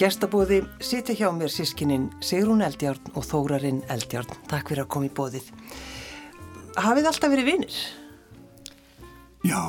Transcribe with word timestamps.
gestabóði 0.00 0.62
sitja 0.80 1.12
hjá 1.12 1.28
mér 1.36 1.52
sískininn 1.52 2.06
Sigrún 2.24 2.62
Eldjárn 2.64 3.12
og 3.12 3.24
Þórarinn 3.26 3.82
Eldjárn. 3.92 4.32
Takk 4.48 4.70
fyrir 4.72 4.86
að 4.86 4.92
koma 4.94 5.08
í 5.10 5.12
bóðið. 5.12 5.48
Hafið 6.80 7.08
alltaf 7.10 7.32
verið 7.32 7.48
vinnir? 7.50 7.80
Já. 9.44 9.60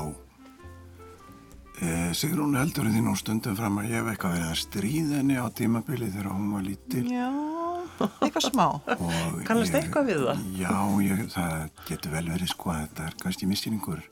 Eh, 1.82 2.12
Sigrún 2.16 2.56
heldur 2.56 2.88
því 2.88 3.02
nú 3.04 3.16
stundum 3.20 3.58
fram 3.60 3.82
að 3.82 3.90
ég 3.90 4.00
hef 4.00 4.12
eitthvað 4.12 4.36
verið 4.38 4.52
að 4.54 4.62
stríða 4.62 5.18
henni 5.20 5.36
á 5.36 5.46
tímabili 5.52 6.08
þegar 6.14 6.30
hún 6.32 6.54
var 6.56 6.64
lítil. 6.64 7.04
Já, 7.12 7.28
eitthvað 8.22 8.46
smá. 8.46 8.68
Kannast 9.50 9.76
eitthvað 9.82 10.12
við 10.14 10.24
það? 10.30 10.46
Já, 10.62 10.78
ég, 11.10 11.26
það 11.34 11.58
getur 11.90 12.16
vel 12.16 12.24
verið 12.30 12.54
sko 12.54 12.72
að 12.72 12.86
þetta 12.86 13.10
er 13.10 13.18
kannski 13.26 13.50
misskýringur. 13.52 14.06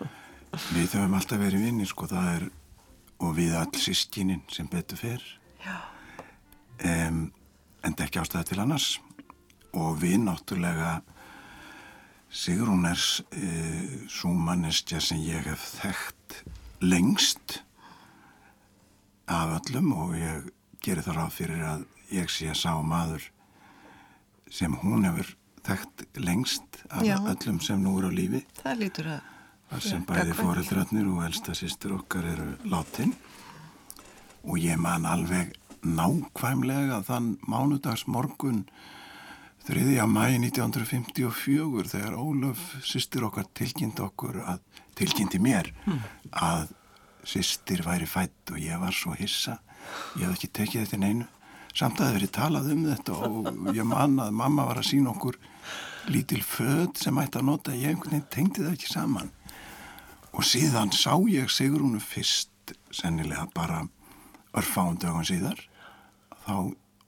við 0.76 0.96
höfum 0.96 1.18
alltaf 1.20 1.44
verið 1.44 1.68
vinnir 1.68 1.90
sko, 1.90 2.08
það 2.08 2.32
er, 2.38 2.48
og 3.20 3.36
við 3.36 3.58
all 3.60 3.68
sískinin 3.76 4.40
sem 4.48 4.70
betur 4.72 5.02
fyrr. 5.02 5.28
Um, 6.80 7.22
en 7.84 7.96
ekki 7.96 8.20
ástæða 8.22 8.44
til 8.48 8.60
annars. 8.62 8.90
Og 9.76 9.98
við 10.00 10.18
náttúrulega, 10.24 11.00
Sigrún 12.30 12.86
er 12.86 13.00
uh, 13.00 14.06
svo 14.08 14.30
mannestja 14.34 15.00
sem 15.02 15.18
ég 15.26 15.48
hef 15.50 15.64
þekkt 15.80 16.42
lengst 16.80 17.60
af 19.30 19.58
öllum 19.60 19.92
og 19.94 20.14
ég 20.18 20.46
gerir 20.82 21.04
það 21.04 21.18
ráð 21.18 21.34
fyrir 21.36 21.66
að 21.66 21.84
ég 22.14 22.30
sé 22.32 22.54
sá 22.56 22.72
maður 22.82 23.26
sem 24.50 24.74
hún 24.82 25.04
hefur 25.06 25.34
þekkt 25.66 26.06
lengst 26.18 26.80
af 26.88 27.04
Já. 27.06 27.18
öllum 27.18 27.60
sem 27.62 27.82
nú 27.82 27.98
eru 28.00 28.10
á 28.10 28.12
lífi 28.14 28.40
Það 28.62 28.80
lítur 28.80 29.10
að... 29.14 29.20
sem 29.84 30.02
bæði 30.06 30.30
gagnkvæmt. 30.30 30.40
foreldrarnir 30.40 31.10
og 31.12 31.20
elsta 31.28 31.54
sýstur 31.54 31.98
okkar 32.00 32.26
eru 32.32 32.48
látin 32.72 33.12
og 34.44 34.58
ég 34.60 34.78
man 34.80 35.06
alveg 35.08 35.52
nákvæmlega 35.84 37.02
þann 37.08 37.36
mánudags 37.48 38.06
morgun 38.06 38.64
3. 39.68 39.82
mæ 40.08 40.26
1954 40.40 41.90
þegar 41.92 42.16
Ólöf 42.16 42.60
sýstir 42.84 43.24
okkar 43.26 43.48
tilkynnti 43.54 44.02
okkur 44.02 44.40
að 44.42 44.62
tilkynnti 44.98 45.40
mér 45.42 45.68
að 46.32 46.72
sýstir 47.28 47.84
væri 47.84 48.08
fætt 48.08 48.54
og 48.54 48.58
ég 48.60 48.80
var 48.80 48.96
svo 48.96 49.12
hissa. 49.18 49.58
Ég 50.16 50.26
hef 50.26 50.38
ekki 50.38 50.50
tekið 50.56 50.86
þetta 50.86 51.00
neinu. 51.04 51.28
Samt 51.76 52.00
að 52.00 52.06
það 52.08 52.16
verið 52.16 52.32
talað 52.34 52.72
um 52.72 52.82
þetta 52.88 53.18
og 53.28 53.76
ég 53.76 53.86
man 53.86 54.18
að 54.24 54.32
mamma 54.40 54.66
var 54.66 54.80
að 54.80 54.88
sína 54.90 55.12
okkur 55.12 55.38
lítil 56.10 56.40
född 56.42 56.98
sem 56.98 57.20
ætti 57.22 57.38
að 57.38 57.48
nota. 57.52 57.76
Ég 57.76 57.92
einhvern 57.92 58.16
veginn 58.16 58.32
tengdi 58.32 58.64
það 58.64 58.74
ekki 58.74 58.90
saman. 58.90 59.30
Og 60.34 60.46
síðan 60.46 60.92
sá 60.96 61.14
ég 61.30 61.52
Sigrúnu 61.52 62.00
fyrst 62.02 62.74
sennilega 62.94 63.46
bara 63.54 63.84
örfáum 64.56 64.96
dögum 64.98 65.24
síðar 65.26 65.60
þá 66.46 66.54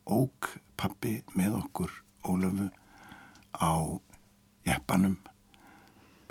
ók 0.07 0.53
pappi 0.79 1.23
með 1.39 1.57
okkur 1.62 1.93
Ólöfu 2.23 2.69
á 3.59 3.73
jeppanum 4.67 5.17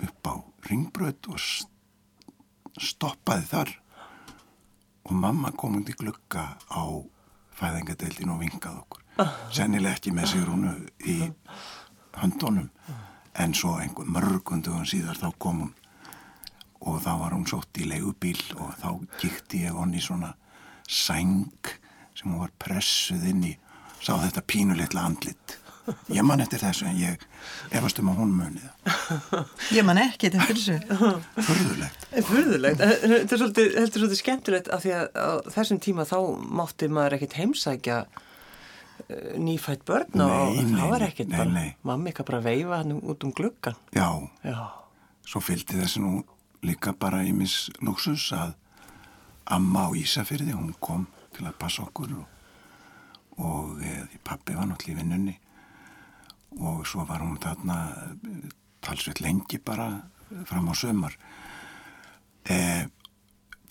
upp 0.00 0.24
á 0.24 0.34
ringbröð 0.70 1.28
og 1.28 1.36
st- 1.38 1.68
stoppaði 2.80 3.44
þar. 3.50 3.72
Og 5.04 5.12
mamma 5.18 5.50
kom 5.52 5.76
undir 5.76 5.98
glugga 6.00 6.56
á 6.72 6.82
fæðingadeildin 7.58 8.32
og 8.32 8.40
vingað 8.40 8.78
okkur. 8.80 9.02
Sennilega 9.52 9.98
ekki 9.98 10.14
með 10.16 10.30
Sigrúnu 10.32 10.72
í 11.04 11.18
höndunum 12.16 12.70
en 13.42 13.52
svo 13.54 13.74
einhver 13.82 14.08
mörgundugum 14.08 14.86
síðar 14.88 15.20
þá 15.20 15.28
kom 15.38 15.60
hún. 15.66 15.74
Og 16.88 17.02
þá 17.04 17.12
var 17.20 17.36
hún 17.36 17.44
sótt 17.46 17.76
í 17.78 17.84
leigubíl 17.86 18.40
og 18.56 18.72
þá 18.80 18.88
gikti 19.20 19.66
ég 19.66 19.76
honni 19.76 20.00
svona 20.00 20.32
sæng 20.92 21.72
sem 22.14 22.28
hún 22.30 22.42
var 22.44 22.52
pressuð 22.62 23.24
inn 23.32 23.44
í 23.50 23.56
sá 24.02 24.14
þetta 24.20 24.42
pínulitla 24.52 25.06
andlit 25.08 25.58
ég 26.14 26.22
man 26.22 26.38
eftir 26.44 26.60
þessu 26.62 26.86
en 26.86 26.98
ég 27.00 27.22
efast 27.74 27.98
um 27.98 28.10
að 28.12 28.20
hún 28.22 28.34
muni 28.38 28.60
það 28.62 29.48
Ég 29.74 29.86
man 29.86 29.98
ekki 29.98 30.28
fyrir 30.30 30.60
þessu. 30.60 30.76
förðulegt 31.42 32.04
Furðulegt. 32.28 32.82
Þetta 32.82 33.34
er 33.34 33.40
svolítið, 33.40 33.70
þetta 33.78 33.88
er 33.88 34.02
svolítið 34.02 34.20
skemmtilegt 34.20 34.68
af 34.76 34.84
því 34.84 34.92
að 34.98 35.08
á 35.16 35.28
þessum 35.56 35.80
tíma 35.82 36.04
þá 36.06 36.16
mátti 36.60 36.88
maður 36.92 37.16
ekkert 37.16 37.34
heimsækja 37.40 37.96
eh, 39.08 39.32
nýfætt 39.42 39.82
börn 39.88 40.22
og 40.22 40.30
Nei, 40.54 40.62
nei, 40.68 40.76
það 40.78 40.92
var 40.94 41.06
ekkert 41.08 41.32
nei, 41.32 41.38
bara, 41.40 41.54
nei. 41.56 41.68
mamma 41.90 42.12
ekki 42.12 42.26
bara 42.30 42.42
veifa 42.46 42.78
hann 42.82 42.94
út 43.00 43.26
um 43.26 43.32
gluggan. 43.34 43.78
já, 43.96 44.06
Já, 44.46 44.60
svo 45.26 45.42
fylgdi 45.42 45.80
þessu 45.82 46.04
nú 46.04 46.12
líka 46.62 46.92
bara 46.94 47.24
í 47.26 47.32
mis 47.34 47.64
luxus 47.82 48.28
að 48.38 48.54
amma 49.46 49.88
á 49.88 49.90
Ísafyrði 49.96 50.54
hún 50.56 50.74
kom 50.80 51.06
til 51.34 51.46
að 51.48 51.58
passa 51.58 51.82
okkur 51.86 52.12
og, 52.18 52.26
og 53.42 53.82
e, 53.82 53.92
pappi 54.24 54.54
var 54.56 54.68
náttúrulega 54.68 54.94
í 54.94 55.00
vinnunni. 55.00 55.36
Og 56.60 56.82
svo 56.86 57.06
var 57.08 57.22
hún 57.24 57.38
þarna 57.40 57.76
eh, 58.12 58.50
talsveit 58.84 59.22
lengi 59.24 59.58
bara 59.64 59.88
fram 60.48 60.68
á 60.68 60.74
sömar 60.76 61.14
e, 62.48 62.86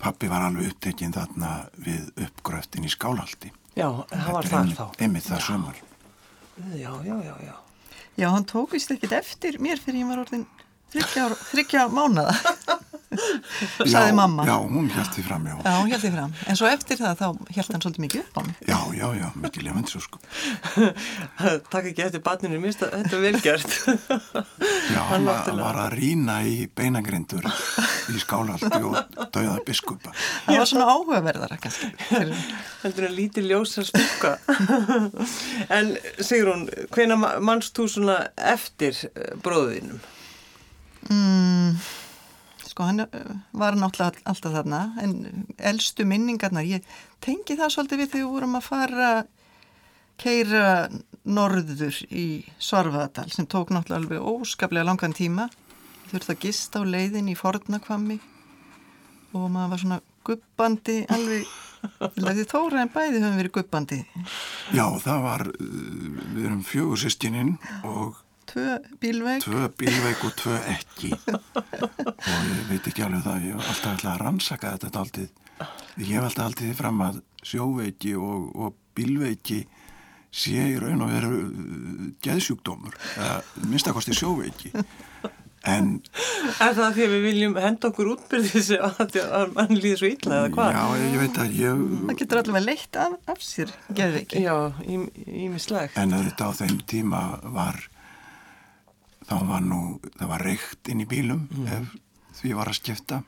pappi 0.02 0.28
var 0.30 0.48
alveg 0.48 0.72
upptekinn 0.72 1.14
þarna 1.14 1.52
við 1.78 2.08
uppgröftin 2.26 2.86
í 2.86 2.90
skálaldi 2.90 3.52
já, 3.78 3.86
það 4.10 4.32
var 4.36 4.48
þar 4.50 4.72
þá. 4.78 4.84
einmitt 4.98 5.28
það 5.28 5.44
sömar 5.48 5.80
Já, 6.76 6.90
já, 7.02 7.14
já, 7.24 7.34
já. 7.42 7.54
Já, 8.20 8.26
hann 8.28 8.44
tók 8.44 8.74
vist 8.76 8.90
ekkert 8.92 9.14
eftir 9.16 9.56
mér 9.62 9.80
fyrir 9.80 10.02
ég 10.02 10.10
var 10.10 10.20
orðin 10.20 10.44
þryggja, 10.92 11.86
mánada, 11.88 12.34
saði 13.92 14.12
mamma. 14.16 14.44
já, 14.48 14.54
hún 14.62 14.88
held 14.94 15.10
því 15.16 15.24
fram, 15.26 15.46
já 15.50 15.54
Já, 15.62 15.72
hún 15.80 15.90
held 15.92 16.02
því 16.04 16.10
fram. 16.16 16.34
En 16.48 16.58
svo 16.60 16.68
eftir 16.70 17.00
það 17.00 17.18
þá 17.22 17.26
held 17.56 17.72
hann 17.74 17.84
svolítið 17.84 18.04
mikið 18.06 18.22
upp 18.24 18.38
á 18.38 18.40
mig. 18.46 18.56
já, 18.68 18.78
já, 18.98 19.06
já, 19.20 19.26
mikið 19.46 19.66
lefandi 19.68 19.92
svo 19.92 20.00
sko 20.04 20.20
Takk 21.72 21.88
ekki 21.92 22.04
eftir 22.06 22.22
finnst 22.66 22.82
það- 22.82 22.94
þetta 23.02 23.16
er 23.16 23.22
velgjart. 23.26 23.72
Já, 24.92 25.00
Hann 25.12 25.26
hann 25.26 25.26
var, 25.28 25.78
að 25.86 25.96
rýna 25.98 26.36
í 26.48 26.56
beinagrindur 26.76 27.46
í 28.12 28.20
skálaldi 28.22 28.70
og 28.82 28.96
dauða 29.34 29.58
biskupa. 29.66 30.12
Það 30.46 30.58
var 30.62 30.68
svona 30.70 30.88
áhugaverðara 30.92 31.58
kannski. 31.62 31.90
Heldur 32.82 33.06
en 33.08 33.14
lítið 33.16 33.48
ljósa 33.50 33.84
stúka. 33.86 34.34
en 35.72 35.92
Sigrún, 36.22 36.66
hvena 36.94 37.16
mannst 37.42 37.76
þú 37.78 37.88
svona 37.90 38.18
eftir 38.36 38.96
eh, 39.12 39.32
bróðinum? 39.42 40.00
Mm, 41.10 41.76
sko, 42.72 42.88
hann 42.88 43.04
uh, 43.04 43.36
var 43.56 43.76
náttúrulega 43.78 44.10
all- 44.16 44.32
alltaf 44.34 44.56
þarna, 44.56 44.82
en 45.04 45.46
elstu 45.72 46.06
minningarnar, 46.08 46.66
ég 46.66 46.86
tengi 47.24 47.56
það 47.60 47.74
svolítið 47.76 48.02
við 48.02 48.12
þegar 48.14 48.24
við 48.26 48.34
vorum 48.36 48.58
að 48.58 48.68
fara 48.68 49.10
keira 50.22 50.66
norður 51.24 51.96
í 52.10 52.26
Svarfaðadal 52.62 53.28
sem 53.32 53.46
tók 53.50 53.72
náttúrulega 53.74 54.00
alveg 54.02 54.26
óskaplega 54.32 54.86
langan 54.86 55.14
tíma. 55.16 55.48
Þurfti 56.12 56.34
að 56.34 56.42
gista 56.44 56.82
á 56.82 56.84
leiðin 56.84 57.30
í 57.32 57.36
Fornakvammi 57.38 58.18
og 59.32 59.46
maður 59.48 59.70
var 59.72 59.80
svona 59.80 60.00
guppandi 60.28 60.96
alveg, 61.10 61.46
því 62.14 62.44
þóra 62.50 62.82
en 62.84 62.90
bæði 62.94 63.22
höfum 63.22 63.38
verið 63.40 63.54
guppandi. 63.56 63.98
Já, 64.76 64.84
það 65.02 65.22
var, 65.24 65.46
uh, 65.48 66.18
við 66.36 66.44
erum 66.50 66.60
fjögur 66.68 67.00
sýstininn 67.00 67.54
og 67.88 68.21
Tvö 68.52 68.78
bílveg. 69.00 69.42
tvö 69.46 69.68
bílveik 69.80 70.24
og 70.28 70.34
tvö 70.36 70.56
ekki. 70.74 71.12
Og 71.16 72.48
ég 72.52 72.64
veit 72.68 72.88
ekki 72.90 73.04
alveg 73.06 73.22
það, 73.24 73.46
ég 73.48 73.54
hef 73.56 73.70
alltaf 73.72 73.94
ætlað 73.96 74.12
að 74.14 74.22
rannsaka 74.26 74.72
þetta 74.82 75.04
aldrei. 75.04 75.28
Ég 75.96 76.10
hef 76.16 76.26
alltaf 76.26 76.44
aldrei 76.50 76.66
því 76.68 76.74
fram 76.82 77.00
að 77.06 77.22
sjóveiki 77.52 78.12
og, 78.18 78.50
og 78.56 78.74
bílveiki 78.96 79.62
sé 80.32 80.66
í 80.72 80.76
raun 80.80 81.02
og 81.04 81.10
veru 81.12 81.30
uh, 81.44 82.10
geðsjúkdómur, 82.24 82.94
minnstakosti 83.68 84.14
sjóveiki. 84.16 84.72
En 85.68 86.00
Er 86.58 86.72
það 86.74 86.96
því 86.96 87.02
að 87.04 87.12
við 87.12 87.20
viljum 87.28 87.52
henda 87.62 87.88
okkur 87.92 88.08
útbyrðis 88.16 88.70
að, 88.82 89.18
að 89.22 89.52
mann 89.54 89.76
líður 89.76 90.00
svo 90.00 90.08
illa 90.10 90.38
eða 90.40 90.48
hvað? 90.56 90.72
Já, 90.74 91.04
ég 91.04 91.20
veit 91.20 91.38
að 91.44 91.52
ég, 91.60 91.82
Það 92.08 92.16
getur 92.22 92.40
allavega 92.40 92.66
leitt 92.66 92.98
af, 93.04 93.12
af 93.30 93.44
sér, 93.46 93.74
gerði 93.94 94.22
ekki. 94.24 94.42
Já, 94.42 94.56
ímislegt. 95.44 95.94
En 96.02 96.16
auðvitað 96.16 96.50
á 96.50 96.58
þeim 96.64 96.80
tíma 96.90 97.20
var, 97.54 97.78
þá 99.28 99.36
var 99.48 99.62
nú, 99.64 99.80
það 100.18 100.32
var 100.32 100.44
reykt 100.46 100.90
inn 100.92 101.04
í 101.04 101.08
bílum 101.08 101.46
ef 101.66 101.94
því 102.40 102.56
var 102.58 102.70
að 102.72 102.78
skipta 102.80 103.22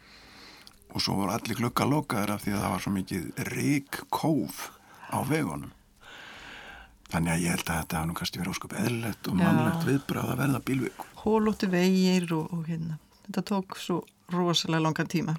og 0.95 1.03
svo 1.03 1.17
voru 1.19 1.35
allir 1.35 1.59
glukka 1.59 1.87
lokaður 1.89 2.37
af 2.37 2.45
því 2.45 2.55
að 2.55 2.63
það 2.63 2.75
var 2.75 2.85
svo 2.85 2.93
mikið 2.95 3.47
rík 3.51 3.99
kóf 4.15 4.69
á 5.11 5.19
vegunum. 5.27 5.73
Þannig 7.11 7.35
að 7.35 7.43
ég 7.45 7.55
held 7.55 7.69
að 7.69 7.79
þetta 7.81 7.99
hafa 7.99 8.09
nú 8.09 8.17
kannski 8.19 8.41
verið 8.41 8.55
ósköp 8.55 8.77
eðlilegt 8.81 9.29
og 9.31 9.39
mannlegt 9.39 9.87
viðbrað 9.87 10.31
að 10.33 10.41
verða 10.41 10.61
bílveiku. 10.69 11.09
Hólóttu 11.25 11.69
vegir 11.71 12.27
og, 12.35 12.55
og 12.55 12.65
hérna. 12.71 12.99
Þetta 13.27 13.45
tók 13.51 13.79
svo 13.79 14.01
rosalega 14.35 14.87
langan 14.87 15.11
tíma. 15.11 15.37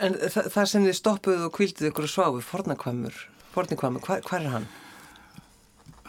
En 0.00 0.16
þa 0.16 0.46
þar 0.52 0.70
sem 0.70 0.86
þið 0.86 0.96
stoppuðu 1.00 1.48
og 1.48 1.54
kvilduðu 1.56 1.90
ykkur 1.90 2.06
og 2.06 2.12
sváfu, 2.12 2.42
fornakvæmur, 2.44 3.20
fornakvæmur, 3.54 4.04
hvar 4.04 4.40
er 4.42 4.52
hann? 4.52 4.68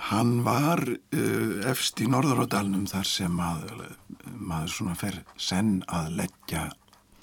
Hann 0.10 0.44
var 0.46 0.84
uh, 0.88 1.70
efst 1.70 2.02
í 2.04 2.08
Norðuródalnum 2.12 2.86
þar 2.90 3.10
sem 3.10 3.40
að, 3.42 3.66
maður 4.38 4.76
svona 4.76 4.96
fer 5.00 5.22
senn 5.42 5.82
að 5.88 6.14
leggja 6.22 6.68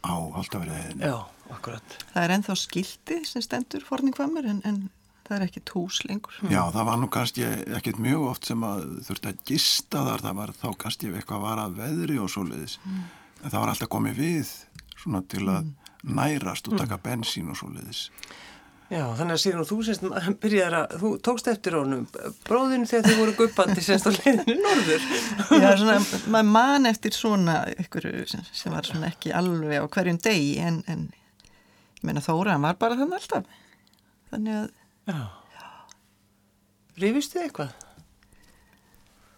á 0.04 0.14
Holtaveriðinu. 0.36 1.06
Já, 1.06 1.16
akkurat. 1.54 1.96
Það 2.12 2.26
er 2.26 2.36
ennþá 2.36 2.58
skildi 2.60 3.22
sem 3.28 3.44
stendur 3.44 3.86
forningvamur 3.86 4.48
en, 4.50 4.60
en 4.68 4.84
það 5.24 5.36
er 5.38 5.46
ekki 5.46 5.62
tús 5.68 6.00
lengur. 6.08 6.36
Já, 6.52 6.60
það 6.74 6.88
var 6.90 7.00
nú 7.00 7.08
kannski 7.12 7.46
ekkert 7.78 8.00
mjög 8.04 8.26
oft 8.32 8.50
sem 8.50 8.66
að 8.66 8.84
þurfti 9.08 9.30
að 9.30 9.44
gista 9.48 10.04
þar, 10.08 10.24
það 10.26 10.38
var 10.40 10.54
þá 10.60 10.66
kannski 10.84 11.12
eitthvað 11.12 11.46
var 11.46 11.62
að 11.64 11.78
veðri 11.80 12.20
og 12.20 12.32
svoleiðis. 12.32 12.78
Mm. 12.84 13.04
En 13.40 13.50
það 13.50 13.60
var 13.60 13.72
alltaf 13.72 13.92
komið 13.92 14.20
við 14.20 14.52
svona 14.94 15.22
til 15.28 15.46
að 15.52 15.72
nærast 16.04 16.68
og 16.68 16.76
taka 16.80 17.00
bensín 17.00 17.48
og 17.52 17.58
svoleiðis. 17.60 18.08
Já, 18.92 19.04
þannig 19.16 19.32
að 19.32 19.40
síðan 19.40 19.66
þú 19.68 19.76
semst 19.86 20.02
byrjar 20.42 20.74
að, 20.76 20.96
þú 21.00 21.10
tókst 21.24 21.48
eftir 21.48 21.76
honum 21.78 22.02
bróðinu 22.44 22.88
þegar 22.90 23.06
þið 23.08 23.20
voru 23.22 23.36
guppandi 23.38 23.84
semst 23.84 24.08
á 24.08 24.12
leiðinu 24.12 24.56
norður. 24.60 25.06
Já, 25.62 25.68
svona, 25.80 25.96
maður 26.34 26.50
man 26.52 26.90
eftir 26.90 27.16
svona 27.16 27.54
ykkur 27.80 28.10
sem, 28.30 28.42
sem 28.52 28.74
var 28.74 28.88
svona 28.88 29.08
ekki 29.08 29.32
alveg 29.36 29.80
á 29.80 29.86
hverjum 29.96 30.20
degi 30.24 30.58
en, 30.64 30.82
en 30.92 31.06
ég 31.08 32.04
meina 32.04 32.24
Þóra, 32.24 32.58
hann 32.58 32.66
var 32.66 32.76
bara 32.80 32.98
þannig 33.00 33.22
alltaf. 33.22 33.48
Þannig 34.34 34.60
að... 34.60 34.68
Já. 35.08 35.22
Rífistu 37.00 37.40
þið 37.40 37.48
eitthvað? 37.48 37.72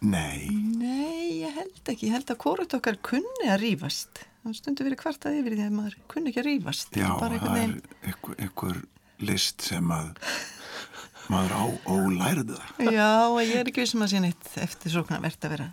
Nei. 0.07 0.51
Nei, 0.77 1.39
ég 1.39 1.55
held 1.55 1.89
ekki. 1.89 2.11
Ég 2.11 2.17
held 2.19 2.29
að 2.29 2.41
hvort 2.43 2.75
okkar 2.77 2.99
kunni 3.01 3.47
að 3.47 3.63
rífast. 3.63 4.21
Það 4.43 4.59
stundur 4.59 4.87
verið 4.87 5.01
kvartað 5.01 5.39
yfir 5.39 5.55
því 5.55 5.65
að 5.65 5.73
maður 5.79 5.97
kunni 6.11 6.31
ekki 6.31 6.43
að 6.43 6.47
rífast. 6.51 6.99
Já, 6.99 7.07
það 7.17 7.57
er 7.63 7.73
einhver 8.43 8.83
list 9.25 9.65
sem 9.65 9.91
að 9.93 10.13
maður 11.31 11.55
á 11.57 11.63
ólærða. 11.91 12.59
Já, 12.87 13.11
ég 13.43 13.55
er 13.61 13.71
ekki 13.71 13.87
sem 13.87 13.99
um 13.99 14.05
að 14.05 14.13
sé 14.13 14.23
neitt 14.23 14.51
eftir 14.63 14.93
svona 14.93 15.19
verðt 15.23 15.47
að 15.47 15.55
vera 15.57 15.67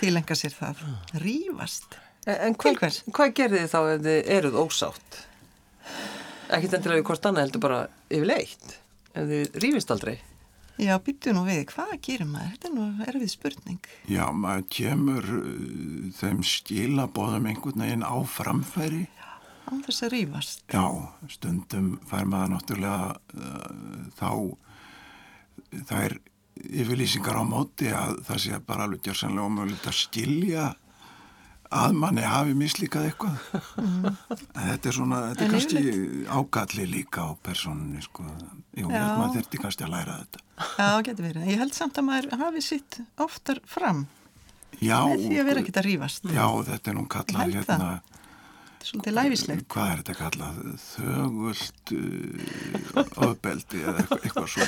tilenga 0.00 0.36
sér 0.38 0.54
það. 0.56 0.84
Rífast. 1.22 1.98
En, 2.26 2.38
en 2.48 2.56
hvað, 2.58 3.02
hvað 3.14 3.34
gerði 3.38 3.62
þið 3.62 3.72
þá 3.72 3.80
ef 3.80 4.06
þið 4.06 4.30
eruð 4.36 4.60
ósátt? 4.64 5.20
Ekki 6.56 6.70
endilega 6.70 7.00
við 7.00 7.06
hvort 7.10 7.28
annað 7.28 7.46
heldur 7.46 7.62
bara 7.66 7.82
yfirleitt. 8.10 8.72
Ef 9.16 9.30
þið 9.30 9.60
rífist 9.62 9.92
aldrei. 9.94 10.16
Já, 10.76 10.92
byttu 11.00 11.32
nú 11.32 11.46
við, 11.46 11.62
hvað 11.70 11.94
gerir 12.04 12.28
maður? 12.28 12.50
Þetta 12.52 12.68
er 12.68 12.74
nú 12.76 13.06
erfið 13.08 13.30
spurning. 13.32 13.86
Já, 14.12 14.24
maður 14.36 14.66
kemur 14.76 15.30
uh, 15.38 15.46
þeim 16.18 16.42
skilabóðum 16.44 17.48
einhvern 17.48 17.84
veginn 17.86 18.04
á 18.04 18.16
framfæri. 18.28 19.06
Já, 19.06 19.25
á 19.66 19.72
þess 19.86 20.06
að 20.06 20.14
rýfast. 20.14 20.64
Já, 20.72 20.86
stundum 21.32 21.92
fær 22.08 22.30
maður 22.30 22.54
náttúrulega 22.54 23.12
uh, 23.36 24.08
þá, 24.16 24.30
það 25.76 26.00
er 26.06 26.16
yfirlýsingar 26.56 27.38
á 27.38 27.44
móti 27.46 27.92
að 27.92 28.18
það 28.26 28.42
sé 28.46 28.58
bara 28.66 28.86
alveg 28.86 29.06
gjörsanlega 29.06 29.46
ómögulegt 29.50 29.88
að 29.90 29.98
skilja 30.00 30.66
að 31.76 31.96
manni 31.98 32.22
hafi 32.22 32.54
mislíkað 32.56 33.08
eitthvað. 33.08 33.38
Mm. 33.82 34.04
þetta 34.54 34.90
er 34.90 34.94
svona, 34.94 35.22
þetta 35.30 35.44
er 35.44 35.54
kannski 35.54 35.82
ágalli 36.30 36.86
líka 36.90 37.26
á 37.26 37.30
personinni 37.42 38.02
sko, 38.04 38.26
ég 38.78 38.86
held 38.86 39.16
maður 39.18 39.40
þurfti 39.40 39.62
kannski 39.64 39.86
að 39.86 39.96
læra 39.96 40.20
þetta. 40.20 40.44
Já, 40.78 40.90
getur 41.08 41.26
verið, 41.26 41.48
ég 41.50 41.64
held 41.64 41.74
samt 41.76 41.98
að 41.98 42.06
maður 42.06 42.38
hafi 42.44 42.62
sitt 42.64 43.00
oftar 43.20 43.60
fram. 43.68 44.06
Já, 44.82 45.00
því 45.08 45.40
að 45.40 45.48
vera 45.48 45.62
ekkit 45.62 45.78
að 45.80 45.86
rýfast 45.86 46.26
Já, 46.28 46.44
þetta 46.66 46.90
er 46.90 46.96
nú 46.98 47.06
kallað 47.08 47.52
hérna 47.56 47.90
svolítið 48.86 49.14
læfislegt. 49.16 49.66
Hvað 49.72 49.88
er 49.90 50.00
þetta 50.00 50.14
kallað? 50.20 50.58
Þögult 50.82 51.92
uh, 51.96 53.00
ofbeldi 53.26 53.82
eða 53.82 53.96
eitthvað, 54.02 54.20
eitthvað 54.24 54.48
svo 54.52 54.62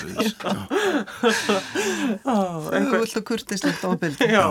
Þögult 2.69 3.19
og 3.20 3.26
kurtislegt 3.31 3.85
ofbeldi. 3.88 4.31
Já. 4.35 4.47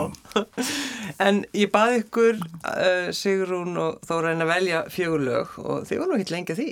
En 1.24 1.44
ég 1.58 1.72
baði 1.74 2.04
ykkur 2.04 2.36
uh, 2.40 3.10
Sigrún 3.16 3.74
og 3.82 4.00
þó 4.08 4.16
reyna 4.26 4.48
að 4.48 4.54
velja 4.54 4.84
fjögur 4.94 5.26
lög 5.28 5.58
og 5.64 5.90
þið 5.90 6.04
voru 6.04 6.14
nú 6.14 6.22
ekki 6.22 6.36
lengið 6.38 6.62
því. 6.62 6.70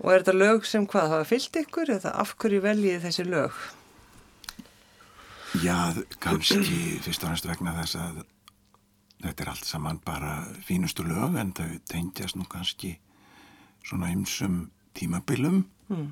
Og 0.00 0.08
er 0.14 0.22
þetta 0.22 0.36
lög 0.40 0.64
sem 0.68 0.88
hvað 0.88 1.12
hafa 1.12 1.28
fyllt 1.28 1.60
ykkur 1.60 1.94
eða 1.98 2.10
af 2.22 2.34
hverju 2.40 2.64
veljið 2.64 3.04
þessi 3.04 3.28
lög? 3.28 3.52
Já, 5.60 5.90
kannski 6.22 7.00
fyrst 7.02 7.24
og 7.26 7.32
næst 7.32 7.48
vegna 7.48 7.74
þess 7.80 7.98
að 7.98 8.20
þetta 9.20 9.44
er 9.44 9.52
allt 9.52 9.68
saman 9.68 10.00
bara 10.04 10.40
fínustu 10.64 11.04
lög 11.06 11.36
en 11.40 11.52
þau 11.56 11.68
tengjast 11.90 12.38
nú 12.38 12.46
kannski 12.48 12.96
svona 13.84 14.10
ymsum 14.12 14.70
tímabilum. 14.94 15.64
Mm. 15.90 16.10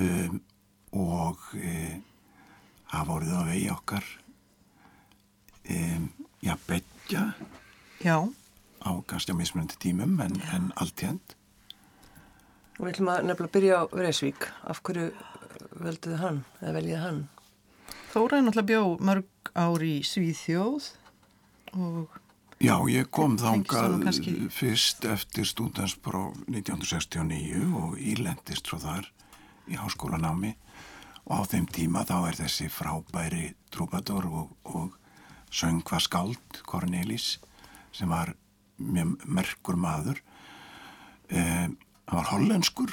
um, 0.00 0.40
og 0.90 1.38
e, 1.54 2.00
hafa 2.90 3.06
voruð 3.06 3.30
á 3.30 3.42
vegi 3.46 3.68
okkar. 3.70 4.06
Um, 5.70 6.08
já, 6.42 6.56
betja 6.66 7.34
já. 8.02 8.16
Á 8.82 8.90
kannski 9.06 9.30
á 9.30 9.38
mismunandi 9.38 9.78
tímum 9.78 10.18
en, 10.20 10.40
en 10.50 10.72
allt 10.76 11.04
hérnt 11.04 11.36
og 12.80 12.86
við 12.86 12.94
ætlum 12.94 13.10
að 13.12 13.26
nefnilega 13.28 13.52
byrja 13.54 13.76
á 13.76 13.84
Resvík 14.00 14.46
af 14.64 14.78
hverju 14.80 15.10
velduði 15.84 16.16
hann 16.22 16.38
eða 16.62 16.72
veljiði 16.78 17.00
hann? 17.02 17.18
Þóra 18.10 18.38
er 18.38 18.46
náttúrulega 18.46 18.70
bjó 18.70 18.84
mörg 19.04 19.50
ári 19.52 19.90
í 19.98 20.06
Svíþjóð 20.08 20.86
Já, 22.60 22.74
ég 22.92 23.08
kom 23.08 23.38
þángað 23.40 24.02
fyrst 24.52 25.06
eftir 25.08 25.46
stúdanspróf 25.48 26.34
1969 26.44 27.62
og 27.80 27.94
ílendist 27.96 28.68
svo 28.68 28.76
þar 28.82 29.06
í 29.70 29.78
háskólanámi. 29.80 30.50
Og 31.24 31.40
á 31.40 31.42
þeim 31.48 31.68
tíma 31.72 32.02
þá 32.04 32.16
er 32.28 32.36
þessi 32.42 32.68
frábæri 32.68 33.54
trúbadur 33.72 34.26
og, 34.28 34.52
og 34.68 34.98
söngva 35.48 36.02
skáld 36.04 36.60
Cornelis 36.68 37.38
sem 37.96 38.12
var 38.12 38.34
mjög 38.76 39.16
merkur 39.24 39.80
maður. 39.80 40.20
Eh, 41.32 41.70
hann 41.70 42.20
var 42.20 42.28
hollenskur 42.34 42.92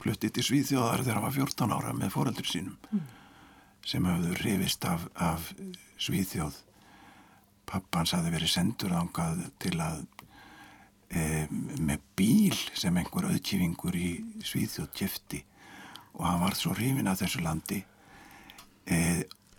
fluttið 0.00 0.36
til 0.36 0.46
Svíþjóðar 0.48 1.04
þegar 1.04 1.18
hann 1.18 1.28
var 1.28 1.36
14 1.36 1.76
ára 1.76 1.92
með 1.96 2.14
fóröldur 2.14 2.48
sínum 2.48 2.76
mm. 2.88 3.04
sem 3.84 4.06
hafðu 4.06 4.36
rifist 4.40 4.88
af, 4.88 5.08
af 5.18 5.52
Svíþjóð 6.00 6.62
pappans 7.66 8.14
hafi 8.16 8.32
verið 8.32 8.52
sendur 8.52 8.94
ángað 8.96 9.42
til 9.62 9.74
að 9.82 10.04
e, 11.10 11.46
með 11.50 12.04
bíl 12.18 12.56
sem 12.74 12.96
einhver 12.96 13.28
auðkífingur 13.30 13.98
í 13.98 14.10
Svíþjótt 14.46 14.94
kjöfti 14.96 15.42
og 16.16 16.24
hann 16.24 16.42
var 16.42 16.56
svo 16.56 16.74
hrifin 16.76 17.10
að 17.10 17.24
þessu 17.24 17.42
landi 17.44 17.82
e, 18.86 18.98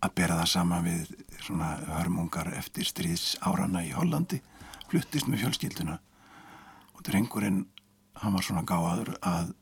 að 0.02 0.14
bera 0.18 0.40
það 0.42 0.52
sama 0.52 0.82
við 0.86 1.14
svona 1.42 1.72
hörmungar 1.98 2.52
eftir 2.58 2.88
stríðs 2.88 3.36
árana 3.46 3.84
í 3.86 3.94
Hollandi 3.96 4.42
fluttist 4.88 5.28
með 5.28 5.44
fjölskylduna. 5.44 5.98
Og 6.96 7.04
drengurinn 7.06 7.66
hann 8.22 8.36
var 8.36 8.46
svona 8.46 8.66
gáður 8.68 9.16
að 9.22 9.54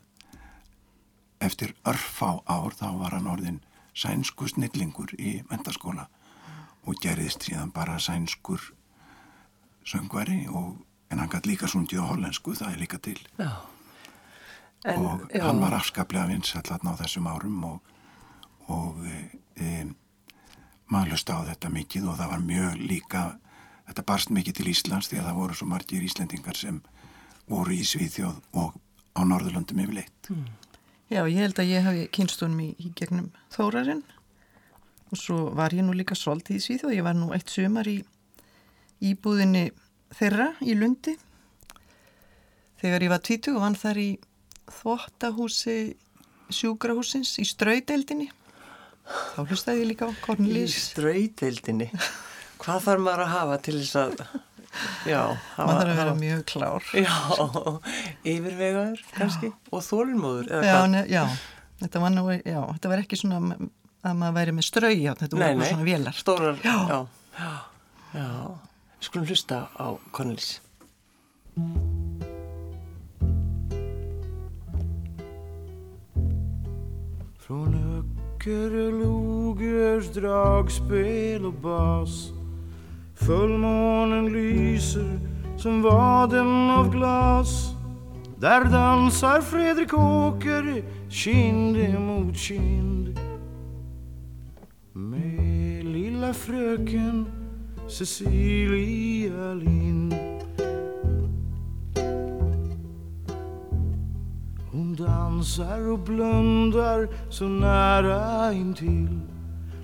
eftir 1.43 1.75
örfá 1.87 2.39
ár 2.47 2.75
þá 2.75 2.87
var 2.99 3.17
hann 3.17 3.31
orðin 3.31 3.63
sænsku 3.95 4.47
snillingur 4.51 5.11
í 5.19 5.41
mentaskóla 5.49 6.07
og 6.85 6.99
gerðist 7.01 7.47
síðan 7.47 7.73
bara 7.73 7.99
sænskur 7.99 8.61
söngvari 9.85 10.45
og, 10.49 10.75
en 11.11 11.21
hann 11.21 11.29
gæti 11.29 11.51
líka 11.53 11.69
sundið 11.69 12.01
á 12.01 12.09
hollensku, 12.09 12.55
það 12.57 12.73
er 12.73 12.81
líka 12.81 12.97
til 12.97 13.19
en, 14.85 15.05
og 15.05 15.27
já. 15.29 15.43
hann 15.45 15.61
var 15.61 15.77
afskaplega 15.77 16.29
vinsall 16.29 16.65
á 16.65 16.91
þessum 17.01 17.29
árum 17.29 17.63
og, 17.69 17.93
og 18.69 19.05
e, 19.05 19.19
e, 19.57 19.85
maður 20.89 21.13
löst 21.13 21.29
á 21.29 21.37
þetta 21.45 21.69
mikið 21.73 22.09
og 22.09 22.19
það 22.19 22.33
var 22.33 22.45
mjög 22.49 22.81
líka 22.81 23.23
þetta 23.87 24.05
barst 24.09 24.33
mikið 24.33 24.59
til 24.59 24.67
Íslands 24.73 25.09
því 25.09 25.21
að 25.21 25.29
það 25.29 25.39
voru 25.41 25.57
svo 25.57 25.69
margir 25.69 26.05
Íslendingar 26.05 26.57
sem 26.57 26.81
voru 27.49 27.73
í 27.73 27.85
Svíþjóð 27.85 28.41
og 28.57 28.77
á 29.15 29.21
Norðurlöndum 29.21 29.81
yfirleitt 29.85 30.29
mm. 30.29 30.45
Já, 31.05 31.21
ég 31.29 31.37
held 31.37 31.59
að 31.61 31.69
ég 31.69 31.85
hafi 31.85 32.05
kynstunum 32.17 32.61
í, 32.65 32.71
í 32.81 32.89
gegnum 32.97 33.29
Þórarinn 33.53 34.01
og 35.11 35.19
svo 35.19 35.39
var 35.55 35.75
ég 35.75 35.85
nú 35.85 35.93
líka 35.95 36.17
svolítið 36.17 36.69
í 36.73 36.79
og 36.83 36.95
ég 36.95 37.05
var 37.05 37.17
nú 37.17 37.31
eitt 37.35 37.51
sömar 37.51 37.87
í 37.87 37.99
íbúðinni 39.05 39.69
þeirra 40.15 40.53
í 40.65 40.77
Lundi. 40.77 41.15
Þegar 42.81 43.05
ég 43.05 43.11
var 43.11 43.21
20 43.23 43.55
og 43.55 43.61
vann 43.63 43.77
þar 43.79 44.01
í 44.01 44.09
þvóttahúsi 44.71 45.77
sjúkrahúsins 46.53 47.35
í 47.41 47.45
straudeldinni 47.47 48.29
þá 49.05 49.39
hlustæði 49.45 49.83
ég 49.83 49.89
líka 49.91 50.09
á 50.09 50.11
Cornelis 50.25 50.73
Í 50.73 50.83
straudeldinni 50.89 51.89
hvað 52.61 52.85
þarf 52.87 53.05
maður 53.05 53.23
að 53.25 53.33
hafa 53.33 53.57
til 53.65 53.75
þess 53.77 53.97
að 54.01 54.13
já, 55.05 55.21
hafa, 55.55 55.65
maður 55.65 55.79
þarf 55.79 55.89
að 55.89 55.89
vera 55.89 56.09
hafa, 56.09 56.19
mjög 56.21 56.43
klár. 56.51 56.87
Já, 57.05 57.15
yfirvegaður 58.33 59.03
kannski. 59.15 59.51
Já. 59.51 59.57
og 59.71 59.85
þólmóður 59.85 60.51
já, 60.51 61.03
já, 61.11 61.23
þetta 61.83 62.03
var 62.03 62.15
nú 62.15 62.25
já, 62.33 62.59
þetta 62.73 62.91
var 62.93 63.03
ekki 63.05 63.19
svona 63.21 63.41
að 64.05 64.19
maður 64.19 64.37
væri 64.39 64.53
með 64.55 64.67
strauja 64.69 65.15
þetta 65.19 65.39
nei, 65.39 65.47
voru 65.55 65.69
svona 65.69 65.87
vélar 65.89 66.19
stórar, 66.19 66.61
já, 66.61 66.75
já, 66.89 66.99
já, 67.39 67.53
já. 68.19 68.27
skulum 69.01 69.27
hlusta 69.29 69.65
á 69.73 69.87
Cornelis. 70.11 70.61
Från 77.45 77.75
Öckerö 77.99 78.91
logers 78.91 80.07
dragspel 80.13 81.45
och 81.45 81.53
bas. 81.53 82.31
Fullmånen 83.15 84.33
lyser 84.33 85.19
som 85.57 85.81
vaden 85.81 86.69
av 86.69 86.91
glas. 86.91 87.75
Där 88.37 88.63
dansar 88.63 89.41
Fredrik 89.41 89.93
Åker 89.93 90.83
kind 91.09 91.99
mot 91.99 92.37
kind 92.37 93.19
med 94.97 95.85
lilla 95.85 96.33
fröken 96.33 97.25
Cecilia 97.87 99.53
Lind. 99.53 100.15
Hon 104.71 104.95
dansar 104.95 105.91
och 105.91 105.99
blundar 105.99 107.09
så 107.29 107.47
nära 107.47 108.53
intill. 108.53 109.19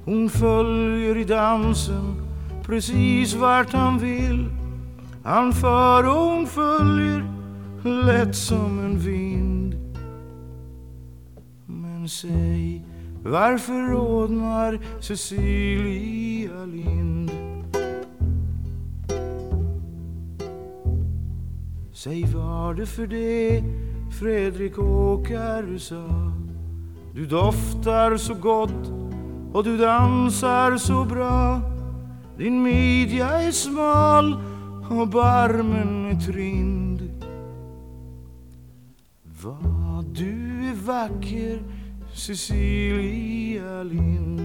Hon 0.06 0.30
följer 0.30 1.18
i 1.18 1.24
dansen 1.24 2.16
precis 2.64 3.34
vart 3.34 3.74
han 3.74 4.00
vill. 4.00 4.50
Han 5.24 5.54
för 5.54 6.04
och 6.04 6.16
hon 6.16 6.48
följer 6.48 7.26
lätt 8.06 8.36
som 8.36 8.80
en 8.80 9.00
vind. 9.00 9.76
Men 11.66 12.10
säg, 12.10 12.86
varför 13.24 13.92
rodnar 13.92 14.80
Cecilia 15.00 16.66
Lind? 16.66 17.32
Säg 21.94 22.26
var 22.26 22.74
det 22.74 22.86
för 22.86 23.08
det 23.08 23.64
Fredrik 24.20 24.80
Åkare 24.80 25.80
sa 25.80 26.34
Du 27.16 27.26
doftar 27.26 28.18
så 28.18 28.34
gott 28.34 28.92
och 29.54 29.64
du 29.64 29.78
dansar 29.78 30.78
så 30.78 31.06
bra. 31.06 31.62
Din 32.38 32.64
midja 32.64 33.28
är 33.28 33.52
smal 33.52 34.38
och 34.90 35.08
barmen 35.08 36.06
är 36.06 36.20
trind. 36.20 37.02
Vad 39.44 40.06
du 40.06 40.68
är 40.70 40.86
vacker 40.86 41.81
Cecilia 42.14 43.84
Lind. 43.84 44.42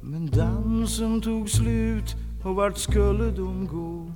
Men 0.00 0.26
dansen 0.26 1.20
tog 1.20 1.48
slut 1.48 2.16
och 2.44 2.54
vart 2.54 2.78
skulle 2.78 3.30
de 3.30 3.66
gå? 3.66 4.10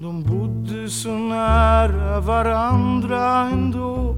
De 0.00 0.22
bodde 0.22 0.88
så 0.88 1.18
nära 1.18 2.20
varandra 2.20 3.50
ändå. 3.50 4.16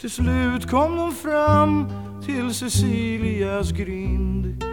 Till 0.00 0.10
slut 0.10 0.70
kom 0.70 0.96
de 0.96 1.12
fram 1.12 1.86
till 2.26 2.54
Cecilias 2.54 3.72
grind. 3.72 4.64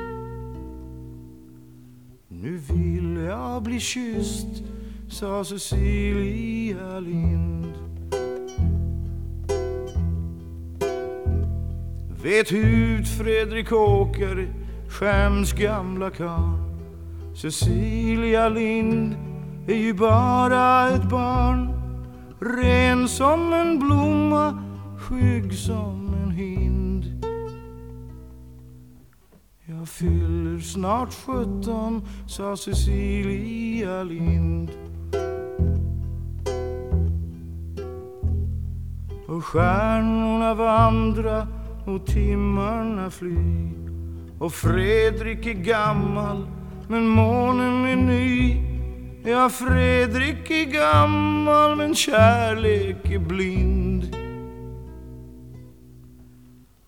Nu 2.28 2.58
vill 2.58 3.18
jag 3.26 3.64
bli 3.64 3.80
kysst, 3.80 4.64
sa 5.10 5.44
Cecilia 5.44 7.00
Lind. 7.00 7.65
Vet 12.26 12.52
hut, 12.52 13.08
Fredrik 13.08 13.72
Åker, 13.72 14.48
skäms 14.90 15.54
gamla 15.54 16.10
karl. 16.10 16.58
Cecilia 17.36 18.50
Lind 18.50 19.16
är 19.68 19.76
ju 19.76 19.94
bara 19.94 20.90
ett 20.90 21.10
barn. 21.10 21.70
Ren 22.40 23.08
som 23.08 23.54
en 23.54 23.80
blomma, 23.80 24.64
skygg 25.00 25.54
som 25.54 26.16
en 26.24 26.32
hind. 26.32 27.26
Jag 29.66 29.90
fyller 29.90 30.60
snart 30.60 31.14
sjutton, 31.14 32.08
sa 32.28 32.58
Cecilia 32.58 34.04
Lind. 34.04 34.72
Och 39.28 39.46
stjärnorna 39.46 40.54
vandra 40.54 41.48
och 41.86 42.06
timmarna 42.06 43.12
fly. 43.12 43.70
Och 44.40 44.54
Fredrik 44.54 45.46
är 45.46 45.54
gammal 45.54 46.48
men 46.88 47.08
månen 47.08 47.86
är 47.86 47.96
ny 47.96 48.66
Ja, 49.28 49.50
Fredrik 49.50 50.52
är 50.52 50.66
gammal 50.66 51.76
men 51.76 51.96
kärlek 51.96 53.12
är 53.12 53.20
blind. 53.20 54.16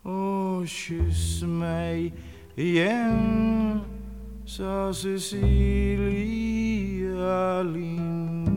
Och 0.01 0.67
kyss 0.67 1.41
mig 1.43 2.13
igen 2.55 3.79
sa 4.45 4.93
Cecilia 4.93 5.33
Lind. 7.63 8.47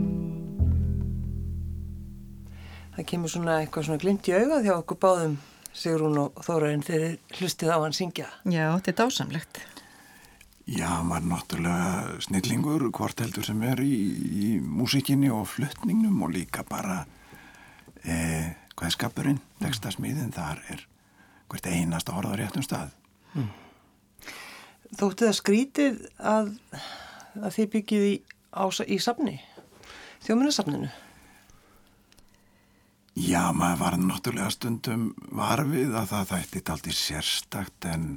Það 2.96 3.06
kemur 3.06 3.28
svona 3.32 3.60
eitthvað 3.62 3.84
svona 3.88 4.02
glimt 4.02 4.28
í 4.28 4.34
auga 4.36 4.60
þjá 4.60 4.74
okkur 4.76 4.98
báðum 5.00 5.38
Sigrún 5.76 6.18
og 6.18 6.40
Þórainn 6.44 6.82
þegar 6.84 7.18
hlustið 7.38 7.70
á 7.70 7.78
hann 7.78 7.94
syngja. 7.94 8.28
Já, 8.44 8.64
þetta 8.76 8.90
er 8.90 8.98
dásamlegt. 8.98 9.60
Já, 10.70 10.86
hann 10.86 11.10
var 11.10 11.24
náttúrulega 11.26 12.20
snillingur 12.22 12.84
hvort 12.94 13.20
heldur 13.22 13.46
sem 13.46 13.62
er 13.66 13.80
í, 13.82 13.94
í 14.30 14.48
músikinni 14.62 15.30
og 15.34 15.48
fluttningnum 15.50 16.20
og 16.26 16.34
líka 16.34 16.62
bara 16.68 17.00
e, 18.04 18.14
hvaðskapurinn, 18.78 19.40
textasmíðin, 19.62 20.30
þar 20.36 20.62
er 20.70 20.86
hvert 21.50 21.66
einasta 21.66 22.14
orð 22.14 22.34
á 22.34 22.38
réttum 22.38 22.62
stað. 22.66 22.94
Þótti 24.94 25.26
það 25.26 25.36
skrítið 25.38 26.00
að, 26.18 26.54
að 27.40 27.52
þið 27.56 27.70
byggið 27.74 28.06
í, 28.06 28.14
á, 28.54 28.64
í 28.86 28.98
safni, 29.02 29.36
þjóminnarsafninu? 30.26 30.90
Já, 33.20 33.50
maður 33.52 33.80
var 33.82 33.96
náttúrulega 34.00 34.50
stundum 34.54 35.06
varfið 35.36 35.94
að 35.98 36.10
það 36.12 36.28
þætti 36.34 36.62
aldrei 36.72 36.94
sérstakt 36.96 37.88
en 37.90 38.10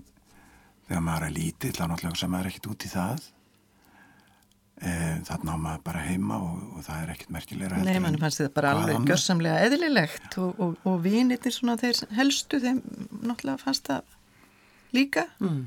þegar 0.88 1.06
maður 1.08 1.26
er 1.28 1.34
lítill 1.38 1.74
þá 1.76 1.86
náttúrulega 1.90 2.20
sem 2.22 2.32
maður 2.34 2.48
er 2.48 2.54
ekkit 2.54 2.70
út 2.72 2.86
í 2.86 2.92
það 2.92 3.26
e, 4.84 4.92
þannig 5.30 5.52
á 5.52 5.58
maður 5.66 5.82
bara 5.88 6.04
heima 6.08 6.38
og, 6.44 6.62
og 6.78 6.86
það 6.88 7.02
er 7.02 7.14
ekkit 7.16 7.34
merkilegra 7.38 7.82
Nei, 7.84 7.98
mann 8.04 8.20
fannst 8.22 8.44
þetta 8.44 8.56
bara 8.60 8.76
alveg 8.78 9.00
annað. 9.00 9.10
görsamlega 9.14 9.66
eðlilegt 9.68 10.38
og, 10.44 10.62
og, 10.66 10.78
og 10.90 11.02
vinirnir 11.04 11.56
svona 11.56 11.78
þeir 11.82 12.04
helstu 12.20 12.62
þeim 12.64 12.84
náttúrulega 13.24 13.64
fannst 13.64 13.90
það 13.90 14.16
líka 14.94 15.26
mm. 15.42 15.60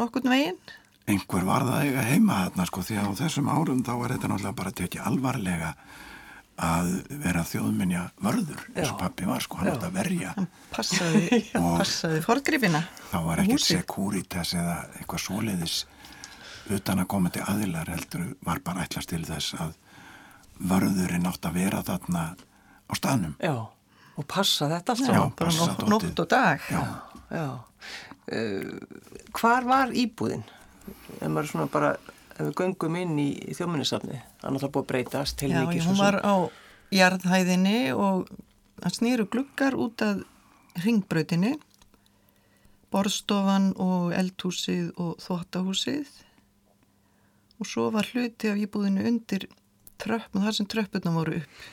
nokkurn 0.00 0.32
veginn 0.32 0.74
einhver 1.06 1.46
var 1.46 1.66
það 1.68 1.86
eiga 1.86 2.08
heima 2.08 2.40
þarna 2.46 2.68
sko 2.70 2.82
því 2.86 2.98
að 2.98 3.14
á 3.14 3.20
þessum 3.22 3.52
árum 3.52 3.86
þá 3.86 3.94
var 4.00 4.16
þetta 4.16 4.32
náttúrulega 4.32 4.60
bara 4.62 4.76
tekið 4.80 5.08
alvarlega 5.10 5.72
að 6.56 6.90
vera 7.20 7.42
þjóðminja 7.44 8.02
vörður 8.24 8.62
eins 8.72 8.88
og 8.92 9.00
pappi 9.00 9.26
var 9.28 9.42
sko, 9.44 9.58
hann 9.60 9.74
átt 9.74 9.84
að 9.84 9.96
verja 9.98 10.30
passaði, 10.72 11.40
passaði 11.80 12.22
forgrifina 12.24 12.80
þá 13.10 13.18
var 13.26 13.42
Húsið. 13.44 13.82
sekúritas 13.82 14.54
eða 14.56 14.76
eitthvað 14.96 15.24
svoleiðis 15.26 15.76
utan 16.72 17.02
að 17.04 17.10
koma 17.12 17.30
til 17.34 17.44
aðilar 17.44 17.92
heldur 17.92 18.24
var 18.46 18.62
bara 18.64 18.86
ætlast 18.86 19.12
til 19.12 19.20
þess 19.28 19.52
að 19.60 19.76
vörðurinn 20.72 21.28
átt 21.28 21.44
að 21.50 21.58
vera 21.60 21.82
þarna 21.84 22.24
á 22.88 22.92
staðnum 22.96 23.36
Já, 23.44 23.54
og 24.16 24.26
passa 24.32 24.70
þetta 24.72 24.96
allt 24.96 25.04
Já, 25.04 25.12
saman. 25.12 25.36
bara 25.36 25.56
nótt, 25.60 25.86
nótt 25.92 26.24
og 26.24 26.30
dag 26.32 26.68
Já, 26.72 26.82
Já. 27.30 27.46
Uh, 28.26 28.80
hvar 29.36 29.62
var 29.68 29.92
íbúðin? 29.94 30.42
Ef 31.20 31.28
maður 31.30 31.50
svona 31.52 31.68
bara, 31.70 31.92
ef 32.36 32.42
við 32.44 32.54
göngum 32.60 32.98
inn 33.00 33.16
í, 33.20 33.30
í 33.48 33.56
þjóminnarsafni, 33.56 34.20
það 34.40 34.48
er 34.48 34.54
náttúrulega 34.56 34.74
búið 34.74 34.84
að 34.84 34.90
breytast 34.92 35.44
Já, 35.46 35.54
mikið 35.56 35.88
hún 35.88 36.00
var 36.00 36.18
á 36.20 36.34
jarðhæðinni 36.94 37.78
og 37.96 38.28
það 38.82 38.96
snýru 38.98 39.28
glukkar 39.32 39.76
út 39.80 40.04
að 40.04 40.22
ringbrautinu 40.84 41.54
borstofan 42.92 43.72
og 43.82 44.12
eldhúsið 44.16 44.92
og 45.02 45.16
þvóttahúsið 45.24 46.12
og 47.56 47.68
svo 47.68 47.88
var 47.94 48.08
hluti 48.12 48.50
af 48.52 48.60
íbúðinu 48.60 49.06
undir 49.08 49.48
tröppum, 50.00 50.44
þar 50.44 50.56
sem 50.58 50.68
tröppurna 50.68 51.12
voru 51.14 51.38
upp. 51.40 51.64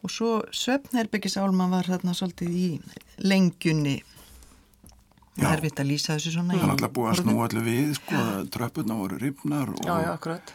Og 0.00 0.12
svo 0.14 0.30
Svefnherbyggis-álman 0.54 1.74
var 1.74 1.90
þarna 1.90 2.14
svolítið 2.16 2.54
í 2.56 2.68
lengjunni 3.26 3.98
það 5.40 5.52
er 5.56 5.62
vitt 5.64 5.80
að 5.82 5.88
lýsa 5.90 6.14
þessu 6.16 6.32
svona 6.34 6.54
það 6.54 6.62
er 6.62 6.70
náttúrulega 6.70 6.94
búið 6.96 7.10
að. 7.10 7.30
Já. 7.30 7.44
allu 7.46 7.62
við 7.66 7.92
sko, 7.98 8.22
tröppurna 8.56 8.96
voru 9.00 9.18
rifnar 9.20 9.72
og 9.74 9.84
Já, 9.86 9.94
já, 10.04 10.10
akkurat. 10.14 10.52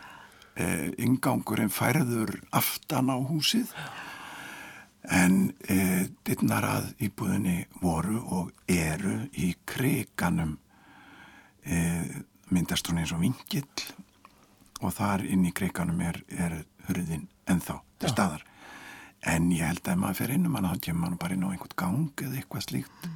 e, 0.55 0.67
ingangurinn 1.05 1.73
færður 1.73 2.35
aftan 2.51 3.09
á 3.11 3.17
húsið. 3.19 3.73
En 5.05 5.53
e, 5.69 6.07
dittnar 6.25 6.65
að 6.65 6.87
íbúðinni 7.05 7.59
voru 7.81 8.17
og 8.39 8.51
eru 8.71 9.19
í 9.37 9.51
kriganum 9.69 10.55
e, 11.65 11.77
myndast 12.49 12.89
hún 12.89 13.03
eins 13.03 13.13
og 13.13 13.21
vingill 13.21 13.85
og 14.81 14.91
þar 14.97 15.23
inn 15.29 15.45
í 15.45 15.53
kriganum 15.55 16.01
er, 16.01 16.17
er 16.29 16.63
hurðin 16.87 17.27
ennþá 17.49 17.77
til 18.01 18.09
staðar. 18.11 18.41
En 19.25 19.47
ég 19.53 19.65
held 19.65 19.85
að 19.85 19.93
ef 19.95 20.01
maður 20.01 20.19
fer 20.19 20.33
inn 20.35 20.45
um 20.49 20.57
hana 20.57 20.73
þá 20.75 20.81
kemur 20.87 21.05
maður 21.05 21.21
bara 21.21 21.37
inn 21.37 21.45
á 21.45 21.49
einhvern 21.53 21.77
gang 21.79 22.25
eða 22.25 22.35
eitthvað 22.41 22.65
slíkt 22.67 23.07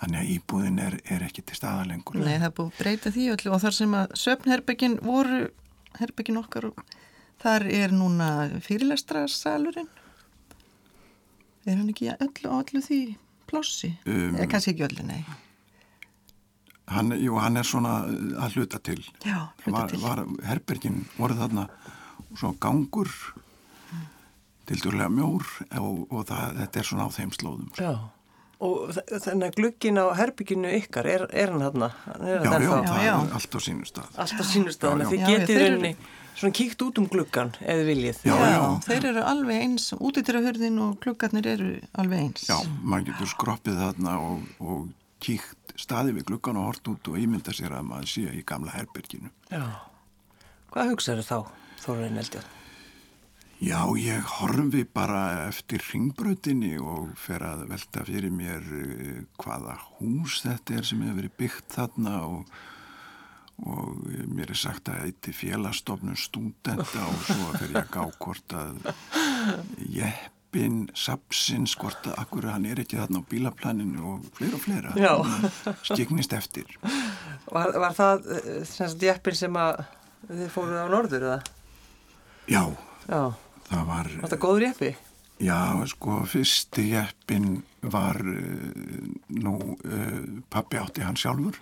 þannig 0.00 0.20
að 0.20 0.30
íbúðin 0.34 0.80
er, 0.80 0.96
er 1.12 1.24
ekki 1.26 1.44
til 1.46 1.58
staðar 1.58 1.90
lengur 1.90 2.20
Nei, 2.20 2.38
það 2.38 2.48
er 2.48 2.56
búið 2.56 2.78
breyta 2.78 3.12
því 3.14 3.26
öllu 3.34 3.52
og 3.54 3.62
þar 3.64 3.76
sem 3.76 3.96
að 3.98 4.14
Svefnherbyggin 4.22 4.96
voru 5.04 5.40
herbyggin 5.98 6.40
okkar 6.40 6.70
og 6.70 6.82
þar 7.40 7.66
er 7.72 7.94
núna 7.94 8.30
fyrirlestrasalurinn. 8.64 9.88
Er 11.68 11.76
hann 11.76 11.92
ekki 11.92 12.10
öllu 12.16 12.52
á 12.52 12.56
öllu 12.60 12.82
því 12.84 13.00
plássi? 13.50 13.94
Um, 14.08 14.36
Eða 14.38 14.48
kannski 14.54 14.74
ekki 14.74 14.86
öllu, 14.88 15.06
nei. 15.08 15.20
Hann, 16.90 17.14
jú, 17.20 17.36
hann 17.38 17.60
er 17.60 17.66
svona 17.66 18.00
að 18.42 18.56
hluta 18.56 18.80
til. 18.82 18.98
Já, 19.22 19.50
hluta 19.64 19.76
var, 19.76 19.92
til. 19.92 20.00
Var, 20.02 20.24
herbergin 20.48 21.04
voru 21.18 21.36
þarna 21.38 21.68
svo 22.38 22.54
gangur 22.62 23.10
tildurlega 24.70 25.10
mjór 25.10 25.46
og, 25.80 26.02
og 26.10 26.26
það, 26.28 26.58
þetta 26.62 26.80
er 26.80 26.88
svona 26.88 27.06
á 27.06 27.10
þeim 27.14 27.32
slóðum. 27.34 27.70
Já. 27.78 27.92
Og 28.60 28.90
þannig 28.92 29.46
að 29.46 29.54
glugginn 29.56 29.96
á 29.96 30.06
herbygginu 30.18 30.70
ykkar, 30.82 31.06
er, 31.08 31.22
er 31.32 31.52
hann 31.54 31.62
þarna? 31.64 31.86
Hann 32.04 32.24
er 32.28 32.34
Já, 32.34 32.40
já, 32.44 32.56
ennþá? 32.58 32.80
það 32.90 33.04
já. 33.06 33.12
er 33.24 33.36
allt 33.38 33.54
á 33.56 33.60
sínu 33.66 33.86
stað. 33.88 34.10
Allt 34.20 34.34
á 34.36 34.44
sínu 34.50 34.74
staðan, 34.74 35.00
Já, 35.00 35.04
já. 35.04 35.10
þið 35.10 35.20
Já, 35.20 35.24
já, 35.30 35.38
getið 35.40 35.60
rauninni 35.62 35.92
svona 36.40 36.56
kíkt 36.56 36.82
út 36.84 36.98
um 37.00 37.06
gluggan 37.10 37.50
eða 37.60 37.86
viljið. 37.88 38.20
Já, 38.24 38.36
já. 38.36 38.60
þeir 38.86 39.06
eru 39.10 39.24
alveg 39.28 39.64
eins, 39.64 39.88
útidyrahurðin 39.96 40.78
og 40.84 40.94
klukkarnir 41.04 41.48
eru 41.54 41.70
alveg 42.00 42.22
eins. 42.26 42.44
Já, 42.48 42.56
maður 42.84 43.10
getur 43.10 43.32
skroppið 43.34 43.80
þarna 43.80 44.14
og, 44.28 44.46
og 44.60 44.86
kíkt 45.24 45.74
staði 45.80 46.14
við 46.16 46.28
gluggan 46.30 46.60
og 46.60 46.70
hort 46.70 46.92
út 46.92 47.10
og 47.12 47.18
ímynda 47.20 47.52
sér 47.56 47.76
að 47.76 47.88
maður 47.90 48.12
sé 48.12 48.24
í 48.36 48.44
gamla 48.48 48.72
herberginu. 48.76 49.32
Já. 49.52 49.64
Hvað 50.72 50.92
hugsaðu 50.94 51.26
þá, 51.26 51.36
Þórainn 51.84 52.20
Eldjárn? 52.20 52.56
Já, 53.60 53.84
ég 54.00 54.24
horfi 54.38 54.86
bara 54.88 55.46
eftir 55.50 55.82
ringbrautinni 55.90 56.78
og 56.80 57.10
fer 57.20 57.42
að 57.44 57.66
velta 57.68 58.06
fyrir 58.08 58.32
mér 58.32 58.64
uh, 58.64 59.18
hvaða 59.42 59.74
hús 59.98 60.38
þetta 60.46 60.78
er 60.78 60.88
sem 60.88 61.02
hefur 61.04 61.18
verið 61.18 61.34
byggt 61.42 61.76
þarna 61.76 62.14
og, 62.24 62.54
og 63.68 64.08
mér 64.32 64.54
er 64.54 64.60
sagt 64.62 64.88
að 64.88 65.04
þetta 65.04 65.32
er 65.32 65.38
félagstofnun 65.42 66.16
stúdenta 66.16 67.04
og 67.04 67.20
svo 67.28 67.52
fer 67.58 67.68
ég 67.68 67.78
að 67.82 67.92
gá 67.92 68.02
hvort 68.24 68.56
að 68.62 68.82
jeppin, 70.00 70.82
sapsins, 70.96 71.76
hvort 71.76 72.08
að 72.08 72.16
akkur 72.24 72.48
hann 72.48 72.64
er 72.64 72.80
ekki 72.80 72.96
þarna 73.02 73.20
á 73.20 73.28
bílaplaninu 73.28 74.10
og 74.14 74.28
fleira 74.40 74.56
og 74.56 74.64
fleira. 74.64 74.96
Skiknist 75.84 76.32
eftir. 76.32 76.78
Var, 77.52 77.76
var 77.76 77.92
það 77.92 78.30
eh, 78.40 79.00
jeppin 79.04 79.36
sem 79.36 79.64
að 79.68 79.84
þið 80.30 80.46
fóruð 80.56 80.80
á 80.80 80.88
norður 80.96 81.34
eða? 81.34 81.42
Já, 82.48 82.64
Já. 83.10 83.49
Það 83.70 83.86
var... 83.88 84.10
Var 84.18 84.26
þetta 84.26 84.42
góður 84.42 84.66
jeppi? 84.68 84.90
Já, 85.40 85.56
sko, 85.88 86.18
fyrsti 86.28 86.90
jeppin 86.90 87.62
var 87.80 88.18
uh, 88.20 89.06
nú, 89.40 89.54
uh, 89.72 90.18
pappi 90.52 90.76
átti 90.80 91.06
hann 91.06 91.16
sjálfur. 91.16 91.56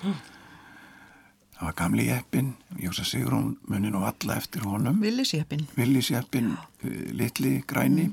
Það 1.59 1.63
var 1.63 1.77
gamli 1.79 2.09
jeppin, 2.09 2.53
Jósa 2.79 3.07
Sigrún 3.07 3.53
muni 3.71 3.93
nú 3.95 4.03
alla 4.07 4.39
eftir 4.39 4.67
honum. 4.67 4.99
Villisjeppin. 5.03 5.67
Villis 5.79 6.11
jeppin, 6.11 6.53
uh, 6.57 6.99
litli 7.19 7.61
græni. 7.71 8.11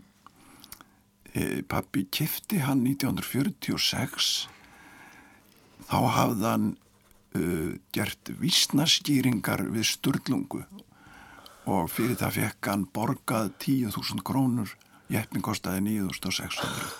Uh, 1.33 1.61
pappi 1.69 2.05
kifti 2.13 2.61
hann 2.61 2.85
1946. 2.85 4.47
Þá 5.89 5.99
hafði 6.19 6.49
hann 6.51 6.71
uh, 7.37 7.73
gert 7.93 8.33
vísnaskýringar 8.37 9.65
við 9.73 9.89
Sturlungu 9.95 10.65
og 11.65 11.89
fyrir 11.89 12.17
það 12.19 12.37
fekk 12.41 12.69
hann 12.71 12.85
borgað 12.93 13.51
10.000 13.63 14.21
krónur, 14.25 14.75
jeppin 15.11 15.41
kostaði 15.45 15.81
9.600. 15.89 16.93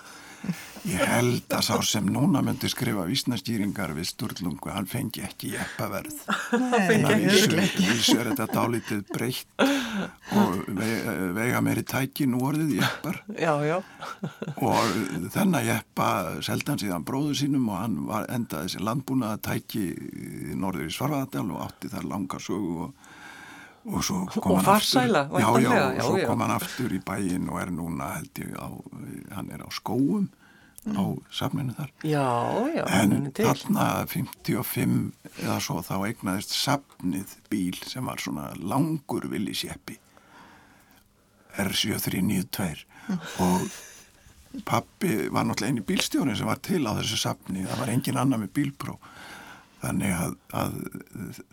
Ég 0.86 1.00
held 1.10 1.48
að 1.56 1.62
sá 1.66 1.74
sem 1.82 2.06
núna 2.12 2.38
myndi 2.44 2.68
skrifa 2.70 3.02
vísnastýringar 3.08 3.90
við 3.96 4.06
Sturlungu, 4.12 4.68
hann 4.70 4.86
fengi 4.86 5.24
ekki 5.26 5.48
jeppaverð. 5.56 6.20
Nei, 7.02 7.16
Vísu, 7.24 7.56
vísu 7.80 8.14
er 8.20 8.28
þetta 8.30 8.46
dálítið 8.54 9.00
breytt 9.10 9.64
og 10.36 10.60
ve- 10.76 11.32
veiga 11.34 11.62
meiri 11.66 11.82
tæki 11.88 12.28
nú 12.30 12.44
orðið 12.46 12.76
jeppar 12.78 13.18
Já, 13.34 13.56
já. 13.66 13.80
og 14.62 14.94
þennan 15.34 15.66
jeppa 15.66 16.08
seldi 16.46 16.70
hann 16.70 16.82
síðan 16.84 17.08
bróðu 17.08 17.34
sínum 17.40 17.66
og 17.72 17.80
hann 17.82 17.98
var 18.06 18.28
endaði 18.36 18.68
þessi 18.70 18.84
landbúnaða 18.86 19.42
tæki 19.50 19.84
norður 20.54 20.86
í 20.86 20.94
Svarfaðardal 20.94 21.48
og 21.56 21.64
átti 21.66 21.90
þar 21.96 22.06
langa 22.12 22.38
sögu 22.38 22.86
og, 22.86 23.05
og 23.86 24.02
svo 24.04 24.24
kom 24.26 24.52
Og 24.52 24.56
hann 24.58 24.64
farsæla, 24.66 25.20
aftur. 25.26 25.40
já, 25.40 25.46
já, 25.46 25.52
væntanlega, 25.52 25.86
og 25.86 25.94
já, 25.96 26.02
svo 26.08 26.16
já. 26.18 26.26
kom 26.26 26.40
hann 26.40 26.50
aftur 26.56 26.90
í 26.96 27.00
bæin 27.06 27.48
og 27.52 27.60
er 27.62 27.70
núna 27.70 28.08
held 28.16 28.40
ég 28.42 28.56
á 28.58 28.68
hann 29.36 29.50
er 29.54 29.62
á 29.62 29.68
skóum 29.70 30.26
á 30.86 31.02
safninu 31.34 31.74
þar. 31.74 31.90
Já, 32.06 32.26
já, 32.74 32.84
en 33.02 33.32
þarna 33.34 33.86
55 34.06 35.12
eða 35.42 35.56
svo 35.60 35.80
þá 35.82 35.94
eignaðist 36.06 36.54
safnið 36.54 37.36
bíl 37.50 37.78
sem 37.86 38.04
var 38.06 38.18
svona 38.22 38.52
langur 38.58 39.26
villisjeppi 39.30 39.98
R7392 41.56 42.84
og 43.42 43.66
pappi 44.66 45.28
var 45.32 45.44
náttúrulega 45.46 45.72
eini 45.72 45.84
bílstjórin 45.86 46.36
sem 46.36 46.46
var 46.48 46.58
til 46.64 46.82
á 46.88 46.92
þessu 46.98 47.18
safni, 47.20 47.64
það 47.66 47.80
var 47.82 47.92
engin 47.92 48.18
annar 48.20 48.40
með 48.40 48.52
bílpró 48.56 48.96
þannig 49.86 50.16
að, 50.16 50.34
að 50.62 50.80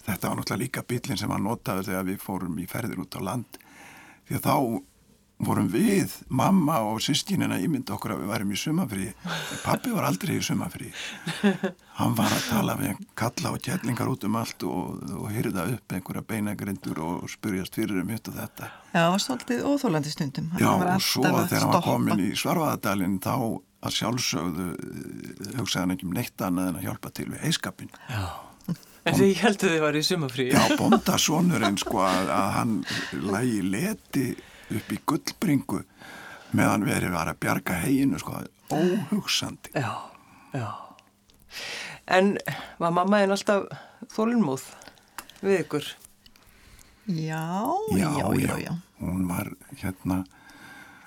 þetta 0.07 0.29
var 0.29 0.39
náttúrulega 0.39 0.61
líka 0.63 0.87
bílinn 0.89 1.21
sem 1.21 1.31
hann 1.33 1.45
notaði 1.47 1.87
þegar 1.91 2.09
við 2.09 2.23
fórum 2.23 2.57
í 2.59 2.67
ferðir 2.69 3.05
út 3.05 3.19
á 3.19 3.21
land. 3.23 3.61
Því 4.27 4.39
að 4.39 4.47
þá 4.47 4.55
vorum 5.43 5.67
við, 5.71 6.13
mamma 6.31 6.79
og 6.87 6.99
sískinina 7.03 7.57
ímynda 7.61 7.95
okkur 7.95 8.15
að 8.15 8.21
við 8.23 8.31
værum 8.31 8.53
í 8.53 8.59
sumafrí 8.59 9.07
pappi 9.63 9.91
var 9.93 10.07
aldrei 10.07 10.37
í 10.37 10.43
sumafrí 10.45 10.91
hann 11.99 12.15
var 12.17 12.31
að 12.31 12.45
tala 12.47 12.75
við 12.79 13.01
kalla 13.19 13.53
og 13.55 13.63
kjellingar 13.65 14.11
út 14.13 14.27
um 14.27 14.37
allt 14.39 14.65
og, 14.67 15.03
og 15.17 15.27
hyrða 15.33 15.67
upp 15.73 15.97
einhverja 15.97 16.25
beinagrindur 16.29 17.01
og 17.03 17.27
spurjast 17.31 17.75
fyrir 17.75 18.01
um 18.03 18.13
hitt 18.13 18.29
og 18.31 18.39
þetta. 18.39 18.71
Já, 18.93 18.99
það 19.01 19.11
var 19.15 19.23
svolítið 19.25 19.67
óþólandi 19.69 20.13
stundum. 20.13 20.49
Já, 20.61 20.71
og 20.77 21.03
svo 21.03 21.23
þegar 21.27 21.65
hann 21.65 21.75
var 21.75 21.85
komin 21.87 22.23
í 22.23 22.31
Svarfaðadalinn 22.39 23.19
þá 23.23 23.35
að 23.83 23.95
sjálfsögðu 23.97 24.69
eh, 24.73 25.53
hugsaði 25.59 25.81
hann 25.81 25.95
ekki 25.95 26.07
um 26.07 26.17
neitt 26.17 26.43
annað 26.47 26.71
en 26.71 26.79
að 26.79 26.87
hjálpa 26.87 27.13
til 27.13 27.29
við 27.31 27.45
heiskapin. 27.47 27.93
En 29.03 29.17
því 29.17 29.25
ég 29.33 29.41
heldur 29.43 29.73
þið 29.73 29.81
var 29.83 29.97
í 29.99 30.03
sumafrí. 30.07 30.45
Já, 30.53 30.61
bóndasonurinn 30.79 31.79
sko 31.81 32.03
að, 32.07 32.29
að 32.31 32.51
hann 32.55 32.75
lægi 33.19 33.63
leti 33.67 34.27
upp 34.73 34.93
í 34.95 34.99
gullbringu 35.11 35.81
meðan 36.55 36.85
verið 36.87 37.11
var 37.15 37.31
að 37.31 37.41
bjarga 37.43 37.81
heginu 37.83 38.21
sko, 38.21 38.37
óhugsandi. 38.71 39.73
Já, 39.75 39.91
já. 40.55 40.69
En 42.13 42.37
var 42.79 42.95
mamma 42.95 43.19
einn 43.23 43.33
alltaf 43.35 43.67
þólinnmóð 44.13 44.65
við 45.43 45.59
ykkur? 45.63 45.89
Já, 47.11 47.43
já, 47.97 48.09
já, 48.39 48.55
já. 48.63 48.73
Hún 49.03 49.27
var 49.27 49.49
hérna, 49.81 50.23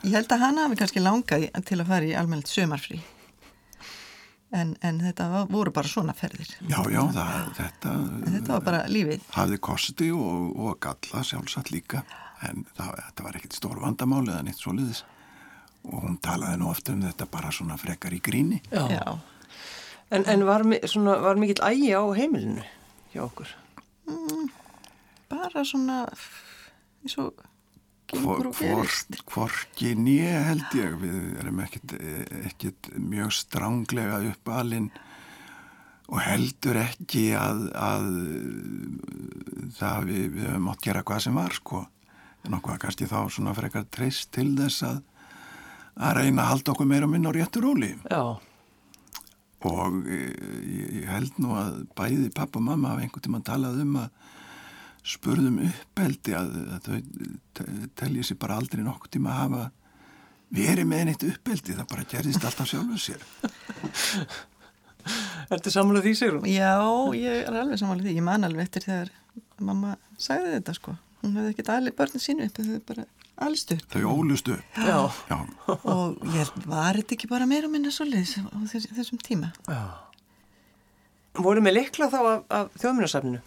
Ég 0.07 0.14
held 0.14 0.31
að 0.37 0.42
hann 0.45 0.59
hafi 0.62 0.77
kannski 0.79 1.03
langað 1.03 1.45
í- 1.49 1.53
til 1.66 1.79
að 1.83 1.88
fara 1.90 2.07
í 2.07 2.14
almennt 2.16 2.47
sömarfrí. 2.51 3.01
En, 4.55 4.77
en 4.87 5.01
þetta 5.03 5.25
var, 5.33 5.47
voru 5.51 5.73
bara 5.75 5.88
svona 5.90 6.14
ferðir. 6.14 6.53
já, 6.71 6.79
já, 6.95 7.01
það, 7.12 7.49
þetta, 7.59 7.95
En 8.27 8.37
þetta 8.37 8.53
var 8.55 8.62
bara 8.69 8.85
lífið. 8.87 9.25
hafði 9.35 9.59
kosti 9.66 10.11
og, 10.14 10.53
og 10.57 10.79
galla 10.81 11.23
sjálfsagt 11.27 11.73
líka 11.75 12.05
en 12.47 12.62
það, 12.79 12.92
þetta 13.09 13.25
var 13.27 13.38
ekkit 13.40 13.57
stór 13.59 13.81
vandamáli 13.83 14.31
eða 14.31 14.45
neitt 14.47 14.61
svoleiðis 14.62 15.03
og 15.87 15.99
hún 16.05 16.16
talaði 16.23 16.61
nú 16.62 16.71
oft 16.71 16.88
um 16.95 17.03
þetta 17.03 17.27
bara 17.31 17.51
svona 17.55 17.77
frekar 17.81 18.14
í 18.14 18.21
gríni 18.23 18.61
Já. 18.71 19.19
En, 20.14 20.23
en 20.31 20.47
var, 20.47 20.62
svona, 20.87 21.19
var 21.27 21.35
mikill 21.42 21.64
ægi 21.66 21.90
á 21.99 22.07
heimilinu 22.14 22.62
hjá 23.12 23.25
okkur? 23.27 23.51
Bara 25.29 25.64
svona, 25.66 26.05
eins 27.03 27.19
og 27.19 27.35
gengur 28.11 28.51
og 28.51 28.57
gerist. 28.59 29.19
hvorki 29.31 29.95
nýja 29.99 30.45
held 30.51 30.79
ég. 30.79 30.97
Við 31.03 31.19
erum 31.42 31.61
ekkit, 31.64 31.97
ekkit 32.47 32.90
mjög 32.97 33.35
stránglega 33.37 34.23
uppalinn 34.31 34.90
og 36.07 36.23
heldur 36.23 36.79
ekki 36.85 37.29
að, 37.35 37.66
að 37.75 38.09
það 39.81 40.11
við, 40.11 40.25
við 40.37 40.51
höfum 40.53 40.73
átt 40.73 40.85
gera 40.87 41.05
hvað 41.07 41.25
sem 41.27 41.38
var 41.42 41.57
sko. 41.57 41.85
En 42.47 42.59
okkur 42.61 42.79
kannski 42.83 43.11
þá 43.11 43.19
svona 43.27 43.55
frekar 43.57 43.88
treyst 43.90 44.31
til 44.37 44.53
þess 44.59 44.87
að 44.87 45.03
að 45.97 46.19
reyna 46.19 46.45
að 46.45 46.51
halda 46.53 46.75
okkur 46.75 46.88
meira 46.90 47.09
og 47.09 47.12
minna 47.14 47.33
á 47.33 47.37
réttu 47.37 47.62
róli. 47.64 47.95
Já, 48.05 48.37
og 49.66 50.07
eh, 50.07 50.33
ég, 50.62 50.88
ég 51.01 51.11
held 51.11 51.38
nú 51.42 51.55
að 51.59 51.83
bæði 51.97 52.31
pappa 52.35 52.61
og 52.61 52.66
mamma 52.69 52.92
hafa 52.92 53.07
einhvern 53.07 53.25
tímann 53.25 53.47
talað 53.47 53.81
um 53.83 53.97
að 54.03 54.35
spurðum 55.07 55.61
uppeldi 55.69 56.35
að, 56.35 56.53
að 56.77 56.87
þau 56.87 56.97
te- 57.57 57.88
telji 58.01 58.25
sér 58.27 58.38
bara 58.42 58.57
aldrei 58.61 58.83
nokkuð 58.85 59.12
tíma 59.16 59.33
að 59.35 59.40
hafa 59.45 59.64
verið 60.57 60.87
með 60.90 61.05
neitt 61.09 61.25
uppeldi, 61.27 61.75
það 61.79 61.88
bara 61.92 62.07
gerðist 62.11 62.45
alltaf 62.47 62.69
sjálfur 62.71 63.03
sér. 63.03 63.25
ertu 65.55 65.71
samlað 65.73 66.07
því 66.09 66.14
sér? 66.19 66.37
Já, 66.51 66.73
ég 67.19 67.42
er 67.47 67.59
alveg 67.62 67.79
samanlega 67.81 68.09
því. 68.11 68.16
Ég 68.19 68.27
man 68.27 68.47
alveg 68.47 68.66
eftir 68.66 68.87
þegar 68.87 69.12
mamma 69.62 69.95
sagði 70.21 70.57
þetta 70.57 70.75
sko. 70.79 70.97
Hún 71.23 71.37
hefði 71.38 71.53
ekkert 71.55 71.71
alveg 71.77 71.97
börnin 71.99 72.23
sínu 72.23 72.47
upp, 72.49 72.59
þau 72.62 72.81
bara 72.90 73.05
alst 73.47 73.73
upp. 73.75 73.85
Þau 73.92 74.03
ólustu 74.12 74.57
upp. 74.57 74.81
Já. 74.81 74.99
Já, 75.31 75.38
Og 75.77 76.27
ég 76.35 76.51
var 76.66 76.99
þetta 76.99 77.16
ekki 77.19 77.31
bara 77.31 77.49
meira 77.51 77.71
minna 77.71 77.92
svoleiðis 77.95 78.37
á 78.42 78.57
þess, 78.73 78.90
þessum 78.97 79.23
tíma? 79.23 79.53
Já. 79.71 79.81
Voru 81.37 81.61
með 81.61 81.77
likla 81.83 82.09
þá 82.12 82.19
af, 82.23 82.45
af 82.59 82.71
þjóðmjörnarsafninu? 82.81 83.42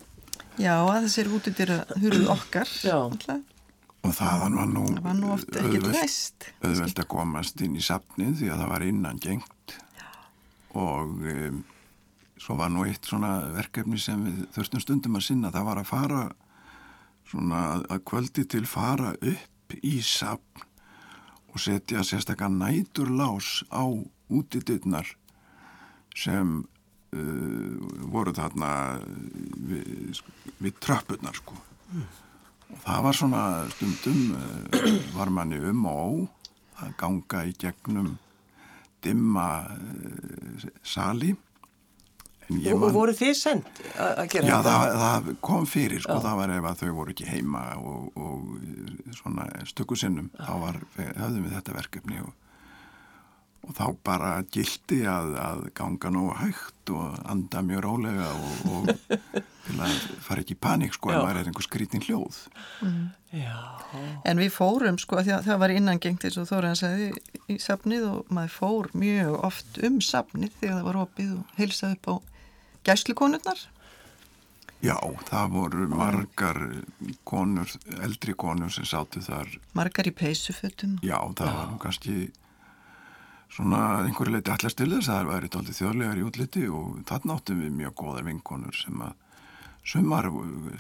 Já, 0.59 0.73
að 0.83 1.05
þessir 1.07 1.29
útidýra 1.37 1.77
hurðu 2.01 2.27
okkar. 2.33 2.67
Náttúrulega. 2.83 3.39
og 4.03 4.13
þaðan 4.15 4.53
var 4.55 4.67
nú 4.71 4.83
Það 4.89 5.01
var 5.03 5.15
nú 5.19 5.31
oft 5.33 5.49
ekkert 5.49 5.83
auðvelt- 5.83 5.95
næst. 6.01 6.45
auðvelt 6.63 6.99
að 7.03 7.07
komast 7.11 7.61
inn 7.65 7.75
í 7.75 7.81
safnið 7.83 8.37
því 8.39 8.47
að 8.53 8.59
það 8.61 8.69
var 8.73 8.85
innan 8.87 9.19
gengt 9.19 9.73
og 10.79 11.09
um, 11.33 11.57
svo 12.39 12.55
var 12.55 12.69
nú 12.71 12.85
eitt 12.87 13.03
svona 13.09 13.31
verkefni 13.57 13.99
sem 13.99 14.23
við 14.23 14.37
þurftum 14.55 14.83
stundum 14.85 15.15
að 15.19 15.25
sinna 15.27 15.51
það 15.51 15.65
var 15.67 15.81
að 15.81 15.89
fara 15.91 16.21
svona 17.29 17.63
að- 17.89 18.03
kvöldi 18.07 18.47
til 18.47 18.63
fara 18.65 19.11
upp 19.19 19.75
í 19.83 19.99
safn 20.01 20.63
og 21.51 21.59
setja 21.59 21.99
sérstaklega 22.05 22.49
næturlás 22.55 23.63
á 23.73 23.83
útidurnar 24.31 25.11
sem 26.15 26.63
voru 27.09 28.33
þarna 28.37 28.71
við, 29.69 30.15
sko, 30.19 30.33
við 30.61 30.79
tröppurnar 30.83 31.37
sko. 31.37 31.57
Og 32.69 32.81
það 32.83 33.03
var 33.07 33.17
svona 33.17 33.43
stundum 33.73 34.33
uh, 34.37 34.89
var 35.17 35.31
manni 35.33 35.59
um 35.71 35.85
og 35.89 35.99
ó 35.99 36.85
að 36.85 36.97
ganga 36.99 37.43
í 37.49 37.53
gegnum 37.59 38.17
dimma 39.03 39.47
uh, 39.73 40.67
sali. 40.85 41.33
Og, 42.49 42.79
man 42.81 42.93
voru 42.93 43.13
þið 43.13 43.33
send 43.37 43.67
að 43.93 44.23
gera 44.33 44.47
Já, 44.47 44.55
þetta? 44.57 44.71
það, 44.73 44.93
það 45.03 45.27
kom 45.45 45.67
fyrir, 45.69 46.01
sko, 46.01 46.15
það 46.23 46.39
var 46.39 46.53
ef 46.55 46.67
að 46.69 46.79
þau 46.79 46.93
voru 46.97 47.13
ekki 47.13 47.27
heima 47.29 47.61
og, 47.77 48.07
og 48.17 49.17
svona 49.19 49.45
stöku 49.69 49.97
sinnum, 49.99 50.31
þá 50.33 50.55
var, 50.63 50.79
höfðum 50.97 51.43
við 51.45 51.53
þetta 51.59 51.75
verkefni 51.77 52.23
og, 52.23 52.31
og 53.67 53.75
þá 53.77 53.85
bara 54.05 54.31
gildi 54.53 55.01
að, 55.09 55.33
að 55.43 55.63
ganga 55.77 56.11
nógu 56.13 56.35
hægt 56.39 56.91
og 56.95 57.17
anda 57.29 57.61
mjög 57.65 57.83
rólega 57.85 58.29
og, 58.33 58.61
og 58.73 59.17
til 59.67 59.77
að 59.77 59.95
fara 60.25 60.43
ekki 60.43 60.55
í 60.55 60.61
panik, 60.61 60.95
sko, 60.97 61.11
Já. 61.11 61.19
ef 61.19 61.25
maður 61.25 61.41
er 61.41 61.49
einhver 61.51 61.67
skrítin 61.67 62.05
hljóð. 62.05 62.39
Já. 63.35 63.57
En 64.25 64.41
við 64.41 64.53
fórum 64.55 64.97
sko, 65.01 65.19
því 65.21 65.35
að 65.37 65.49
það 65.49 65.61
var 65.63 65.73
innangengt 65.75 66.25
eins 66.25 66.39
og 66.41 66.47
Þóraðan 66.49 66.79
sagði 66.79 67.09
í 67.49 67.59
safnið 67.61 68.07
og 68.09 68.31
maður 68.33 68.55
fór 68.55 68.89
mjög 68.97 69.35
oft 69.49 69.81
um 69.85 69.99
safnið 70.01 70.55
þegar 70.61 70.79
það 70.79 70.87
var 70.89 71.01
opið 71.03 71.35
og 71.35 71.59
heilsað 71.59 71.97
upp 71.97 72.09
á 72.09 72.15
gæslukonurnar. 72.89 73.67
Já, 74.79 74.95
það 75.27 75.49
voru 75.51 75.85
margar 75.91 76.59
konur, 77.27 77.71
eldri 77.99 78.33
konur 78.39 78.71
sem 78.71 78.87
sátu 78.87 79.19
þar 79.25 79.51
Margar 79.75 80.07
í 80.07 80.13
peysufötum. 80.15 80.95
Já, 81.03 81.17
það 81.35 81.57
var 81.57 81.65
nú 81.73 81.79
kannski 81.83 82.13
svona 83.49 83.79
einhverju 84.05 84.35
leiti 84.35 84.51
allast 84.53 84.77
til 84.79 84.89
þess 84.93 85.09
að 85.09 85.17
það 85.19 85.31
væri 85.33 85.49
tóltið 85.55 85.79
þjóðlegar 85.79 86.19
í 86.21 86.27
útliti 86.27 86.67
og 86.69 86.99
þarna 87.09 87.35
áttum 87.39 87.63
við 87.63 87.73
mjög 87.79 87.95
góðar 88.03 88.27
vinkonur 88.29 88.77
sem 88.77 89.01
að 89.07 89.13
sumar 89.89 90.27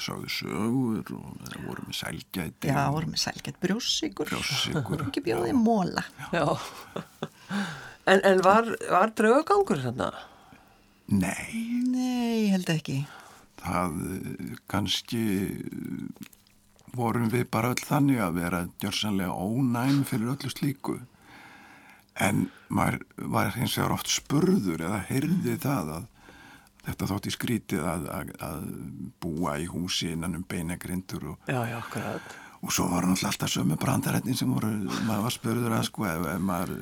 sögðu 0.05 0.29
sögur 0.29 1.13
og 1.17 1.45
voru 1.65 1.85
með 1.87 1.95
sælgæti 1.97 2.69
Já, 2.69 2.81
voru 2.93 3.09
með 3.09 3.21
sælgætt 3.23 3.57
brjósikur. 3.63 4.29
brjóssikur. 4.29 5.05
Ekki 5.07 5.23
bjóði 5.25 5.53
móla. 5.57 6.03
Já. 6.35 6.45
En, 8.09 8.21
en 8.25 8.41
var, 8.45 8.67
var 8.89 9.11
draugagangur 9.17 9.81
þarna? 9.83 10.11
Nei, 11.09 11.81
Nei, 11.89 12.49
held 12.53 12.69
ekki. 12.69 12.99
það 13.63 13.95
eh, 14.13 14.51
kannski 14.69 15.21
eh, 15.49 16.29
vorum 16.95 17.31
við 17.33 17.47
bara 17.53 17.71
öll 17.73 17.81
þannig 17.81 18.21
að 18.23 18.37
vera 18.43 18.61
gjörsanlega 18.81 19.33
ónæm 19.33 20.03
fyrir 20.09 20.35
öllu 20.35 20.51
slíku 20.53 20.99
en 22.19 22.45
maður 22.69 23.03
var 23.35 23.53
hins 23.55 23.77
vegar 23.77 23.95
oft 23.95 24.11
spurður 24.11 24.83
eða 24.89 24.99
heyrði 25.09 25.55
það 25.63 25.93
að 25.97 26.07
þetta 26.89 27.07
þótti 27.11 27.31
skrítið 27.35 27.87
að, 27.91 28.05
að, 28.17 28.29
að 28.49 28.61
búa 29.21 29.57
í 29.61 29.65
húsi 29.69 30.13
innan 30.13 30.37
um 30.39 30.45
beinagrindur 30.49 31.33
og, 31.33 31.49
Já, 31.49 31.59
já, 31.69 31.79
og 32.59 32.73
svo 32.75 32.87
var 32.91 33.05
náttúrulega 33.07 33.29
alltaf 33.31 33.51
sömu 33.53 33.77
brandarættin 33.79 34.35
sem 34.35 34.49
voru, 34.51 34.71
maður 35.07 35.25
var 35.27 35.35
spurður 35.35 35.75
að 35.77 35.85
sko, 35.87 36.07
ef, 36.09 36.25
ef 36.33 36.41
maður 36.43 36.73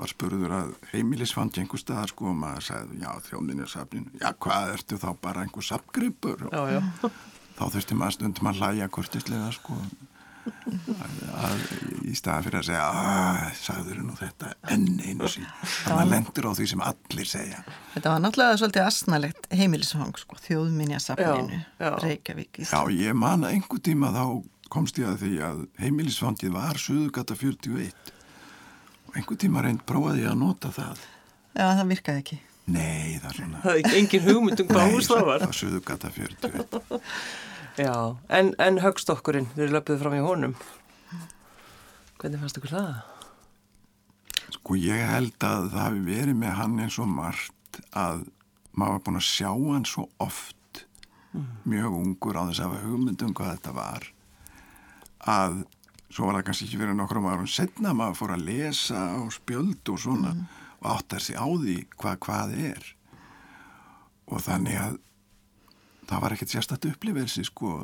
var 0.00 0.12
spurður 0.12 0.56
að 0.58 0.74
heimilisfandi 0.92 1.62
einhver 1.62 1.80
staðar 1.80 2.12
sko 2.12 2.28
og 2.32 2.36
maður 2.42 2.66
sagði, 2.68 2.98
já, 3.04 3.08
þjóninni 3.30 3.64
er 3.64 3.72
safnin 3.72 4.10
já, 4.20 4.28
hvað 4.44 4.74
ertu 4.74 4.98
þá 5.00 5.08
bara 5.24 5.46
einhver 5.46 5.68
safngripur? 5.70 6.44
Og 6.50 6.52
Já, 6.52 6.76
já. 6.76 7.10
þá 7.56 7.64
þurfti 7.76 7.96
maður 8.02 8.18
stundum 8.18 8.50
að 8.52 8.60
hlæja 8.60 8.90
kurtislega 8.92 9.48
sko 9.56 9.78
að, 10.46 11.14
að, 11.46 11.62
í 12.06 12.14
staðan 12.16 12.44
fyrir 12.46 12.58
að 12.60 12.66
segja 12.68 12.86
að 12.90 13.40
sagður 13.60 14.00
nú 14.06 14.16
þetta 14.18 14.50
enn 14.74 14.86
einu 15.02 15.30
sín 15.32 15.46
þannig 15.84 16.02
að 16.04 16.10
lendur 16.14 16.48
á 16.48 16.52
því 16.58 16.66
sem 16.72 16.84
allir 16.86 17.30
segja 17.30 17.60
Þetta 17.94 18.12
var 18.12 18.22
náttúrulega 18.24 18.58
svolítið 18.60 18.86
asnalegt 18.86 19.48
heimilisfang, 19.56 20.18
sko, 20.20 20.38
þjóðminja 20.46 21.00
safninu, 21.02 21.60
Já, 21.80 21.86
já. 21.86 21.90
Reykjavík. 22.04 22.60
Já, 22.66 22.80
ég 22.92 23.16
man 23.16 23.46
að 23.48 23.56
einhver 23.56 23.80
tíma 23.88 24.10
þá 24.14 24.24
komst 24.76 24.98
ég 25.00 25.08
að 25.12 25.22
því 25.22 25.32
að 25.46 25.62
heimilisfangið 25.80 26.52
var 26.56 26.80
Suðugata 26.82 27.36
41 27.38 28.12
og 29.06 29.16
einhver 29.16 29.38
tíma 29.40 29.62
reynd 29.64 29.84
prófaði 29.88 30.26
ég 30.26 30.32
að 30.34 30.40
nota 30.42 30.72
það 30.74 31.00
Já, 31.56 31.66
það 31.78 31.86
virkaði 31.94 32.20
ekki. 32.24 32.38
Nei, 32.66 33.16
það 33.22 33.28
er 33.30 33.36
svona 33.38 33.60
Það 33.62 33.70
er 33.72 33.78
ekki 33.80 33.98
engin 34.02 34.24
hugmynd 34.26 34.60
um 34.64 34.68
hvað 34.74 34.88
hús 34.92 35.06
það 35.08 35.22
var. 35.30 35.40
það 35.40 35.52
var 35.52 35.58
Suðugata 35.62 36.10
41 36.12 37.00
Já, 37.76 38.16
en, 38.32 38.54
en 38.62 38.80
högstokkurinn, 38.80 39.50
þeir 39.52 39.74
löpuðu 39.74 40.00
fram 40.00 40.16
í 40.16 40.22
honum. 40.24 40.54
Hvernig 42.16 42.40
fannst 42.40 42.56
ykkur 42.56 42.72
það? 42.72 42.94
Sko 44.56 44.78
ég 44.80 45.02
held 45.10 45.36
að 45.44 45.68
það 45.74 45.82
hafi 45.82 46.02
verið 46.06 46.38
með 46.40 46.56
hann 46.56 46.80
eins 46.80 46.96
og 47.02 47.10
margt 47.12 47.80
að 47.92 48.24
maður 48.72 48.96
var 48.96 49.04
búin 49.04 49.20
að 49.20 49.26
sjá 49.28 49.50
hann 49.52 49.88
svo 49.88 50.06
oft 50.22 50.82
mjög 51.68 51.96
ungur 52.00 52.38
á 52.40 52.48
þess 52.48 52.62
að 52.62 52.68
hafa 52.70 52.84
hugmyndum 52.86 53.34
hvað 53.36 53.52
þetta 53.54 53.72
var 53.76 54.06
að 55.36 55.56
svo 56.08 56.28
var 56.28 56.38
það 56.38 56.46
kannski 56.48 56.68
ekki 56.68 56.80
verið 56.80 56.98
nokkrum 57.00 57.28
árum 57.28 57.50
setna 57.50 57.92
að 57.92 57.98
maður 58.00 58.18
fór 58.20 58.34
að 58.36 58.46
lesa 58.46 59.02
á 59.16 59.20
spjöld 59.34 59.92
og 59.92 60.00
svona 60.00 60.32
og 60.80 60.86
áttar 60.94 61.24
sig 61.24 61.36
á 61.36 61.44
því 61.44 61.76
hvað 61.96 62.20
hvað 62.26 62.54
er 62.70 62.88
og 64.26 64.44
þannig 64.46 64.80
að 64.80 64.96
það 66.06 66.22
var 66.22 66.34
ekkert 66.36 66.54
sérstætt 66.54 66.88
upplifelse 66.90 67.44
sko 67.48 67.76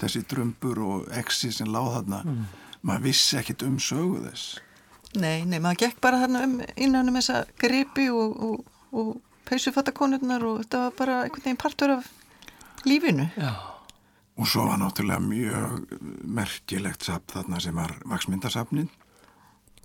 þessi 0.00 0.24
drömbur 0.30 0.82
og 0.86 1.12
exi 1.20 1.52
sem 1.52 1.70
láð 1.70 1.92
þarna 1.98 2.24
maður 2.80 3.06
vissi 3.10 3.38
ekkert 3.40 3.66
um 3.66 3.78
sögu 3.82 4.22
þess 4.24 4.60
Nei, 5.18 5.42
nei, 5.42 5.58
maður 5.58 5.88
gekk 5.88 5.98
bara 6.04 6.20
þarna 6.22 6.44
um 6.46 6.52
innan 6.78 7.10
um 7.10 7.16
þessa 7.18 7.42
gripi 7.58 8.06
og, 8.14 8.36
og, 8.46 8.60
og 8.94 9.08
peysufattakonurnar 9.48 10.44
og 10.46 10.60
þetta 10.62 10.82
var 10.84 10.94
bara 11.00 11.16
einhvern 11.24 11.46
veginn 11.46 11.58
partur 11.58 11.94
af 11.96 12.06
lífinu. 12.86 13.26
Já. 13.34 13.50
Og 14.38 14.46
svo 14.48 14.68
var 14.68 14.78
náttúrulega 14.78 15.20
mjög 15.20 15.96
merkilegt 16.22 17.04
safn 17.04 17.34
þarna 17.34 17.60
sem 17.60 17.76
var 17.76 17.96
vaksmyndasafnin 18.06 18.88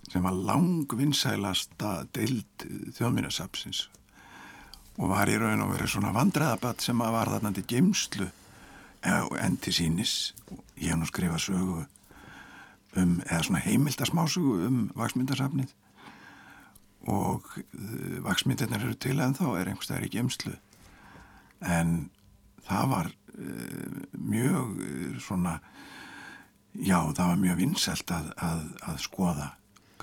sem 0.06 0.22
var 0.22 0.38
langvinnsælasta 0.46 1.96
deild 2.14 2.68
þjóðminnarsafnsins 2.94 3.88
og 4.96 5.10
var 5.12 5.28
í 5.28 5.36
raun 5.40 5.64
og 5.64 5.74
verið 5.74 5.92
svona 5.92 6.14
vandræðabatt 6.16 6.84
sem 6.84 7.00
að 7.04 7.16
var 7.16 7.32
þarna 7.34 7.52
til 7.56 7.66
geimslu 7.68 8.28
en 9.06 9.58
til 9.62 9.74
sínis. 9.76 10.14
Ég 10.80 10.90
hef 10.90 10.98
nú 10.98 11.06
skrifað 11.08 11.44
sögu 11.44 11.82
um, 12.96 13.18
eða 13.26 13.42
svona 13.46 13.62
heimildasmásugu 13.64 14.54
um 14.66 14.78
vaksmyndasafnið 14.96 15.74
og 17.12 17.46
uh, 17.56 18.16
vaksmyndirnir 18.26 18.88
eru 18.88 18.96
til 18.98 19.20
en 19.22 19.36
þá 19.36 19.46
er 19.52 19.70
einhverstaðar 19.70 20.08
í 20.08 20.12
geimslu 20.16 20.54
en 21.60 21.94
það 22.66 22.90
var 22.92 23.12
uh, 23.36 24.00
mjög 24.16 24.80
uh, 24.80 25.20
svona 25.22 25.58
já 26.76 26.98
það 27.12 27.30
var 27.30 27.44
mjög 27.44 27.62
vinsælt 27.62 28.12
að, 28.12 28.32
að, 28.36 28.64
að 28.90 28.98
skoða 29.04 29.50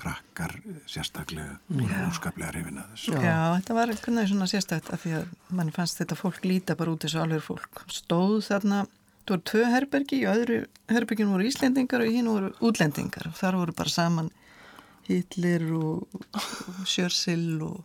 krakkar 0.00 0.56
uh, 0.60 0.76
sérstaklega 0.90 1.56
og 1.70 1.94
óskaplega 2.08 2.52
reyfina 2.56 2.84
þessu 2.92 3.14
Já. 3.14 3.38
þetta 3.58 3.78
var 3.78 3.92
einhvern 3.92 4.20
veginn 4.20 4.32
svona 4.32 4.50
sérstætt 4.50 4.90
af 4.94 5.04
því 5.04 5.14
að 5.20 5.32
mann 5.60 5.72
fannst 5.74 6.00
þetta 6.02 6.18
fólk 6.18 6.44
líta 6.48 6.76
bara 6.78 6.94
út 6.94 7.06
þessu 7.06 7.22
alveg 7.22 7.44
fólk. 7.46 7.84
Stóð 7.92 8.38
þarna, 8.48 8.84
það 9.24 9.34
voru 9.36 9.46
tvö 9.52 9.64
herbergi, 9.74 10.20
í 10.22 10.28
öðru 10.30 10.60
herbergin 10.92 11.32
voru 11.32 11.48
Íslendingar 11.48 12.04
og 12.04 12.14
hinn 12.18 12.30
voru 12.30 12.52
útlendingar 12.64 13.30
og 13.30 13.38
þar 13.38 13.60
voru 13.62 13.76
bara 13.76 13.94
saman 13.94 14.30
Hitler 15.08 15.66
og, 15.76 16.22
og 16.34 16.86
Churchill 16.88 17.60
og 17.64 17.82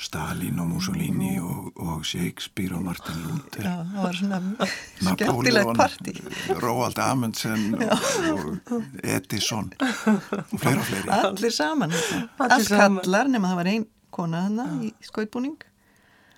Stalin 0.00 0.58
og 0.62 0.68
Mussolini 0.70 1.34
og, 1.44 1.70
og 1.76 2.04
Shakespeare 2.08 2.72
og 2.78 2.82
Martin 2.86 3.18
Luther 3.26 3.66
já, 3.66 3.72
það 3.92 4.04
var 4.06 4.16
svona 4.16 4.38
skemmtilegt 5.10 5.72
partí. 5.76 6.14
Róald 6.62 6.98
Amundsen 7.04 7.74
og, 7.76 8.46
og 8.72 8.86
Edison 9.04 9.68
og 9.80 10.56
fleira 10.56 10.80
og 10.80 10.86
fleiri 10.88 11.12
Allir 11.18 11.52
saman. 11.52 11.92
Saman. 11.92 13.00
kallar 13.04 13.28
nema 13.28 13.52
það 13.52 13.60
var 13.60 13.70
ein 13.74 13.86
kona 14.10 14.40
hana 14.48 14.66
í 14.88 14.90
skautbúning. 15.06 15.58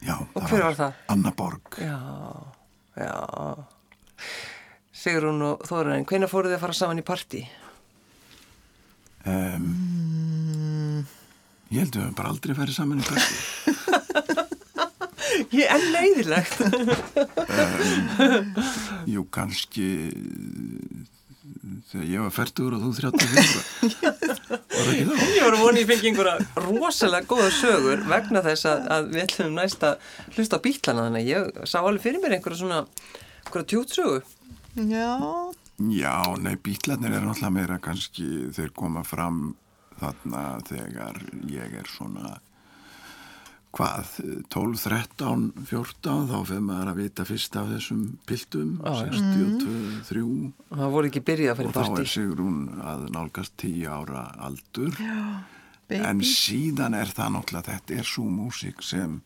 Já, 0.02 0.16
Og 0.34 0.42
hver 0.50 0.64
var 0.66 0.74
það? 0.80 0.92
Anna 1.14 1.30
Borg 1.38 1.78
Já, 1.78 1.98
já. 2.98 3.14
Sigrún 4.92 5.38
og 5.46 5.62
Þóraðin, 5.66 6.04
hvenær 6.10 6.30
fóruð 6.30 6.50
þið 6.52 6.58
að 6.58 6.64
fara 6.66 6.80
saman 6.82 6.98
í 6.98 7.06
partí? 7.06 7.46
um, 9.26 9.66
Ég 11.72 11.78
held 11.80 11.96
við 11.96 12.02
höfum 12.04 12.16
bara 12.18 12.32
aldrei 12.32 12.54
færið 12.58 12.74
saman 12.76 13.00
í 13.00 13.06
parti 13.08 13.34
Ég 15.52 15.68
er 15.68 15.82
leiðilegt. 15.92 16.58
Jú, 19.08 19.24
kannski 19.32 19.86
þegar 21.90 22.04
ég 22.08 22.22
var 22.24 22.32
færtur 22.32 22.76
og 22.76 22.82
þú 22.84 22.90
34 22.98 23.32
var 23.42 23.96
það 24.72 24.92
ekki 24.92 25.06
þá? 25.08 25.14
Ég 25.36 25.42
var 25.44 25.56
vonið 25.60 25.82
í 25.82 25.88
fengi 25.88 26.10
einhverja 26.12 26.36
rosalega 26.66 27.28
góða 27.28 27.48
sögur 27.56 28.04
vegna 28.08 28.44
þess 28.44 28.68
að, 28.70 28.86
að 28.96 29.10
við 29.12 29.24
ætlum 29.26 29.56
næst 29.58 29.84
að 29.88 30.12
hlusta 30.36 30.60
á 30.60 30.64
bítlana 30.64 31.06
þannig 31.08 31.24
að 31.24 31.32
ég 31.32 31.40
sá 31.72 31.78
alveg 31.80 32.04
fyrir 32.06 32.22
mér 32.22 32.36
einhverja 32.38 32.62
svona 32.62 32.80
einhverja 33.42 33.70
tjútsögu. 33.72 34.22
Já, 34.92 35.08
Já, 35.92 36.14
nei, 36.38 36.54
bítlarnir 36.62 37.16
er 37.16 37.24
náttúrulega 37.24 37.54
meira 37.56 37.78
kannski 37.82 38.26
þeir 38.54 38.70
koma 38.76 39.02
fram 39.06 39.54
þarna 40.02 40.42
þegar 40.68 41.20
ég 41.50 41.76
er 41.82 41.88
svona 41.90 42.34
hvað, 43.72 44.08
12, 44.52 44.82
13, 44.84 45.44
14 45.70 46.26
þá 46.28 46.34
fyrir 46.44 46.64
maður 46.66 46.90
að 46.92 46.98
vita 47.00 47.24
fyrst 47.24 47.54
af 47.56 47.70
þessum 47.72 48.02
piltum, 48.28 48.74
Já, 48.84 48.92
já. 49.06 49.14
62, 49.16 49.76
3 50.10 50.24
Það 50.82 50.92
voru 50.96 51.08
ekki 51.08 51.22
byrjað 51.30 51.54
að 51.54 51.62
og 51.64 51.72
fara 51.72 51.72
í 51.72 51.72
þá 51.72 51.82
er 51.86 51.96
partí. 51.96 52.12
Sigrún 52.12 52.58
að 52.92 53.06
nálgast 53.16 53.54
10 53.62 53.86
ára 53.96 54.24
aldur 54.48 54.92
baby. 55.88 56.02
en 56.04 56.20
síðan 56.34 56.98
er 57.00 57.14
það 57.16 57.32
náttúrulega 57.38 57.70
þetta 57.78 57.96
er 58.02 58.10
svo 58.12 58.26
músík 58.28 58.84
sem 58.84 59.16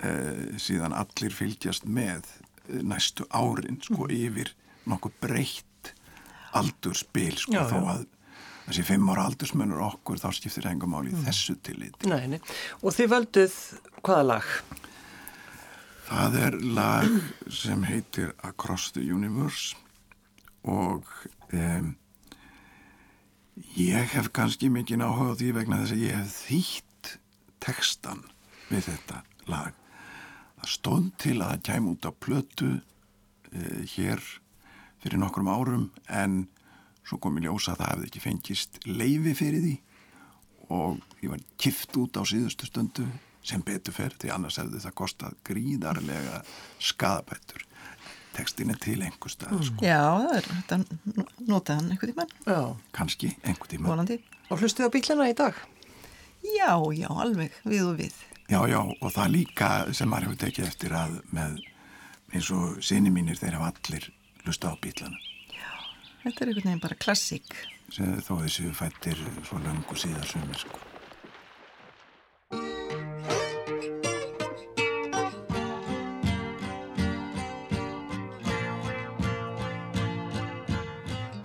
eh, 0.00 0.56
síðan 0.60 0.96
allir 0.96 1.36
fylgjast 1.36 1.84
með 1.84 2.24
eh, 2.24 2.80
næstu 2.88 3.28
árin 3.36 3.82
sko 3.84 4.08
yfir 4.08 4.54
nokkuð 4.88 5.20
breytt 5.26 5.92
aldurspil 6.56 7.36
sko 7.36 7.52
Já, 7.52 7.66
þó 7.68 7.80
já. 7.84 8.06
Þessi 8.68 8.84
fimm 8.84 9.08
ára 9.12 9.24
aldursmennur 9.30 9.80
okkur 9.88 10.20
þá 10.20 10.28
skiptir 10.36 10.66
engum 10.70 10.92
máli 10.94 11.12
Mm. 11.14 11.22
í 11.22 11.24
þessu 11.28 11.56
tillit 11.64 12.04
Nei, 12.06 12.26
nei. 12.28 12.40
Og 12.82 12.92
þið 12.94 13.08
völduð 13.14 13.54
hvaða 14.04 14.26
lag? 14.34 14.48
það 16.08 16.36
er 16.46 16.54
lag 16.76 17.08
sem 17.52 17.82
heitir 17.84 18.30
Across 18.44 18.92
the 18.96 19.02
Universe 19.12 19.76
og 20.64 21.04
um, 21.52 21.90
ég 23.76 24.08
hef 24.14 24.30
kannski 24.36 24.70
mikið 24.72 25.02
áhuga 25.04 25.34
á 25.34 25.38
því 25.40 25.50
vegna 25.58 25.80
þess 25.82 25.94
að 25.96 26.04
ég 26.06 26.16
hef 26.16 26.36
þýtt 26.48 27.12
textan 27.64 28.22
við 28.70 28.88
þetta 28.88 29.22
lag 29.52 29.76
það 30.58 30.72
stóð 30.74 31.08
til 31.24 31.36
að 31.42 31.50
það 31.54 31.64
kæm 31.68 31.90
út 31.92 32.08
á 32.08 32.12
plötu 32.24 32.70
uh, 32.78 33.80
hér 33.96 34.22
fyrir 35.02 35.20
nokkrum 35.22 35.50
árum 35.52 35.84
en 36.08 36.46
svo 37.08 37.18
kom 37.22 37.38
ég 37.40 37.46
ljósa 37.48 37.72
að 37.74 37.80
það 37.82 37.92
hefði 37.94 38.08
ekki 38.10 38.24
fengist 38.24 38.78
leifi 38.86 39.34
fyrir 39.38 39.64
því 39.64 39.76
og 40.76 40.98
ég 41.24 41.32
var 41.32 41.40
kift 41.60 41.96
út 41.96 42.18
á 42.20 42.22
síðustu 42.28 42.68
stundu 42.68 43.06
sem 43.48 43.62
betur 43.64 43.94
fer 43.96 44.12
því 44.20 44.32
annars 44.34 44.58
hefði 44.60 44.82
það 44.84 44.96
kostað 45.00 45.36
gríðarlega 45.48 46.42
skadabættur 46.84 47.64
tekstin 48.36 48.70
er 48.70 48.78
til 48.82 48.98
einhver 49.02 49.32
stað 49.32 49.62
sko, 49.66 49.80
Já, 49.82 49.98
það 50.20 50.34
er 50.36 50.48
þetta 50.50 50.76
notaði 51.48 51.78
hann 51.80 51.88
einhvern 51.94 52.12
tímann, 52.12 52.34
Já. 52.46 52.60
kannski 52.94 53.30
einhver 53.42 53.70
tíma 53.72 53.88
vonandi. 53.90 54.18
Og 54.52 54.60
hlustuð 54.62 54.86
á 54.86 54.94
bítlana 54.94 55.26
í 55.32 55.34
dag? 55.38 55.56
Já, 56.44 56.70
já, 56.94 57.08
alveg, 57.10 57.56
við 57.66 57.88
og 57.88 57.96
við. 57.98 58.14
já 58.48 58.60
já 58.70 58.78
og 58.80 59.10
það 59.12 59.32
líka 59.34 59.70
sem 59.96 60.08
maður 60.08 60.28
hefur 60.28 60.38
tekið 60.44 60.68
eftir 60.68 60.94
að 60.96 61.18
með 61.36 61.58
eins 62.36 62.52
og 62.54 62.78
sinni 62.84 63.10
mínir 63.12 63.36
þeir 63.40 63.58
hafa 63.58 63.72
allir 63.74 64.06
lusta 64.46 64.70
á 64.72 64.74
bílana 64.80 65.18
Þetta 66.22 66.44
er 66.44 66.50
einhvern 66.50 66.68
veginn 66.68 66.82
bara 66.82 66.98
klassík. 66.98 67.54
þó 67.96 68.34
þessi 68.42 68.68
fættir 68.76 69.18
svo 69.48 69.58
löngu 69.64 69.96
síðar 69.96 70.26
sumir 70.28 70.60
sko 70.60 70.78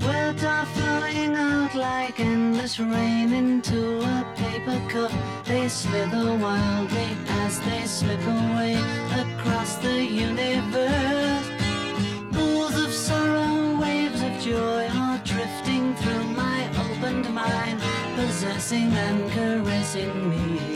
Words 0.03 0.43
are 0.43 0.65
flowing 0.65 1.35
out 1.35 1.75
like 1.75 2.19
endless 2.19 2.79
rain 2.79 3.31
into 3.33 4.01
a 4.01 4.25
paper 4.35 4.79
cup. 4.89 5.11
They 5.45 5.69
slither 5.69 6.35
wildly 6.37 7.09
as 7.45 7.59
they 7.61 7.85
slip 7.85 8.21
away 8.21 8.75
across 9.21 9.75
the 9.77 10.03
universe. 10.03 11.52
Joy 14.43 14.89
are 14.93 15.17
drifting 15.19 15.95
through 15.95 16.23
my 16.35 16.67
opened 16.77 17.33
mind, 17.33 17.81
possessing 18.17 18.91
and 18.91 19.31
caressing 19.31 20.29
me. 20.29 20.72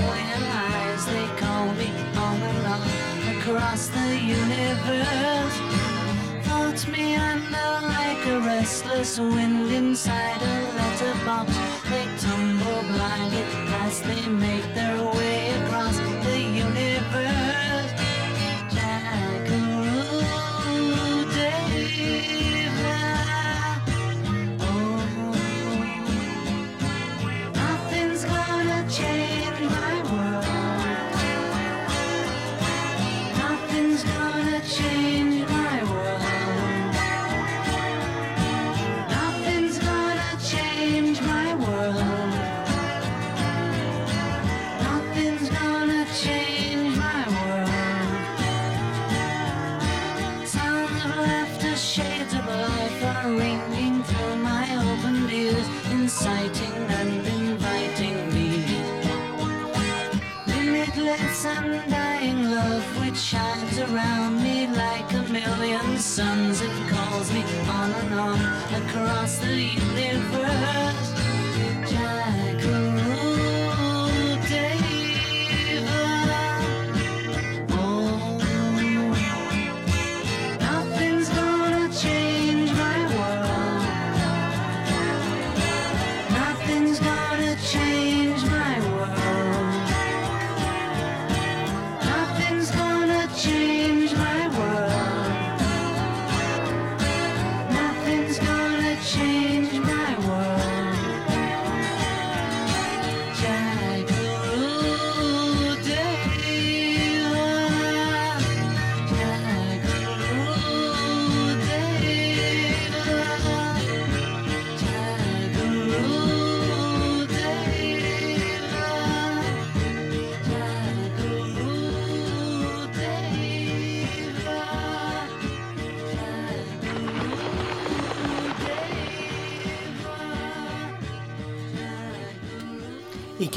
Million 0.00 0.42
eyes. 0.66 1.02
They 1.06 1.26
call 1.42 1.66
me 1.80 1.90
on 2.24 2.36
and 2.42 3.38
across 3.38 3.88
the 3.88 4.08
universe. 4.40 5.56
Floats 6.46 6.86
me 6.86 7.16
under 7.16 7.70
like 7.96 8.22
a 8.26 8.40
restless 8.40 9.18
wind 9.18 9.70
inside 9.72 10.40
a 10.42 10.56
letterbox. 10.78 11.48
They 11.90 12.06
tumble 12.24 12.82
blindly 12.92 13.44
as 13.82 14.00
they 14.02 14.22
make 14.28 14.66
their 14.74 14.96
way 15.02 15.17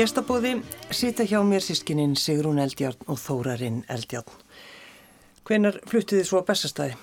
gestabóði 0.01 0.55
sita 0.89 1.21
hjá 1.29 1.37
mér 1.45 1.61
sískininn 1.61 2.15
Sigrún 2.17 2.57
Eldjárn 2.57 3.03
og 3.11 3.19
Þórarinn 3.21 3.83
Eldjárn. 3.91 4.31
Hvenar 5.45 5.75
fluttuði 5.85 6.23
svo 6.25 6.39
að 6.39 6.47
bestastæði? 6.47 6.95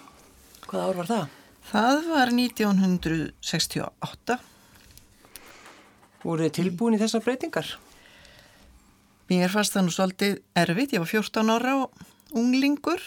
Hvað 0.64 0.82
ár 0.82 0.96
var 0.98 1.08
það? 1.10 1.36
Það 1.68 1.98
var 2.08 2.32
1968. 2.34 4.36
Voruð 6.24 6.48
þið 6.48 6.56
tilbúin 6.56 6.96
í 6.96 6.98
þessar 7.04 7.22
breytingar? 7.22 7.70
Mér 9.30 9.54
fannst 9.54 9.76
það 9.76 9.86
nú 9.86 9.94
svolítið 9.94 10.34
erfitt. 10.64 10.96
Ég 10.96 11.04
var 11.04 11.12
14 11.12 11.54
ára 11.54 11.76
og 11.84 12.02
unglingur 12.34 13.06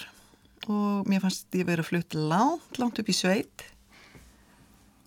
og 0.71 1.11
mér 1.11 1.25
fannst 1.25 1.59
ég 1.59 1.67
verið 1.67 1.83
að 1.83 1.89
flutt 1.89 2.15
langt, 2.31 2.79
langt 2.79 3.03
upp 3.03 3.11
í 3.11 3.17
sveit 3.17 3.67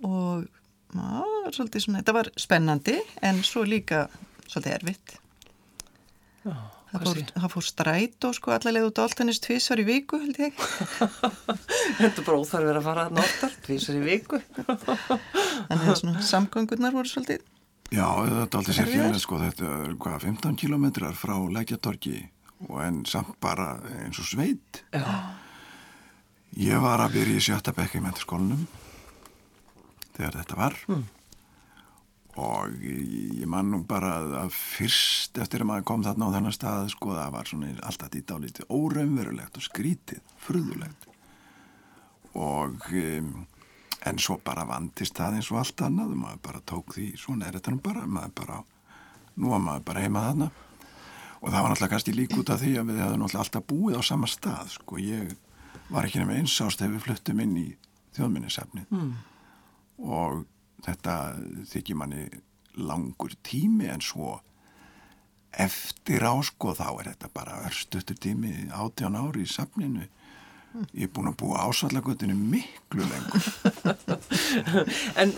og 0.04 0.44
já, 0.44 1.08
svolítið 1.56 1.86
svona, 1.86 2.04
þetta 2.04 2.18
var 2.20 2.28
spennandi 2.36 3.00
en 3.24 3.40
svo 3.46 3.64
líka 3.64 4.10
svolítið 4.54 4.76
erfitt. 4.78 5.14
Já, 6.44 6.54
Það 6.94 7.04
fór, 7.08 7.20
það 7.34 7.46
fór 7.50 7.64
stræt 7.66 8.24
og 8.28 8.34
sko 8.36 8.52
allarleið 8.54 8.84
út 8.86 8.98
á 8.98 9.04
Altanis 9.04 9.40
tvísvar 9.42 9.80
í 9.82 9.86
viku 9.88 10.20
held 10.22 10.36
ég. 10.38 10.60
Þetta 11.98 12.12
er 12.12 12.26
bara 12.28 12.36
óþarfið 12.38 12.78
að 12.78 12.84
fara 12.86 13.06
að 13.08 13.16
náttar, 13.18 13.56
tvísar 13.66 13.98
í 13.98 14.02
viku. 14.04 14.38
Þannig 15.68 15.88
að 15.90 15.98
svona 15.98 16.22
samgöngurnar 16.28 16.94
voru 16.94 17.10
svolítið. 17.10 17.42
Já, 17.94 18.06
þetta 18.06 18.44
er 18.46 18.60
aldrei 18.60 18.74
sér 18.74 18.88
fyrir 18.90 19.18
sko, 19.22 19.38
þetta 19.42 19.72
er 19.74 19.90
hvað, 20.02 20.28
15 20.30 20.54
kilometrar 20.62 21.18
frá 21.18 21.34
Lækjatorki 21.56 22.14
og 22.68 22.78
en 22.82 23.02
samt 23.10 23.34
bara 23.42 23.74
eins 24.04 24.18
og 24.22 24.30
sveit. 24.30 24.80
Já, 24.94 25.02
Ég 26.54 26.78
var 26.78 27.02
að 27.02 27.16
byrja 27.16 27.40
í 27.40 27.42
sjötta 27.42 27.72
bekka 27.74 27.98
í 27.98 28.02
menturskólanum 28.04 28.60
þegar 30.14 30.36
þetta 30.38 30.58
var 30.60 30.76
og 32.34 32.82
ég, 32.82 33.44
man 33.46 33.70
nú 33.70 33.80
bara 33.86 34.16
að, 34.42 34.50
fyrst 34.54 35.38
eftir 35.38 35.62
að 35.62 35.70
maður 35.70 35.86
kom 35.90 36.04
þarna 36.06 36.30
á 36.30 36.34
þennan 36.34 36.56
stað 36.56 36.88
sko 36.94 37.14
það 37.14 37.34
var 37.36 37.50
svona 37.50 37.72
alltaf 37.86 38.10
þetta 38.10 38.38
álítið 38.38 38.70
óraunverulegt 38.74 39.58
og 39.60 39.66
skrítið, 39.66 40.22
furðulegt. 40.42 41.06
Og 42.34 42.88
um, 42.90 43.28
en 44.04 44.18
svo 44.18 44.40
bara 44.42 44.66
vandist 44.66 45.14
það 45.16 45.38
eins 45.38 45.50
og 45.52 45.60
allt 45.62 45.84
annað 45.86 46.16
maður 46.18 46.40
bara 46.48 46.62
tók 46.66 46.96
því, 46.96 47.12
svona 47.22 47.46
er 47.48 47.58
þetta 47.60 47.74
nú 47.76 47.82
bara 47.84 48.06
maður 48.06 48.34
bara, 48.40 48.58
nú 49.38 49.54
var 49.54 49.62
maður 49.68 49.86
bara 49.92 50.02
heima 50.04 50.24
þarna. 50.26 50.50
Og 51.44 51.52
það 51.52 51.60
var 51.60 51.70
náttúrulega 51.70 51.92
kannski 51.92 52.16
lík 52.16 52.34
út 52.40 52.50
af 52.50 52.62
því 52.64 52.72
að 52.80 52.90
við 52.90 53.00
hefðum 53.04 53.22
náttúrulega 53.22 53.44
alltaf 53.44 53.68
búið 53.68 54.00
á 54.00 54.02
sama 54.10 54.30
stað 54.32 54.74
sko, 54.74 54.98
ég 54.98 55.36
var 55.92 56.08
ekki 56.08 56.18
nema 56.22 56.40
eins 56.40 56.56
ást 56.64 56.82
ef 56.82 56.90
við 56.90 57.04
fluttum 57.04 57.42
inn 57.44 57.54
í 57.60 57.68
þjóðminnisefni 58.16 58.84
mm. 58.88 59.10
og 60.08 60.44
þetta 60.84 61.14
þykir 61.70 61.98
manni 61.98 62.24
langur 62.74 63.34
tími 63.46 63.88
en 63.90 64.02
svo 64.02 64.40
eftir 65.54 66.24
á 66.26 66.34
sko 66.42 66.74
þá 66.74 66.88
er 67.00 67.12
þetta 67.12 67.30
bara 67.34 67.62
örstuttur 67.68 68.18
tími 68.18 68.68
átján 68.74 69.18
ári 69.18 69.44
í 69.44 69.50
safninu. 69.50 70.08
Ég 70.90 71.06
er 71.06 71.10
búin 71.14 71.30
að 71.30 71.36
búa 71.38 71.68
ásvallagötinu 71.68 72.34
miklu 72.34 73.06
lengur. 73.06 73.44
En 75.22 75.30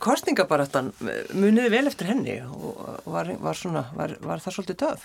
kostningabarattan 0.00 0.94
muniði 1.36 1.72
vel 1.74 1.90
eftir 1.90 2.08
henni? 2.08 2.38
Og 2.40 3.04
var, 3.12 3.28
var, 3.42 3.58
svona, 3.58 3.84
var, 3.96 4.16
var 4.24 4.40
það 4.40 4.56
svolítið 4.56 4.78
töf? 4.80 5.04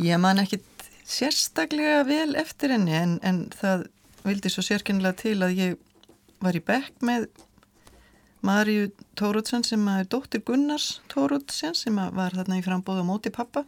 Ég 0.00 0.22
man 0.22 0.40
ekkit 0.40 0.86
sérstaklega 1.04 2.06
vel 2.08 2.32
eftir 2.40 2.72
henni 2.72 2.96
en, 2.96 3.18
en 3.20 3.44
það 3.52 3.86
vildi 4.24 4.52
svo 4.54 4.64
sérkennilega 4.64 5.18
til 5.26 5.38
að 5.44 5.58
ég 5.58 5.76
var 6.42 6.56
í 6.56 6.64
bekk 6.64 7.04
með 7.04 7.28
Marju 8.42 8.90
Tórótsen 9.18 9.62
sem 9.62 9.84
er 9.92 10.08
dóttir 10.10 10.42
Gunnars 10.42 11.00
Tórótsen 11.12 11.76
sem 11.78 11.94
var 11.94 12.34
þarna 12.34 12.58
í 12.58 12.64
frambóð 12.66 13.02
á 13.02 13.04
móti 13.06 13.30
pappa. 13.34 13.62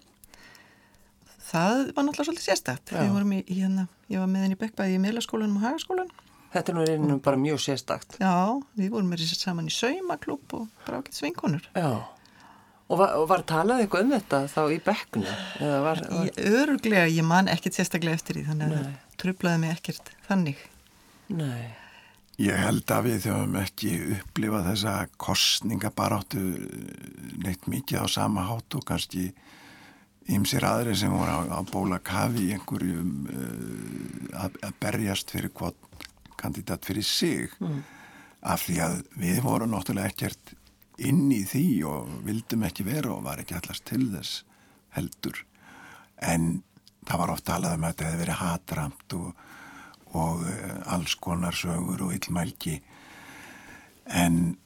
Það 1.44 1.92
var 1.94 2.06
náttúrulega 2.08 2.42
svolítið 2.42 3.12
vorum 3.12 3.34
í, 3.36 3.40
hérna, 3.46 3.84
ég 4.10 4.18
var 4.18 4.30
með 4.32 4.46
henni 4.46 4.56
í 4.56 4.60
bekk 4.64 4.74
bæði 4.78 4.96
í 4.96 5.02
meðlaskólanum 5.04 5.60
og 5.60 5.66
hagaskólanum. 5.68 6.24
Þetta 6.54 6.70
er 6.72 6.76
nú 6.78 6.86
reyninu 6.88 7.18
bara 7.22 7.38
mjög 7.38 7.60
sérstakt. 7.62 8.18
Já, 8.22 8.34
við 8.78 8.90
vorum 8.94 9.08
með 9.10 9.24
þessi 9.24 9.38
saman 9.40 9.70
í 9.70 9.74
saumaklúb 9.74 10.56
og 10.58 10.66
bara 10.86 11.00
ákveðt 11.02 11.20
svinkonur. 11.20 11.70
Já. 11.74 11.88
Og 12.84 13.00
var, 13.00 13.14
og 13.18 13.28
var 13.30 13.46
talað 13.48 13.84
eitthvað 13.84 14.04
um 14.04 14.12
þetta 14.14 14.42
þá 14.52 14.60
í 14.70 14.80
bekknu? 14.84 15.38
Eða 15.62 15.78
var, 15.86 16.02
öruglega, 16.50 17.06
ég 17.10 17.26
man 17.26 17.50
ekkit 17.50 17.78
sérstaklega 17.78 18.18
eftir 18.18 18.38
því 18.38 18.44
þannig 18.50 18.66
að 18.68 18.76
það 18.76 19.16
trublaði 19.22 19.62
mig 19.62 19.74
ekkert 19.74 20.12
þannig. 20.28 20.66
Nei. 21.34 21.83
Ég 22.42 22.56
held 22.58 22.90
að 22.90 23.04
við 23.06 23.20
þjóðum 23.28 23.58
ekki 23.60 23.90
upplifað 24.16 24.64
þessa 24.72 24.94
kostningabaráttu 25.22 26.40
neitt 27.44 27.68
mikið 27.70 28.02
á 28.02 28.06
sama 28.10 28.42
hátt 28.48 28.74
og 28.74 28.82
kannski 28.88 29.28
ymsir 30.34 30.66
aðri 30.66 30.96
sem 30.98 31.12
voru 31.14 31.30
á, 31.30 31.40
á 31.54 31.60
bóla 31.68 32.00
kafi 32.02 32.48
í 32.48 32.56
einhverjum 32.56 33.12
uh, 33.28 34.42
að, 34.46 34.58
að 34.66 34.76
berjast 34.82 35.30
fyrir 35.30 35.52
hvort 35.54 36.04
kandidat 36.40 36.84
fyrir 36.84 37.06
sig. 37.06 37.54
Af 38.44 38.66
því 38.66 38.80
að 38.82 38.98
við 39.20 39.40
vorum 39.44 39.72
náttúrulega 39.72 40.10
ekkert 40.10 40.56
inn 40.98 41.28
í 41.32 41.44
því 41.48 41.66
og 41.88 42.10
vildum 42.26 42.66
ekki 42.66 42.86
vera 42.86 43.14
og 43.14 43.24
var 43.24 43.40
ekki 43.42 43.56
allast 43.56 43.86
til 43.88 44.08
þess 44.10 44.42
heldur. 44.98 45.38
En 46.18 46.64
það 47.06 47.20
var 47.22 47.32
oft 47.34 47.46
talað 47.46 47.78
um 47.78 47.86
að 47.86 47.94
þetta 47.94 48.10
hefði 48.10 48.22
verið 48.24 48.40
hatramt 48.42 49.16
og 49.20 49.44
og 50.14 50.44
uh, 50.46 50.94
alls 50.94 51.16
konar 51.20 51.56
sögur 51.56 52.06
og 52.08 52.14
illmælgi 52.16 52.78
en 54.06 54.56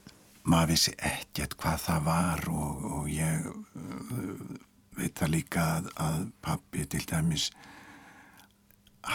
maður 0.49 0.73
vissi 0.73 0.93
ekkert 0.97 1.57
hvað 1.59 1.83
það 1.85 2.05
var 2.07 2.45
og, 2.51 2.85
og 2.99 3.09
ég 3.13 3.49
uh, 3.49 4.55
veit 4.99 5.17
það 5.17 5.35
líka 5.35 5.65
að, 5.77 5.91
að 5.95 6.23
pappi 6.45 6.85
til 6.91 7.03
dæmis 7.09 7.49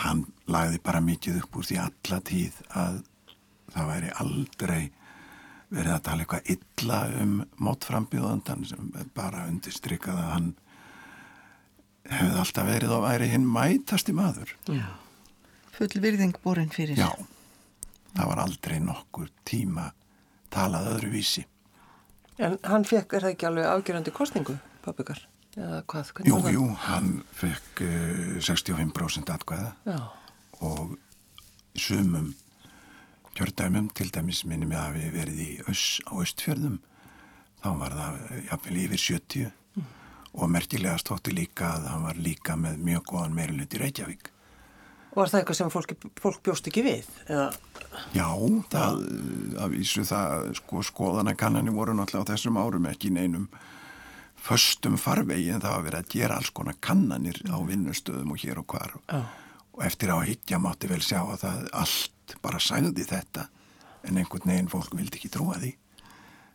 hann 0.04 0.24
lagði 0.50 0.80
bara 0.84 1.02
mikið 1.04 1.42
upp 1.42 1.58
úr 1.60 1.68
því 1.68 1.80
alla 1.84 2.20
tíð 2.24 2.60
að 2.72 3.00
það 3.74 3.90
væri 3.90 4.12
aldrei 4.22 4.82
verið 5.74 5.94
að 5.94 6.04
tala 6.06 6.24
eitthvað 6.24 6.50
illa 6.54 6.98
um 7.22 7.32
mótframbíðandan 7.66 8.66
sem 8.68 8.92
bara 9.16 9.46
undirstrykkaði 9.50 10.22
að 10.22 10.32
hann 10.34 10.50
hefði 12.10 12.42
alltaf 12.42 12.68
verið 12.68 12.94
og 12.94 13.06
væri 13.06 13.30
hinn 13.32 13.46
mætasti 13.48 14.14
maður 14.16 14.52
Já. 14.68 14.84
Full 15.74 16.00
virðing 16.02 16.36
borin 16.44 16.70
fyrir. 16.70 16.98
Já, 16.98 17.10
það 18.14 18.30
var 18.30 18.42
aldrei 18.44 18.78
nokkur 18.82 19.30
tíma 19.48 19.90
talað 20.54 20.92
öðruvísi. 20.94 21.44
En 22.42 22.58
hann 22.66 22.86
fekk, 22.86 23.16
er 23.16 23.26
það 23.26 23.34
ekki 23.34 23.48
alveg 23.48 23.70
afgjörandi 23.70 24.14
kostningu, 24.14 24.56
pappikar? 24.84 25.20
Eða 25.54 25.82
hvað? 25.90 26.12
Jú, 26.26 26.38
jú, 26.50 26.64
hann 26.88 27.10
fekk 27.34 27.82
uh, 27.86 28.38
65% 28.42 29.30
atkvæða 29.30 29.70
Já. 29.86 29.98
og 30.66 30.96
sumum 31.78 32.32
kjördæmum, 33.34 33.88
til 33.94 34.10
dæmis 34.14 34.44
minni 34.46 34.66
mig 34.66 34.78
að 34.78 34.98
við 34.98 35.14
verið 35.18 35.38
í 35.42 35.50
öss, 35.70 36.00
á 36.06 36.14
östfjörðum, 36.22 36.78
þá 37.62 37.68
var 37.80 37.96
það 37.98 38.18
jafnvel 38.50 38.80
yfir 38.84 39.02
70 39.04 39.52
og 40.34 40.50
merkilega 40.50 40.98
stótti 40.98 41.34
líka 41.34 41.72
að 41.76 41.88
hann 41.92 42.06
var 42.08 42.18
líka 42.18 42.56
með 42.58 42.82
mjög 42.82 43.04
góðan 43.10 43.36
meirilut 43.38 43.74
í 43.74 43.82
Reykjavík. 43.82 44.30
Var 45.14 45.30
það 45.30 45.40
eitthvað 45.40 45.58
sem 45.60 45.70
fólk, 45.70 45.94
fólk 46.18 46.42
bjóst 46.46 46.68
ekki 46.70 46.82
við? 46.84 47.10
Eða, 47.28 47.46
Já, 48.14 48.26
það, 48.72 49.04
að 49.62 49.76
vísu 49.76 50.02
það, 50.08 50.48
sko, 50.58 50.82
skoðanakannanir 50.88 51.76
voru 51.76 51.94
náttúrulega 51.94 52.26
á 52.26 52.30
þessum 52.32 52.58
árum 52.58 52.88
ekki 52.90 53.12
neinum 53.14 53.46
föstum 54.44 54.98
farvegi 55.00 55.52
en 55.54 55.62
það 55.62 55.76
var 55.76 55.86
verið 55.86 56.00
að 56.02 56.12
gera 56.14 56.38
alls 56.38 56.50
konar 56.54 56.76
kannanir 56.84 57.38
á 57.48 57.56
vinnustöðum 57.64 58.34
og 58.34 58.42
hér 58.42 58.60
og 58.60 58.66
hvar 58.74 58.96
Já. 59.08 59.22
og 59.72 59.84
eftir 59.86 60.12
á 60.12 60.18
higgja 60.20 60.60
mátti 60.60 60.90
vel 60.90 61.00
sjá 61.04 61.20
að 61.22 61.46
það 61.46 61.62
allt 61.80 62.36
bara 62.44 62.60
sagði 62.60 63.06
þetta 63.08 63.46
en 64.04 64.20
einhvern 64.20 64.50
veginn 64.50 64.72
fólk 64.72 64.92
vildi 64.96 65.20
ekki 65.20 65.32
trúa 65.32 65.56
því 65.62 65.72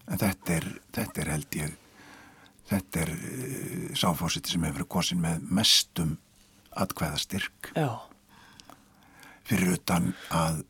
en 0.10 0.22
þetta 0.22 0.58
er, 0.60 0.68
þetta 0.98 1.24
er 1.24 1.32
held 1.34 1.58
ég 1.58 1.78
þetta 2.70 3.04
er 3.06 3.14
uh, 3.16 3.90
sáfósiti 3.98 4.54
sem 4.54 4.68
hefur 4.68 4.82
verið 4.82 4.92
kosin 4.94 5.24
með 5.24 5.50
mestum 5.50 6.18
atkvæðastyrk 6.78 7.72
já. 7.74 7.90
Fyrir 9.50 9.76
utan 9.78 10.12
að 10.30 10.62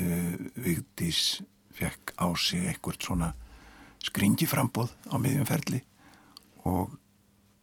uh, 0.00 0.34
Vigdís 0.64 1.42
fekk 1.76 2.14
á 2.20 2.26
sig 2.36 2.66
eitthvað 2.72 2.98
svona 3.04 3.30
skringiframbóð 4.02 4.90
á 5.12 5.16
miðjumferli 5.22 5.80
og 6.68 6.98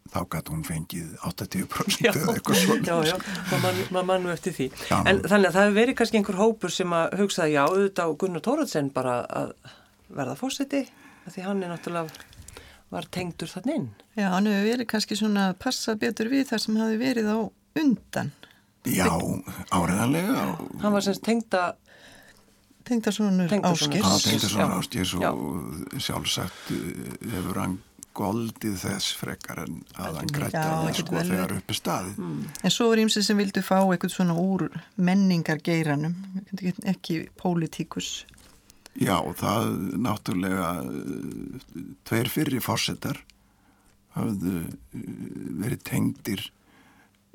þá 0.10 0.20
gæti 0.34 0.54
hún 0.54 0.64
fengið 0.66 1.10
80% 1.28 2.00
Já, 2.02 2.12
eða 2.14 2.34
eitthvað 2.34 2.62
svona. 2.64 2.86
já, 2.88 3.12
já, 3.12 3.18
maður 3.52 3.62
man, 3.66 3.82
maður 3.94 4.08
man 4.10 4.24
nú 4.26 4.32
eftir 4.34 4.56
því. 4.56 4.68
Já. 4.90 4.96
En 5.06 5.22
þannig 5.22 5.52
að 5.52 5.58
það 5.58 5.68
hefur 5.68 5.78
verið 5.78 5.98
kannski 6.00 6.20
einhver 6.20 6.40
hópur 6.40 6.74
sem 6.74 6.96
að 6.98 7.18
hugsaði, 7.20 7.54
já, 7.54 7.62
auðvitað 7.68 8.16
Gunnar 8.24 8.46
Tóratsen 8.48 8.90
bara 8.96 9.20
að 9.42 9.54
verða 10.10 10.36
fósiti, 10.40 10.82
því 11.30 11.46
hann 11.46 11.62
er 11.62 11.74
náttúrulega, 11.76 12.26
var 12.90 13.06
tengdur 13.14 13.52
þann 13.52 13.74
inn. 13.76 13.88
Já, 14.18 14.32
hann 14.34 14.50
hefur 14.50 14.70
verið 14.72 14.90
kannski 14.96 15.20
svona 15.20 15.52
að 15.52 15.60
passa 15.68 15.94
betur 16.02 16.32
við 16.34 16.48
þar 16.50 16.66
sem 16.66 16.82
hafi 16.82 16.98
verið 17.04 17.30
á 17.30 17.38
undan. 17.84 18.34
Já, 18.88 19.12
áreðanlega 19.76 20.46
Hann 20.80 20.96
var 20.96 21.04
semst 21.04 21.26
tengda, 21.26 21.74
Tengdasonur 22.88 23.52
Áskers. 23.68 24.54
Já. 24.56 24.66
ástjés 24.80 25.14
Já. 25.20 25.30
og 25.34 26.00
sjálfsagt 26.00 26.72
uh, 26.74 27.14
hefur 27.36 27.60
hann 27.60 27.78
skoldið 28.20 28.76
þess 28.82 29.14
frekar 29.16 29.62
en 29.64 29.78
að 29.96 30.18
hann 30.20 30.28
Já, 30.28 30.36
grætta 30.36 30.64
það 30.66 30.98
sko 30.98 31.22
þegar 31.30 31.54
uppi 31.56 31.76
staðið. 31.78 32.18
En 32.68 32.74
svo 32.74 32.90
er 32.92 33.02
ímsið 33.06 33.26
sem 33.30 33.40
vildu 33.40 33.64
fá 33.64 33.78
eitthvað 33.80 34.12
svona 34.12 34.36
úr 34.40 34.66
menningargeiranum, 35.00 36.18
ekki 36.90 37.22
pólitíkus. 37.40 38.26
Já, 39.00 39.16
það 39.40 39.70
náttúrulega 40.04 40.72
uh, 40.84 41.92
tveir 42.10 42.32
fyrri 42.34 42.60
fórsetar 42.64 43.22
hafðu 44.18 44.66
uh, 44.66 45.04
verið 45.62 45.86
tengdir 45.88 46.48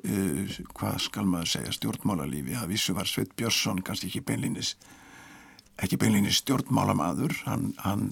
uh, 0.05 0.59
hvað 0.77 1.01
skal 1.07 1.25
maður 1.29 1.51
segja? 1.55 1.73
Stjórnmálalífi, 1.75 2.55
að 2.59 2.71
vissu 2.73 2.95
var 2.97 3.09
Sveit 3.09 3.33
Björnsson 3.37 3.83
kannski 3.85 4.11
ekki 4.11 4.23
beinlinis 4.25 4.75
ekki 5.81 5.99
beinlinis 5.99 6.39
stjórnmálamaður. 6.43 7.35
Hann, 7.49 7.73
hann 7.83 8.09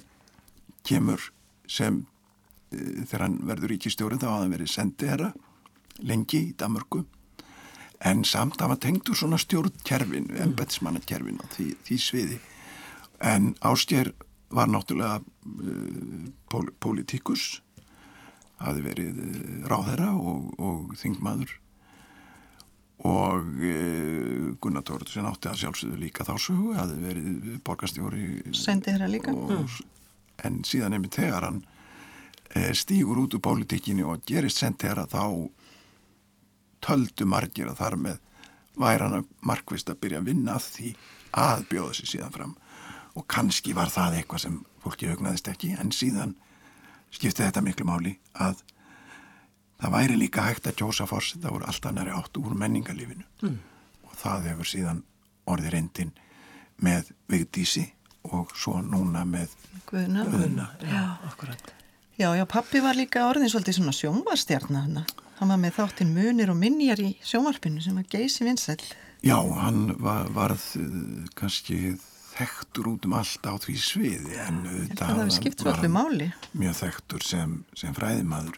kemur 0.87 1.31
sem 1.69 2.03
uh, 2.03 3.01
þegar 3.07 3.27
hann 3.27 3.39
verður 3.47 3.75
ríkistjóri 3.75 4.19
þá 4.19 4.29
hafði 4.29 4.45
hann 4.45 4.55
verið 4.57 4.73
sendiherra 4.73 5.33
lengi 6.03 6.41
í 6.49 6.55
Danmörku. 6.59 7.03
En 8.03 8.25
samt 8.27 8.59
hann 8.59 8.73
var 8.73 8.81
tengdur 8.83 9.15
svona 9.15 9.39
stjórnkerfinu, 9.39 10.35
embetsmannakerfinu 10.43 11.45
því, 11.53 11.69
því 11.87 11.99
sviði. 12.01 12.39
En 13.23 13.53
Ástjær 13.63 14.11
var 14.53 14.67
náttúrulega 14.69 15.21
uh, 15.21 16.31
pól, 16.51 16.67
pólitíkus, 16.83 17.61
hafi 18.63 18.83
verið 18.83 19.17
ráðherra 19.67 20.13
og, 20.15 20.51
og 20.59 20.95
þingmaður 20.99 21.57
og 23.03 23.47
uh, 23.59 24.53
Gunnar 24.63 24.85
Tóruðsson 24.87 25.27
átti 25.27 25.51
að 25.51 25.59
sjálfsögðu 25.63 25.99
líka 25.99 26.25
þá 26.27 26.33
sögu, 26.39 26.71
hafi 26.77 26.99
verið 27.03 27.49
borgastjóri. 27.67 28.27
Og, 29.35 29.81
En 30.43 30.63
síðan 30.65 30.95
einmitt 30.97 31.19
þegar 31.19 31.49
hann 31.49 31.59
uh, 31.63 32.71
stígur 32.77 33.19
út 33.25 33.35
úr 33.35 33.43
pólitíkinni 33.43 34.05
og 34.07 34.23
gerist 34.27 34.63
sendi 34.63 34.87
þeirra 34.87 35.07
þá 35.11 35.25
töldu 36.83 37.27
margir 37.29 37.69
að 37.71 37.79
þar 37.79 37.99
með 38.07 38.21
væri 38.79 39.05
hann 39.05 39.19
að 39.19 39.29
markvist 39.45 39.91
að 39.91 39.99
byrja 40.03 40.21
að 40.21 40.29
vinna 40.31 40.57
að 40.57 40.67
því 40.75 40.93
að 41.43 41.65
bjóða 41.69 41.97
sér 41.97 42.09
síðan 42.09 42.35
fram 42.35 42.55
og 43.13 43.27
kannski 43.29 43.75
var 43.77 43.91
það 43.93 44.19
eitthvað 44.19 44.43
sem 44.45 44.59
fólki 44.83 45.09
hugnaðist 45.11 45.49
ekki 45.51 45.73
en 45.79 45.93
síðan 45.93 46.35
skipti 47.13 47.43
þetta 47.43 47.61
miklu 47.65 47.85
máli 47.87 48.15
að 48.33 48.63
það 49.83 49.95
væri 49.97 50.19
líka 50.19 50.45
hægt 50.47 50.69
að 50.69 50.77
kjósa 50.79 51.07
fórseta 51.09 51.51
úr 51.51 51.65
allt 51.67 51.85
annari 51.89 52.13
átt 52.15 52.39
úr 52.39 52.55
menningarlífinu 52.55 53.25
mm. 53.43 53.57
og 54.07 54.15
það 54.21 54.49
hefur 54.51 54.69
síðan 54.69 55.03
orðið 55.49 55.75
reyndin 55.75 56.13
með 56.83 57.11
Vigdísi 57.31 57.83
og 58.31 58.53
svo 58.55 58.79
núna 58.79 59.25
með 59.27 59.51
Guðna. 59.89 60.23
Guðna. 60.25 60.67
Já. 60.79 61.03
Já, 62.17 62.29
já, 62.37 62.45
pappi 62.49 62.79
var 62.81 62.95
líka 62.97 63.27
orðin 63.27 63.51
svolítið 63.51 63.79
svona 63.79 63.93
sjónvarstjarnar 63.97 64.87
hann. 64.87 65.03
Var 65.43 65.59
með 65.59 65.75
þáttinn 65.75 66.13
munir 66.15 66.53
og 66.53 66.57
minjar 66.57 67.01
í 67.03 67.09
sjónvarpinu 67.25 67.83
sem 67.83 67.97
var 67.99 68.07
geysi 68.09 68.45
vinsæl. 68.47 68.79
Já, 69.25 69.35
hann 69.59 69.95
var, 70.01 70.29
varð 70.33 70.63
uh, 70.79 71.25
kannski 71.35 71.97
þekktur 72.33 72.93
út 72.93 73.07
um 73.09 73.17
allt 73.19 73.43
á 73.45 73.53
því 73.61 73.75
sviði 73.81 74.39
en 74.41 74.61
Það 74.95 75.89
máli. 75.91 76.29
mjög 76.57 76.79
þekktur 76.79 77.25
sem, 77.27 77.57
sem 77.77 77.93
fræðimaður 77.97 78.57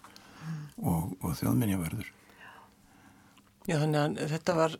og, 0.86 1.16
og 1.26 1.36
þjóðminjaverður. 1.42 2.12
Já, 3.66 3.80
þannig 3.82 3.98
að 4.22 4.34
þetta 4.36 4.54
var 4.60 4.74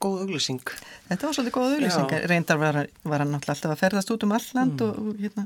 góð 0.00 0.22
auglýsing. 0.24 0.62
Þetta 1.10 1.26
var 1.28 1.34
svolítið 1.36 1.56
góð 1.58 1.74
auðlýsingar. 1.76 2.22
Reyndar 2.32 2.60
var, 2.62 2.78
var 3.04 3.20
hann 3.24 3.34
náttúrulega 3.34 3.58
alltaf 3.58 3.74
að 3.74 3.82
ferðast 3.82 4.12
út 4.14 4.24
um 4.24 4.32
alland 4.38 4.80
Mm. 4.80 4.86
og, 4.86 5.10
og 5.12 5.20
hérna, 5.20 5.44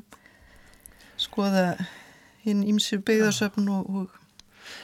skoða 1.18 1.64
hinn 2.46 2.62
ímsu 2.70 3.00
byggðarsöfn 3.02 3.66
og, 3.74 3.90
og 3.90 4.22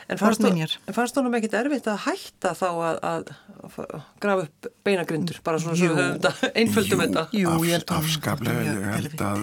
En 0.06 0.14
fannst, 0.18 0.38
Fornminjar. 0.38 0.74
en 0.86 0.94
fannst 0.94 1.16
honum 1.18 1.34
ekkit 1.34 1.54
erfitt 1.58 1.86
að 1.90 2.04
hætta 2.04 2.52
þá 2.54 2.66
að, 2.70 2.98
að, 3.02 3.30
grafa 4.22 4.44
upp 4.46 4.68
beinagrindur, 4.86 5.40
bara 5.42 5.58
svona 5.58 5.74
svo 5.74 5.88
Jú. 5.88 5.94
við 5.96 6.02
höfum 6.02 6.20
þetta, 6.20 6.50
einföldum 6.62 7.02
þetta. 7.02 7.24
Jú, 7.34 7.54
ég 7.66 7.72
held 7.76 7.86
að 7.90 7.98
afskaplega, 7.98 8.62
ég 8.68 8.84
held 8.92 9.24
að 9.26 9.42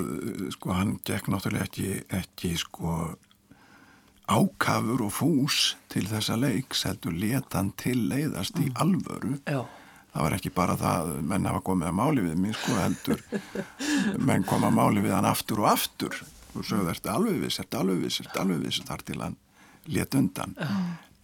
sko 0.55 0.75
hann 0.77 0.93
gekk 1.09 1.27
náttúrulega 1.33 1.67
ekki, 1.67 1.89
ekki 2.21 2.53
sko 2.61 2.93
ákafur 4.29 5.03
og 5.07 5.13
fús 5.13 5.59
til 5.89 6.05
þessa 6.09 6.37
leiks 6.39 6.85
heldur 6.87 7.15
letan 7.17 7.73
til 7.79 7.97
leiðast 8.11 8.59
í 8.61 8.69
alvöru. 8.79 9.37
Já, 9.49 9.63
það 10.13 10.25
var 10.25 10.35
ekki 10.37 10.53
bara 10.53 10.77
það 10.79 11.13
að 11.15 11.21
menn 11.31 11.49
hafa 11.49 11.63
komið 11.65 11.89
að 11.89 11.97
máli 11.99 12.25
við 12.27 12.41
mig 12.43 12.57
sko 12.57 12.77
heldur. 12.77 13.23
Menn 14.29 14.45
kom 14.47 14.65
að 14.67 14.75
máli 14.77 15.05
við 15.05 15.15
hann 15.17 15.29
aftur 15.29 15.63
og 15.63 15.71
aftur. 15.73 16.19
Og 16.55 16.65
sögðu 16.65 16.89
þetta 16.91 17.15
alveg 17.15 17.43
viss, 17.43 17.59
þetta 17.61 17.83
alveg 17.83 18.03
viss, 18.05 18.19
þetta 18.23 18.43
alveg 18.43 18.65
viss 18.65 18.83
þar 18.87 19.05
til 19.05 19.21
hann 19.21 19.37
let 19.89 20.17
undan. 20.17 20.57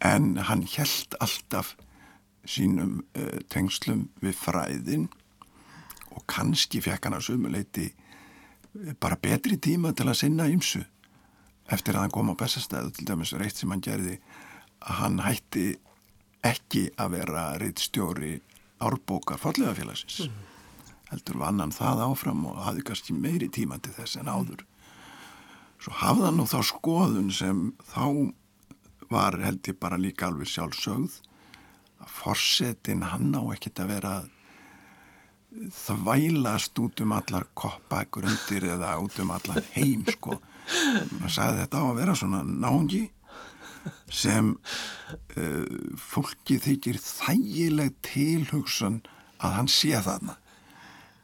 En 0.05 0.31
hann 0.49 0.65
held 0.75 1.17
alltaf 1.23 1.75
sínum 2.45 2.99
uh, 3.17 3.39
tengslum 3.49 4.07
við 4.21 4.35
fræðin 4.37 5.07
og 6.13 6.25
kannski 6.29 6.81
fekk 6.83 7.07
hann 7.07 7.17
að 7.17 7.25
sumuleiti 7.29 7.87
bara 9.01 9.17
betri 9.19 9.57
tíma 9.57 9.93
til 9.95 10.07
að 10.09 10.19
sinna 10.19 10.45
ymsu 10.51 10.83
eftir 11.72 11.95
að 11.95 12.05
hann 12.05 12.13
kom 12.13 12.32
á 12.34 12.36
bestastæðu 12.38 12.93
til 12.95 13.07
dæmis 13.09 13.34
reitt 13.34 13.57
sem 13.57 13.72
hann 13.74 13.84
gerði 13.84 14.20
að 14.86 14.99
hann 15.01 15.22
hætti 15.26 15.68
ekki 16.45 16.89
að 17.01 17.16
vera 17.18 17.45
reittstjóri 17.61 18.36
árbókar 18.86 19.39
fallegafélagsins 19.41 20.28
heldur 21.09 21.39
vann 21.41 21.61
hann 21.61 21.74
það 21.74 22.03
áfram 22.07 22.45
og 22.49 22.61
hafði 22.66 22.86
kannski 22.89 23.16
meiri 23.18 23.49
tíma 23.53 23.78
til 23.82 23.93
þess 23.95 24.20
en 24.22 24.32
áður. 24.32 24.63
Svo 25.82 25.93
hafði 26.01 26.28
hann 26.28 26.39
nú 26.39 26.47
þá 26.49 26.59
skoðun 26.66 27.32
sem 27.34 27.61
þá 27.91 28.05
var 29.11 29.38
held 29.41 29.70
ég 29.70 29.78
bara 29.80 30.01
líka 30.01 30.30
alveg 30.30 30.49
sjálfsögð 30.49 31.20
að 32.01 32.16
forsetin 32.20 33.05
hann 33.11 33.36
á 33.38 33.41
ekkert 33.53 33.84
að 33.84 33.91
vera 33.93 34.16
þvælast 35.86 36.82
út 36.84 37.01
um 37.05 37.13
allar 37.16 37.45
koppagrundir 37.55 38.66
eða 38.74 38.97
út 39.03 39.20
um 39.24 39.32
allar 39.36 39.63
heim 39.76 40.03
sko 40.09 40.39
maður 41.20 41.36
sagði 41.36 41.61
þetta 41.63 41.82
á 41.82 41.86
að 41.86 41.99
vera 41.99 42.16
svona 42.22 42.41
náungi 42.45 43.03
sem 44.09 44.53
uh, 44.55 45.66
fólki 46.01 46.57
þykir 46.61 46.97
þægileg 47.01 47.93
tilhugsun 48.05 49.01
að 49.43 49.59
hann 49.59 49.70
sé 49.72 49.93
þarna 50.01 50.38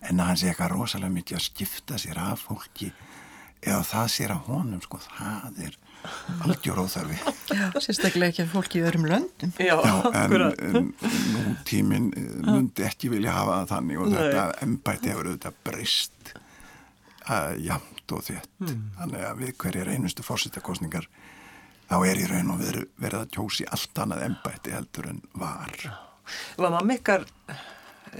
en 0.01 0.19
að 0.19 0.31
hann 0.31 0.41
sé 0.41 0.51
eitthvað 0.51 0.75
rosalega 0.75 1.15
mikið 1.15 1.37
að 1.39 1.47
skipta 1.47 1.99
sér 2.01 2.19
af 2.21 2.45
fólki 2.49 2.91
eða 3.61 3.81
það 3.85 4.11
sér 4.15 4.33
að 4.33 4.45
honum 4.49 4.81
sko 4.81 4.99
það 5.05 5.63
er 5.67 5.77
algjör 6.41 6.81
óþarfi 6.81 7.17
sérstaklega 7.85 8.31
ekki 8.31 8.43
að 8.45 8.53
fólki 8.55 8.79
í 8.79 8.85
öðrum 8.87 9.05
löndum. 9.09 9.51
já, 9.61 9.75
Já, 9.77 9.93
en, 10.17 10.33
en 10.41 10.87
nú 11.35 11.53
tíminn 11.67 12.07
eh, 12.17 12.31
myndi 12.47 12.85
ekki 12.87 13.11
vilja 13.13 13.35
hafa 13.35 13.59
það 13.59 13.73
þannig 13.75 14.01
og 14.01 14.09
Nei. 14.09 14.17
þetta 14.17 14.45
embæti 14.65 15.11
hefur 15.11 15.29
auðvitað 15.29 15.59
breyst 15.67 16.33
uh, 17.29 17.53
jamt 18.11 18.17
og 18.17 18.25
þétt. 18.27 18.51
Þannig 18.97 19.25
að 19.25 19.41
við 19.41 19.53
hverjir 19.57 19.91
einustu 19.91 20.23
fórsettakostningar 20.25 21.07
þá 21.89 21.97
er 22.07 22.19
í 22.19 22.27
raun 22.27 22.53
og 22.53 22.61
veru 22.61 22.85
verið 22.99 23.19
að 23.21 23.31
kjósi 23.35 23.65
allt 23.71 23.99
annað 23.99 24.25
embæti 24.27 24.71
heldur 24.71 25.09
en 25.09 25.21
var. 25.33 25.75
Var 26.57 26.71
mamma 26.71 26.95
ykkar 26.95 27.25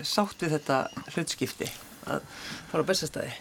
sátt 0.03 0.41
við 0.41 0.57
þetta 0.57 0.81
hlutskipti? 1.13 1.69
Að 2.09 2.23
fara 2.71 2.83
á 2.83 2.89
bestastæði? 2.89 3.33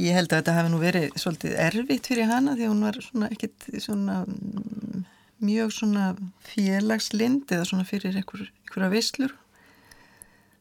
Ég 0.00 0.16
held 0.16 0.32
að 0.32 0.40
þetta 0.40 0.56
hafi 0.56 0.70
nú 0.72 0.80
verið 0.80 1.10
svolítið 1.20 1.56
erfitt 1.60 2.08
fyrir 2.08 2.30
hana 2.30 2.56
því 2.56 2.70
hún 2.70 2.84
var 2.86 2.96
svona 3.04 3.28
ekkit 3.30 3.68
svona 3.84 4.22
mm, 4.24 5.04
mjög 5.44 5.74
svona 5.76 6.06
félagslind 6.48 7.52
eða 7.52 7.68
svona 7.68 7.84
fyrir 7.88 8.16
einhver, 8.16 8.48
einhverja 8.64 8.92
veislur. 8.94 9.36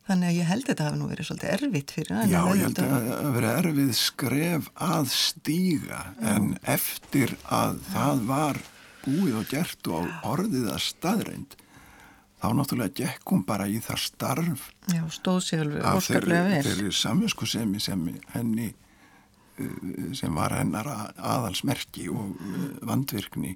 Þannig 0.10 0.32
að 0.32 0.38
ég 0.40 0.50
held 0.50 0.64
að 0.64 0.70
þetta 0.72 0.86
hafi 0.88 0.98
nú 0.98 1.08
verið 1.12 1.28
svolítið 1.28 1.52
erfitt 1.54 1.92
fyrir 1.94 2.16
hana. 2.18 2.30
Já, 2.32 2.42
ég 2.58 2.64
held 2.66 2.80
að 2.82 3.10
að 3.14 3.32
vera 3.36 3.56
erfið 3.62 3.90
skref 4.00 4.70
að 4.90 5.10
stíga 5.14 6.04
en 6.34 6.52
eftir 6.66 7.36
að 7.46 7.80
það 7.92 8.24
var 8.32 8.62
búið 9.04 9.40
og 9.40 9.50
gert 9.52 9.90
og 9.94 10.08
orðið 10.28 10.72
að 10.74 10.86
staðreind 10.88 11.58
þá 12.40 12.48
náttúrulega 12.56 12.96
gekk 13.04 13.34
hún 13.34 13.46
bara 13.48 13.68
í 13.68 13.80
það 13.84 14.02
starf 14.06 14.68
Já, 14.90 15.02
af 15.04 16.06
þeirri, 16.08 16.40
þeirri 16.64 16.92
samvinskusemi 16.96 17.82
sem 17.84 18.06
henni 18.34 18.70
uh, 18.72 20.14
sem 20.18 20.36
var 20.36 20.56
hennar 20.58 20.90
aðalsmerki 21.16 22.08
og 22.14 22.34
uh, 22.34 22.68
vandvirkni 22.88 23.56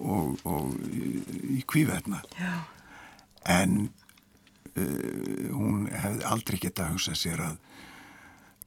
og, 0.00 0.40
og 0.48 0.76
í, 0.88 1.60
kvíverna 1.68 2.22
en 3.44 3.82
uh, 3.84 3.99
hún 5.54 5.88
hefði 5.92 6.24
aldrei 6.30 6.58
geta 6.62 6.86
að 6.86 6.94
hugsa 6.96 7.14
sér 7.18 7.42
að 7.48 7.56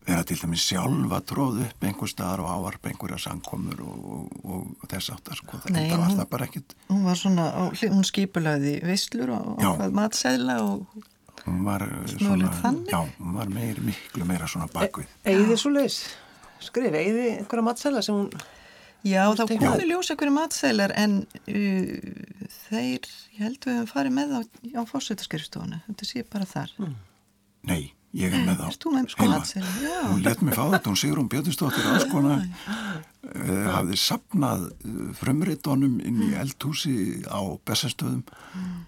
vera 0.03 0.23
til 0.27 0.35
dæmis 0.41 0.65
sjálfa 0.67 1.21
tróð 1.23 1.61
upp 1.63 1.85
einhver 1.87 2.09
staðar 2.11 2.41
og 2.43 2.49
ávarp 2.51 2.87
einhverja 2.89 3.19
samkomur 3.23 3.79
og, 3.85 4.01
og, 4.43 4.65
og 4.83 4.89
þess 4.91 5.13
áttar 5.13 5.39
sko, 5.39 5.61
Nei, 5.69 5.85
þetta 5.85 5.99
var 6.01 6.09
hún- 6.09 6.17
það 6.19 6.29
bara 6.33 6.47
ekkit 6.49 6.75
Hún 6.89 7.03
var 7.07 7.15
svona, 7.21 7.45
á 7.55 7.61
hún 7.71 8.03
skipulaði 8.09 8.73
veislur 8.83 9.31
og 9.37 9.63
ákvað 9.63 9.95
matseðla 10.01 10.57
og 10.65 10.97
hún 11.45 11.63
var 11.63 11.85
Mögulegt 11.87 12.59
þannig? 12.61 12.91
já, 12.91 12.99
hún 13.19 13.33
var 13.39 13.47
meir, 13.55 13.79
miklu 13.81 14.27
meira 14.27 14.47
svona 14.51 14.67
bakvið 14.75 15.07
Eigði 15.23 15.57
svo 15.57 15.71
leis? 15.71 16.01
Skrif, 16.63 16.93
eigði 16.95 17.29
einhverja 17.37 17.63
matsela 17.71 18.01
sem 18.03 18.15
hún 18.15 18.29
Já, 19.03 19.23
þá 19.35 19.41
Steik- 19.43 19.59
komið 19.59 19.89
ljós 19.89 20.11
einhverju 20.13 20.33
matseilar 20.37 20.93
en 20.95 21.17
uh, 21.23 22.45
þeir, 22.69 23.09
ég 23.35 23.41
held 23.43 23.65
við 23.67 23.75
höfum 23.81 23.89
farið 23.91 24.13
með 24.15 24.31
þá 24.31 24.39
á 24.79 24.81
fórsveitaskrifstofuna, 24.91 25.81
þetta 25.89 26.07
sé 26.07 26.23
bara 26.31 26.47
þar. 26.47 26.71
Nei, 27.67 27.81
ég 28.15 28.31
er 28.35 28.45
með 28.47 28.61
þá. 28.61 28.77
Þú 28.83 28.93
með 28.95 29.15
heima. 29.17 29.37
matseðla? 29.37 29.73
Já. 29.83 29.97
Hún 30.07 30.23
let 30.23 30.41
mig 30.47 30.55
fá 30.55 30.63
þetta, 30.71 30.91
hún 30.93 30.99
Sigrún 31.01 31.27
Björnsdóttir 31.33 31.89
áskona 31.91 32.37
uh, 32.39 33.65
hafði 33.75 33.99
sapnað 33.99 34.63
uh, 34.71 35.01
frumritunum 35.19 35.97
inn 36.03 36.21
í 36.23 36.29
eldhúsi 36.39 36.95
á 37.27 37.39
Bessastöðum 37.67 38.23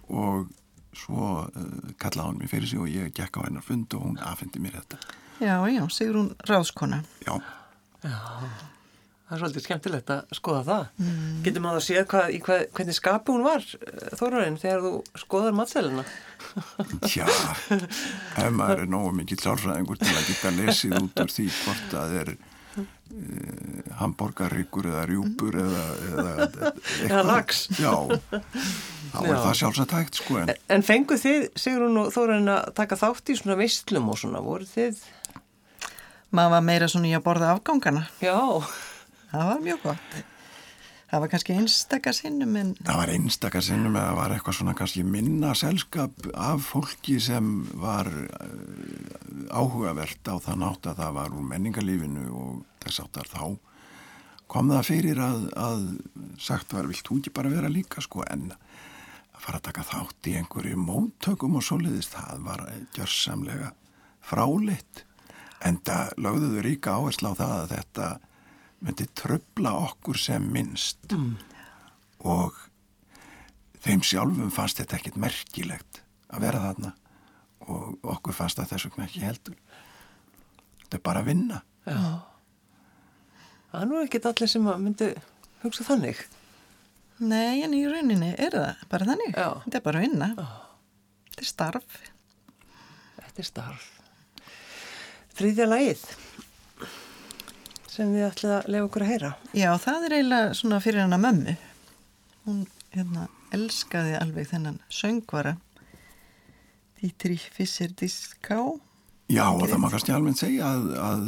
og 0.08 0.48
svo 0.96 1.42
uh, 1.44 1.92
kallaði 2.00 2.30
hún 2.30 2.40
mér 2.40 2.52
fyrir 2.54 2.72
sig 2.72 2.80
og 2.80 2.88
ég 2.88 3.12
gekk 3.16 3.36
á 3.36 3.44
hennar 3.50 3.64
fund 3.68 3.92
og 3.98 4.08
hún 4.08 4.16
afhendi 4.24 4.64
mér 4.64 4.78
þetta. 4.80 5.00
Já, 5.44 5.58
já, 5.68 5.82
Sigrún 5.92 6.32
Ráðskona. 6.48 7.02
Já, 7.28 7.36
Það 9.26 9.34
er 9.34 9.40
svolítið 9.42 9.64
skemmtilegt 9.66 10.10
að 10.14 10.34
skoða 10.38 10.60
það. 10.68 10.82
Mm. 11.02 11.30
Getur 11.42 11.62
maður 11.64 11.80
að 11.80 11.84
séð 11.88 12.04
hvað, 12.12 12.28
í 12.30 12.40
hvað, 12.46 12.60
hvernig 12.78 12.94
skapi 13.00 13.32
hún 13.34 13.42
var, 13.46 13.64
Þórarinn, 14.20 14.58
þegar 14.62 14.84
þú 14.84 14.92
skoðar 15.24 15.56
matselina? 15.58 16.04
tjá, 17.10 17.26
ef 18.44 18.52
maður 18.54 18.84
er 18.84 18.92
nógu 18.92 19.10
mikið 19.18 19.40
klárfræðingur 19.42 19.98
til 19.98 20.12
að 20.14 20.28
geta 20.30 20.52
lesið 20.60 20.94
út 21.00 21.24
úr 21.24 21.32
því 21.34 21.46
hvort 21.56 21.88
það 21.90 22.14
er 22.20 22.30
uh, 22.36 22.86
hambúrgarryggur 23.98 24.88
eða 24.92 25.02
rjúpur 25.10 25.58
eða, 25.64 25.84
eða 26.12 26.30
eitthvað. 26.46 26.80
Eða 27.10 27.26
lax. 27.32 27.64
Já, 27.82 27.92
þá 29.10 29.20
er 29.24 29.30
Já. 29.32 29.42
það 29.42 29.54
sjálfsagt 29.64 29.96
hægt 29.98 30.20
sko 30.22 30.38
en 30.44 30.54
En 30.78 30.86
fengu 30.86 31.18
þið, 31.18 31.48
Sigrún 31.58 31.98
og 32.04 32.12
Þórarinn, 32.14 32.50
að 32.54 32.70
taka 32.78 32.98
þátt 33.02 33.34
í 33.34 33.40
svona 33.42 33.58
veistlum 33.58 34.06
og 34.14 34.22
svona, 34.22 34.42
voru 34.44 34.70
þið? 34.70 35.02
Maður 36.36 36.52
var 36.56 36.64
meira 36.66 36.86
svona 36.90 37.08
í 37.08 37.14
að 37.16 37.22
borða 37.26 37.52
afgangana. 37.54 38.06
Já, 38.20 38.34
Það 39.36 39.50
var 39.50 39.62
mjög 39.66 39.82
gott. 39.84 40.16
Það 41.06 41.22
var 41.22 41.30
kannski 41.30 41.54
einstakar 41.54 42.14
sinnum 42.16 42.56
en 42.58 42.70
Það 42.80 42.98
var 42.98 43.10
einstakar 43.12 43.62
sinnum 43.62 43.98
eða 44.00 44.14
var 44.16 44.32
eitthvað 44.34 44.56
svona 44.58 44.74
kannski 44.78 45.04
minna 45.06 45.52
selskap 45.54 46.26
af 46.32 46.64
fólki 46.66 47.18
sem 47.22 47.50
var 47.78 48.08
uh, 48.08 49.52
áhugavert 49.52 50.32
á 50.32 50.34
það 50.42 50.60
nátt 50.64 50.90
að 50.90 51.02
það 51.02 51.14
var 51.20 51.36
úr 51.36 51.46
menningarlífinu 51.52 52.26
og 52.32 52.64
þess 52.82 53.04
áttar 53.04 53.30
þá 53.30 53.44
kom 54.50 54.72
það 54.72 54.88
fyrir 54.88 55.20
að, 55.20 55.46
að 55.58 55.86
sagt 56.42 56.74
var, 56.74 56.88
vilt 56.88 57.06
þú 57.06 57.20
ekki 57.20 57.34
bara 57.36 57.52
vera 57.52 57.70
líka 57.70 58.02
sko? 58.02 58.24
En 58.30 58.48
að 58.56 59.40
fara 59.42 59.60
að 59.60 59.66
taka 59.68 59.88
þátt 59.92 60.30
í 60.30 60.36
einhverju 60.40 60.78
móttökum 60.80 61.58
og 61.60 61.66
svoleiðist, 61.66 62.16
það 62.16 62.46
var 62.46 62.62
gjörsamlega 62.96 63.74
fráleitt. 64.26 65.04
En 65.66 65.78
það 65.84 66.16
lögðuðu 66.24 66.64
ríka 66.66 66.96
áherslu 66.96 67.36
á 67.36 67.38
það 67.38 67.60
að 67.60 67.74
þetta 67.76 68.08
myndi 68.84 69.06
tröfla 69.16 69.72
okkur 69.86 70.18
sem 70.20 70.46
minnst 70.52 71.12
og 72.26 72.56
þeim 73.84 74.02
sjálfum 74.04 74.52
fannst 74.54 74.80
þetta 74.82 74.98
ekkit 74.98 75.20
merkilegt 75.20 76.02
að 76.28 76.46
vera 76.48 76.64
þarna 76.68 76.94
og 77.66 78.10
okkur 78.16 78.36
fannst 78.36 78.60
það 78.60 78.72
þess 78.72 78.88
vegna 78.88 79.06
ekki 79.08 79.24
heldur 79.24 79.58
þetta 80.82 80.98
er 80.98 81.06
bara 81.08 81.22
að 81.22 81.30
vinna 81.32 81.62
það 81.86 83.80
er 83.80 83.88
nú 83.90 84.02
ekkit 84.02 84.28
allir 84.30 84.50
sem 84.50 84.68
að 84.70 84.84
myndu 84.84 85.10
hugsa 85.64 85.86
þannig. 85.86 86.20
nei, 87.18 87.62
en 87.64 87.74
í 87.74 87.82
rauninni 87.88 88.34
er 88.36 88.54
það 88.54 88.86
bara 88.92 89.08
þannig. 89.10 89.34
Já. 89.34 89.48
Þetta 89.64 89.78
er 89.78 89.84
bara 89.86 90.00
að 90.00 90.06
vinna. 90.06 90.28
Þetta 91.30 91.42
er 91.42 91.50
starf. 91.50 91.98
Þetta 93.16 93.42
er 93.42 93.48
starf. 93.50 93.86
Þriðja 95.36 95.68
lagið 95.68 96.04
sem 97.96 98.12
þið 98.12 98.26
ætlið 98.28 98.54
að 98.56 98.72
lefa 98.74 98.88
okkur 98.90 99.04
að 99.04 99.12
heyra. 99.12 99.30
Já, 99.56 99.70
það 99.80 100.06
er 100.06 100.16
eiginlega 100.16 100.56
svona 100.58 100.80
fyrir 100.84 101.04
hana 101.04 101.20
mömmu. 101.20 101.54
Hún 102.46 102.64
hérna 102.92 103.28
elskaði 103.56 104.16
alveg 104.18 104.50
þennan 104.50 104.80
söngvara 104.92 105.56
Dítri 107.00 107.36
Fisser 107.38 107.92
Diská. 107.92 108.60
Já 109.32 109.44
og 109.50 109.64
það 109.66 109.80
má 109.82 109.88
kannski 109.90 110.12
almennt 110.14 110.38
segja 110.38 110.68
að, 110.70 110.84
að 111.02 111.24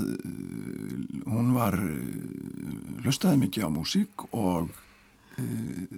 hún 1.33 1.49
var 1.57 1.75
uh, 1.83 3.01
hlustaði 3.03 3.41
mikið 3.43 3.66
á 3.66 3.71
músík 3.75 4.27
og 4.31 4.69
uh, 4.71 5.97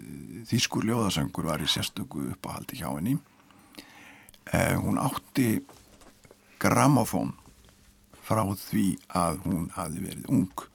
þýskur 0.49 0.89
ljóðasöngur 0.89 1.51
var 1.51 1.61
í 1.61 1.68
sérstöku 1.68 2.25
uppáhaldi 2.33 2.81
hjá 2.81 2.89
henni 2.95 3.18
uh, 3.18 4.77
hún 4.81 4.97
átti 5.03 5.61
grammofón 6.61 7.35
frá 8.31 8.45
því 8.62 8.85
að 9.18 9.41
hún 9.49 9.64
hafi 9.74 10.05
verið 10.05 10.28
ung. 10.31 10.66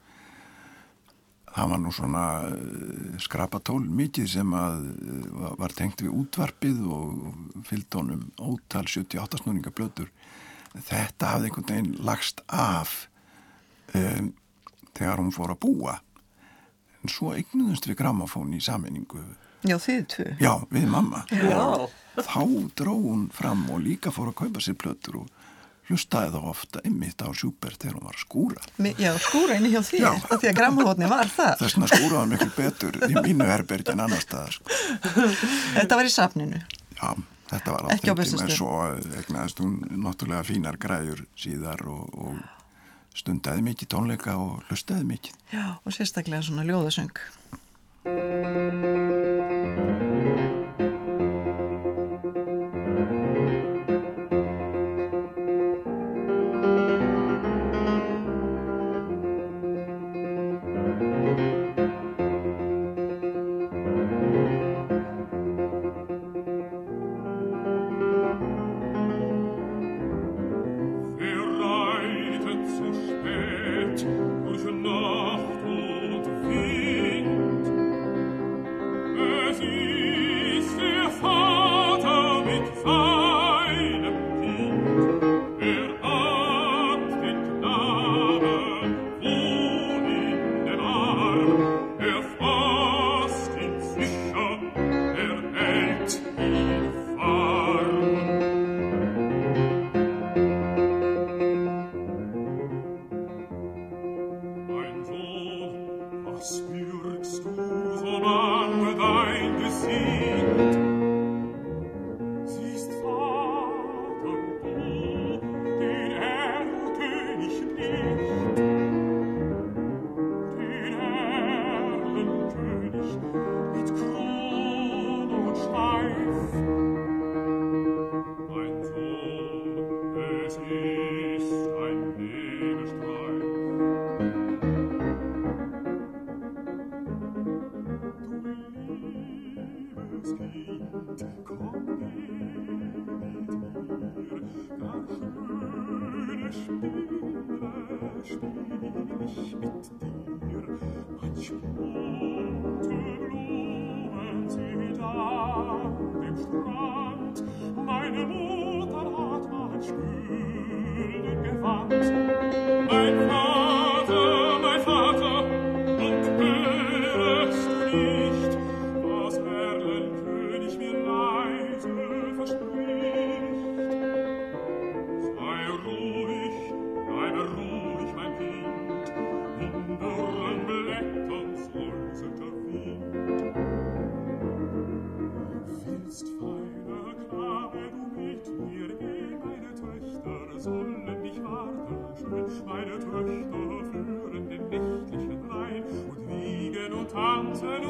Það 1.56 1.70
var 1.72 1.80
nú 1.80 1.90
svona 1.96 2.24
uh, 2.52 3.14
skrapatól 3.24 3.80
mikið 3.96 4.26
sem 4.28 4.50
að 4.56 4.82
uh, 4.92 5.52
var 5.56 5.72
tengt 5.72 6.02
við 6.04 6.12
útvarpið 6.12 6.82
og 6.92 7.62
fylgd 7.64 7.96
honum 7.96 8.26
ótal 8.36 8.84
78 8.84 9.40
snúninga 9.40 9.72
blöður 9.72 10.10
þetta 10.84 11.30
hafði 11.32 11.48
einhvern 11.48 11.70
veginn 11.70 11.94
lagst 12.04 12.42
af 12.52 13.06
um, 13.96 14.34
þegar 14.92 15.22
hún 15.22 15.32
fór 15.32 15.54
að 15.54 15.62
búa. 15.64 15.96
En 17.00 17.12
svo 17.12 17.32
eignuðumst 17.36 17.88
við 17.88 18.00
grammafón 18.02 18.52
í 18.56 18.60
sammenningu 18.60 19.22
Já, 19.66 19.78
þið 19.80 20.02
tvö. 20.12 20.26
já, 20.38 20.52
við 20.70 20.84
mamma. 20.92 21.24
Já. 21.32 21.88
þá 22.20 22.42
dró 22.78 22.92
hún 23.00 23.26
fram 23.34 23.64
og 23.72 23.80
líka 23.82 24.12
fór 24.14 24.30
að 24.30 24.38
kaupa 24.44 24.62
sér 24.62 24.76
plötur 24.78 25.22
og 25.22 25.32
hlustaði 25.86 26.32
þá 26.34 26.40
ofta 26.50 26.80
einmitt 26.84 27.22
á 27.22 27.28
Schubert 27.36 27.78
þegar 27.82 27.94
hún 28.00 28.06
var 28.08 28.16
að 28.16 28.24
skúra 28.24 28.62
Já, 28.98 29.12
skúra 29.22 29.56
inni 29.60 29.70
hjá 29.70 29.80
þér, 29.86 30.00
Já. 30.02 30.10
af 30.16 30.40
því 30.42 30.48
að 30.50 30.56
grammahotni 30.58 31.08
var 31.12 31.30
það. 31.30 31.54
þess 31.62 31.76
vegna 31.76 31.88
skúraði 31.92 32.18
hann 32.20 32.32
miklu 32.34 32.50
betur 32.56 32.98
í 33.06 33.14
mínu 33.28 33.46
herbergi 33.46 33.92
en 33.94 34.02
annar 34.06 34.22
staðar 34.24 34.56
sko. 34.56 34.64
Þetta 35.76 35.96
var 36.00 36.04
í 36.10 36.12
safninu. 36.16 36.60
já, 36.98 37.10
þetta 37.52 37.76
var 37.76 37.88
Ekki 37.94 38.08
tíma, 38.10 38.18
Bessastöðum. 38.18 38.50
en 38.50 38.56
svo 38.58 38.70
egnaðist 39.22 39.62
hún 39.62 39.78
náttúrulega 40.02 40.44
fínar 40.50 40.76
græjur 40.82 41.22
síðar 41.38 41.86
og, 41.86 42.04
og 42.18 42.34
stundaði 43.16 43.62
mikið 43.70 43.88
tónleika 43.94 44.34
og 44.42 44.66
hlustaði 44.68 45.06
mikið 45.14 45.38
Já, 45.54 45.66
og 45.86 45.94
sérstaklega 45.94 46.42
svona 46.42 46.66
ljóðasöng. 46.66 47.14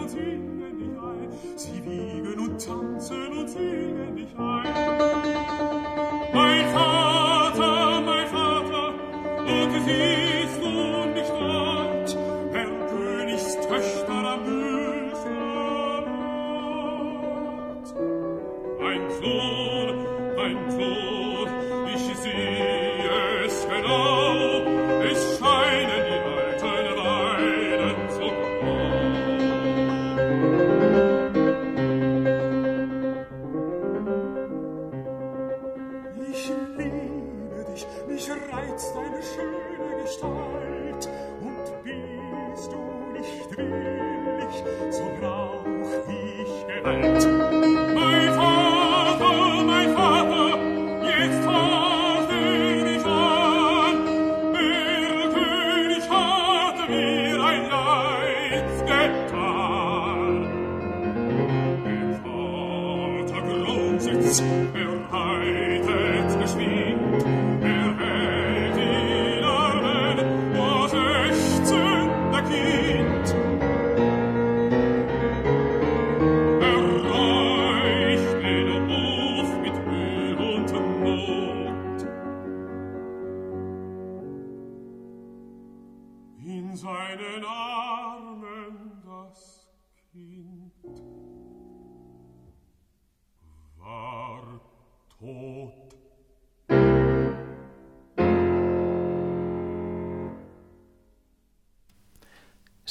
singen 0.09 0.79
dich 0.79 0.99
ein, 0.99 1.31
sie 1.57 1.85
wiegen 1.85 2.39
und 2.39 2.65
tanzen 2.65 3.39
und 3.39 3.49
singen 3.49 4.17
dich 4.17 4.39
ein. 4.39 4.56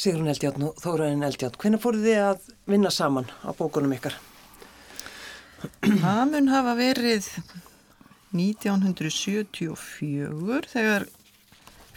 Sigrun 0.05 0.29
Eldjátt 0.29 0.59
og 0.61 0.75
Þóraðin 0.83 1.23
Eldjátt, 1.25 1.55
hvernig 1.57 1.81
fóruð 1.81 2.03
þið 2.05 2.19
að 2.21 2.43
vinna 2.69 2.91
saman 2.93 3.25
á 3.41 3.49
bókunum 3.57 3.89
ykkar? 3.95 4.13
Það 5.81 6.19
mun 6.29 6.51
hafa 6.51 6.75
verið 6.77 7.25
1974 8.35 10.69
þegar 10.69 11.07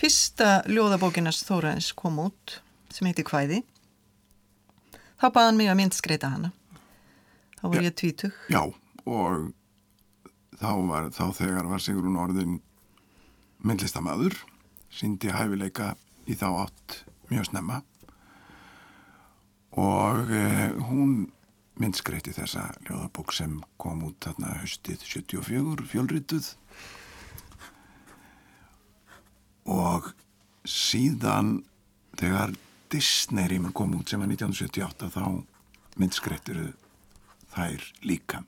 fyrsta 0.00 0.64
ljóðabókinast 0.70 1.44
Þóraðins 1.50 1.90
kom 1.98 2.16
út 2.22 2.54
sem 2.94 3.08
heiti 3.10 3.24
Kvæði. 3.28 3.58
Þá 5.20 5.26
baðan 5.34 5.58
mig 5.60 5.68
að 5.68 5.78
myndskreita 5.82 6.32
hana. 6.32 6.50
Þá 7.58 7.64
var 7.66 7.86
ég 7.90 7.98
tvítug. 7.98 8.32
Já, 8.48 8.62
og 9.04 9.52
þá, 10.56 10.72
var, 10.88 11.12
þá 11.12 11.24
þegar 11.42 11.68
var 11.74 11.80
Sigrún 11.84 12.22
orðin 12.24 12.56
myndlistamæður, 13.68 14.32
síndi 14.88 15.28
hæfileika 15.34 15.92
í 16.24 16.32
þá 16.38 16.48
átt 16.64 17.04
mjög 17.28 17.44
snemma 17.50 17.82
og 19.76 20.30
eh, 20.32 20.70
hún 20.88 21.28
myndskreiti 21.78 22.34
þessa 22.34 22.68
ljóðabók 22.88 23.34
sem 23.36 23.58
kom 23.80 24.02
út 24.08 24.18
þarna 24.24 24.56
haustið 24.62 25.04
74, 25.04 25.86
fjölrituð 25.92 26.50
og 29.68 30.12
síðan 30.68 31.60
þegar 32.18 32.56
Disney 32.92 33.50
rýmur 33.50 33.74
kom 33.76 33.94
út 33.98 34.10
sem 34.10 34.20
var 34.22 34.30
1978 34.32 35.10
þá 35.14 35.98
myndskreittir 36.00 36.62
þær 37.54 37.90
líka 38.06 38.44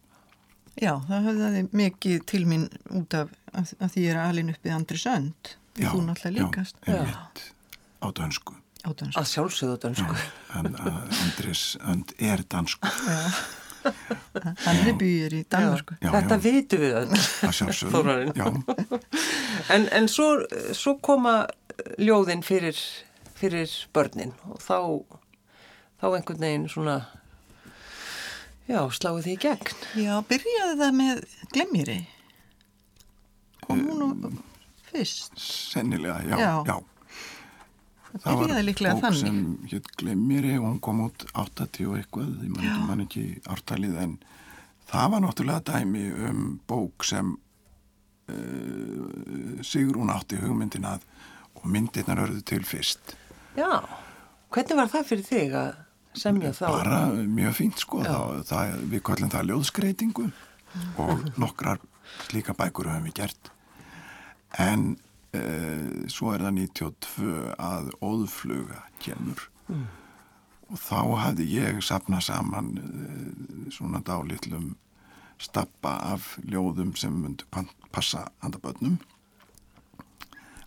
Já, 0.81 0.95
það 1.05 1.27
höfðaði 1.27 1.62
mikið 1.77 2.21
til 2.31 2.45
mín 2.49 2.68
út 2.97 3.14
af 3.18 3.33
að, 3.53 3.75
að 3.79 3.93
því 3.95 4.05
ég 4.05 4.14
er 4.14 4.21
alin 4.23 4.53
uppið 4.55 4.77
Andri 4.77 5.01
Sönd. 5.01 5.55
Já, 5.79 5.91
Þú 5.91 6.03
náttúrulega 6.07 6.47
líkast. 6.47 6.81
Já, 6.87 6.97
einmitt, 6.97 7.45
á 8.03 8.07
dönsku 8.16 8.60
Átans. 8.89 9.16
Að 9.20 9.26
sjálfsögðu 9.28 9.78
dansku. 9.83 10.14
en 10.57 10.70
að 10.74 11.01
Andris 11.20 11.64
önd 11.85 12.14
er 12.18 12.43
dansku 12.49 12.89
Hann 13.81 14.81
er 14.85 14.93
býr 15.01 15.33
í 15.33 15.45
Danmörku. 15.49 15.95
Já, 16.05 16.11
Þetta 16.12 16.37
já. 16.37 16.41
vitum 16.45 16.83
við 16.83 16.97
öll. 16.99 17.14
að 17.49 17.55
sjálfsögðu 17.57 17.93
Þórarinn. 17.95 18.35
já, 18.37 18.47
En, 19.72 19.87
en 19.97 20.09
svo, 20.12 20.26
svo 20.76 20.95
koma 21.01 21.47
ljóðin 21.97 22.43
fyrir, 22.45 22.76
fyrir 23.41 23.72
börnin 23.97 24.35
og 24.53 24.61
þá, 24.61 24.76
þá 26.03 26.07
einhvern 26.18 26.45
veginn 26.45 26.68
svona, 26.68 26.99
já, 28.68 28.83
sláðu 28.93 29.24
því 29.24 29.33
í 29.33 29.41
gegn. 29.47 29.72
Já, 30.05 30.12
byrjaði 30.28 30.76
það 30.83 30.95
með 31.01 31.24
glemmiri. 31.57 31.99
Kom 33.64 33.81
hún 33.89 34.01
nú 34.20 34.31
fyrst. 34.91 35.33
sennilega, 35.41 36.20
já, 36.28 36.37
Já. 36.37 36.53
já. 36.68 36.76
Það 38.11 38.41
byrjaði 38.43 38.65
líklega 38.67 38.95
bók 38.97 39.05
þannig. 39.05 39.21
sem 39.21 39.37
hétt 39.71 39.89
Glemmiri 40.01 40.55
og 40.59 40.65
hún 40.67 40.81
kom 40.83 40.99
út 41.07 41.19
80 41.33 41.87
og 41.91 41.95
eitthvað, 42.01 42.31
ég 42.43 42.51
man 42.55 42.65
ekki, 42.67 42.83
man 42.89 43.05
ekki 43.05 43.25
ártalið 43.55 43.95
en 44.05 44.13
það 44.91 45.07
var 45.15 45.21
náttúrulega 45.25 45.67
dæmi 45.71 46.05
um 46.31 46.39
bók 46.71 46.97
sem 47.07 47.27
uh, 47.35 47.39
Sigrún 49.67 50.11
átti 50.11 50.37
hugmyndin 50.43 50.91
að 50.91 51.01
og 51.61 51.67
myndirnar 51.69 52.23
örðu 52.25 52.41
til 52.47 52.65
fyrst. 52.65 53.15
Já, 53.59 53.83
hvernig 54.55 54.79
var 54.79 54.89
það 54.93 55.09
fyrir 55.11 55.27
þig 55.27 55.57
að 55.61 55.71
semja 56.21 56.53
þá? 56.57 56.67
bara 56.73 57.01
mjög 57.13 57.57
fínt 57.59 57.79
sko. 57.83 57.97
Þá, 58.07 58.19
það, 58.49 58.65
við 58.93 59.01
kallum 59.07 59.33
það 59.33 59.49
ljóðskreitingu 59.51 60.27
og 61.03 61.11
nokkrar 61.41 61.79
slíka 62.27 62.53
bækur 62.59 62.91
höfum 62.91 63.09
við 63.11 63.17
gert. 63.21 63.43
En 64.59 64.81
uh, 65.37 66.07
svo 66.11 66.35
er 66.35 66.45
það 66.45 66.59
92 66.59 67.33
að 67.57 67.91
óðfluga 68.05 68.85
kemur. 69.03 69.47
Og 70.70 70.78
þá 70.78 71.01
hafði 71.24 71.49
ég 71.55 71.81
sapnað 71.83 72.26
saman 72.28 72.70
uh, 72.78 73.68
svona 73.74 74.03
dálitlum 74.07 74.74
stappa 75.41 75.97
af 76.12 76.35
ljóðum 76.45 76.93
sem 77.01 77.14
myndu 77.16 77.49
passa 77.93 78.26
handa 78.43 78.61
börnum. 78.62 78.99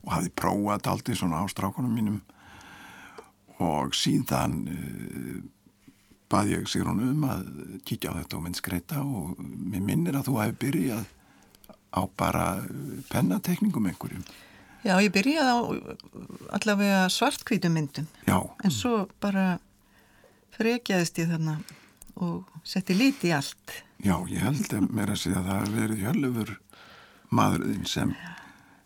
Og 0.04 0.16
hafði 0.16 0.34
prófað 0.36 0.92
aldrei 0.92 1.16
svona 1.16 1.44
á 1.44 1.46
strákunum 1.52 1.94
mínum. 1.94 2.22
Og 3.64 3.94
síðan 3.96 4.64
uh, 4.68 5.42
bað 6.34 6.56
ég 6.56 6.70
Sigrún 6.70 7.04
um 7.04 7.26
að 7.30 7.44
kíkja 7.86 8.14
á 8.14 8.18
þetta 8.18 8.40
og 8.40 8.46
myndskreita 8.48 9.04
og 9.04 9.38
mér 9.40 9.84
minnir 9.86 10.18
að 10.18 10.32
þú 10.32 10.40
hefði 10.42 10.60
byrjað 10.64 11.12
á 11.94 12.02
bara 12.18 12.46
eh, 12.64 13.02
pennatekningum 13.12 13.90
einhverjum. 13.92 14.24
Já, 14.84 14.98
ég 15.00 15.12
byrjaði 15.16 15.52
á 15.56 15.60
allavega 16.58 17.04
svartkvítum 17.14 17.74
myndum. 17.78 18.08
Já, 18.28 18.38
En 18.64 18.72
svo 18.74 19.06
bara 19.24 19.60
frekjaðist 20.58 21.18
ég 21.24 21.32
þarna 21.32 21.58
og 22.22 22.44
setti 22.68 22.94
lit 22.98 23.24
í 23.26 23.32
allt. 23.34 23.78
Já, 24.04 24.18
ég 24.30 24.44
held 24.44 24.74
að 24.76 24.90
mér 24.94 25.14
að 25.16 25.22
segja 25.24 25.40
að 25.40 25.48
það 25.50 25.62
hefur 25.62 25.78
verið 25.80 26.04
hjölufur 26.04 26.52
maðurinn 27.34 27.86
sem 27.90 28.12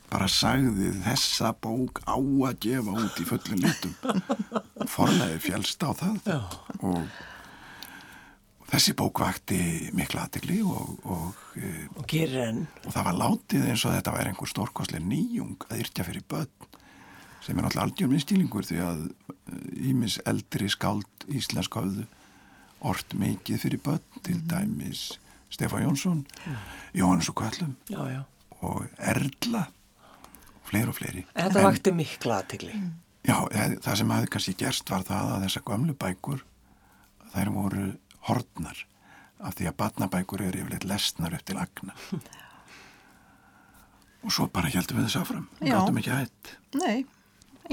bara 0.07 0.27
sagði 0.31 0.91
þessa 1.03 1.49
bók 1.59 1.99
á 2.07 2.15
að 2.15 2.59
gefa 2.63 2.93
út 3.01 3.17
í 3.19 3.25
fullin 3.27 3.65
litum. 3.65 3.95
Forlega 4.87 5.41
fjálst 5.43 5.83
á 5.83 5.91
það 5.97 6.29
Já. 6.29 6.37
og 6.79 7.01
þessi 8.67 8.95
bók 8.99 9.21
vakti 9.23 9.59
mikla 9.95 10.25
aðtegli 10.25 10.59
og, 10.65 10.97
og, 11.07 11.43
e, 11.55 11.87
og 11.95 12.03
og 12.03 12.91
það 12.93 13.07
var 13.09 13.19
látið 13.21 13.69
eins 13.71 13.85
og 13.87 13.95
þetta 13.95 14.15
væri 14.17 14.33
einhver 14.33 14.51
stórkostlega 14.51 15.05
nýjung 15.05 15.67
að 15.69 15.83
yrkja 15.85 16.07
fyrir 16.07 16.25
börn 16.27 16.73
sem 17.45 17.55
er 17.55 17.63
náttúrulega 17.63 17.85
aldjum 17.87 18.11
minnstýlingur 18.11 18.67
því 18.67 18.81
að 18.83 19.05
ímis 19.87 20.19
eldri 20.27 20.67
skáld 20.69 21.27
íslensk 21.31 21.79
höfðu 21.79 22.07
ort 22.87 23.15
mikið 23.17 23.63
fyrir 23.63 23.83
börn 23.85 24.21
til 24.25 24.41
dæmis 24.49 25.13
Stefán 25.47 25.85
Jónsson, 25.85 26.25
Jóhannes 26.93 27.29
og 27.29 27.35
Kvöllum 27.39 27.75
Já, 27.89 28.03
já. 28.11 28.21
og 28.61 28.85
Erla 28.97 29.67
og 30.63 30.67
fleiri 30.69 30.87
og 30.87 30.95
fleiri. 30.95 31.23
En 31.35 31.47
þetta 31.47 31.63
vakti 31.63 31.93
mikla 31.95 32.41
aðtegli. 32.41 32.73
Já, 33.23 33.37
eh, 33.51 33.77
það 33.79 33.95
sem 33.95 34.11
hafði 34.11 34.31
kannski 34.33 34.53
gerst 34.59 34.89
var 34.89 35.05
það 35.07 35.31
að 35.35 35.45
þessar 35.45 35.63
gömlu 35.63 35.95
bækur 35.95 36.43
þær 37.33 37.53
voru 37.55 37.85
hortnar 38.27 38.83
af 39.39 39.53
því 39.57 39.67
að 39.69 39.75
batnabækur 39.83 40.41
eru 40.47 40.63
yfirleitt 40.63 40.87
lesnar 40.89 41.35
upp 41.37 41.45
til 41.45 41.57
agna. 41.61 41.93
Og 44.25 44.33
svo 44.33 44.47
bara 44.51 44.71
heldum 44.73 44.97
við 44.99 45.07
þess 45.07 45.19
áfram. 45.21 45.45
Já. 45.61 45.75
Gáttum 45.77 45.99
ekki 46.01 46.15
hætt. 46.15 46.55
Nei, 46.81 46.97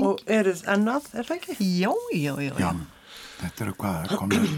Og 0.02 0.18
eruð 0.26 0.64
ennað, 0.66 1.04
er 1.14 1.26
það 1.28 1.36
ekki? 1.38 1.54
já, 1.78 1.90
já, 2.18 2.32
já, 2.42 2.50
Já, 2.50 2.54
já, 2.58 2.70
þetta 3.38 3.62
eru 3.64 3.74
hvað, 3.78 4.14
komið 4.18 4.48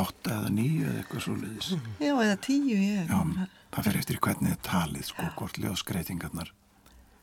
átta 0.00 0.30
eða 0.38 0.52
nýju 0.54 0.86
eða 0.88 1.02
eitthvað 1.02 1.24
svo 1.26 1.34
liðis. 1.36 1.68
já, 2.00 2.12
eða 2.24 2.36
tíu, 2.46 2.78
ég, 2.78 3.10
Já, 3.12 3.48
það 3.74 3.84
fyrir 3.88 3.98
eftir 4.00 4.20
hvernig 4.24 4.54
það 4.54 4.62
talið, 4.70 5.04
sko, 5.10 5.26
hvort 5.36 5.60
ljóðskreitingarnar 5.60 6.52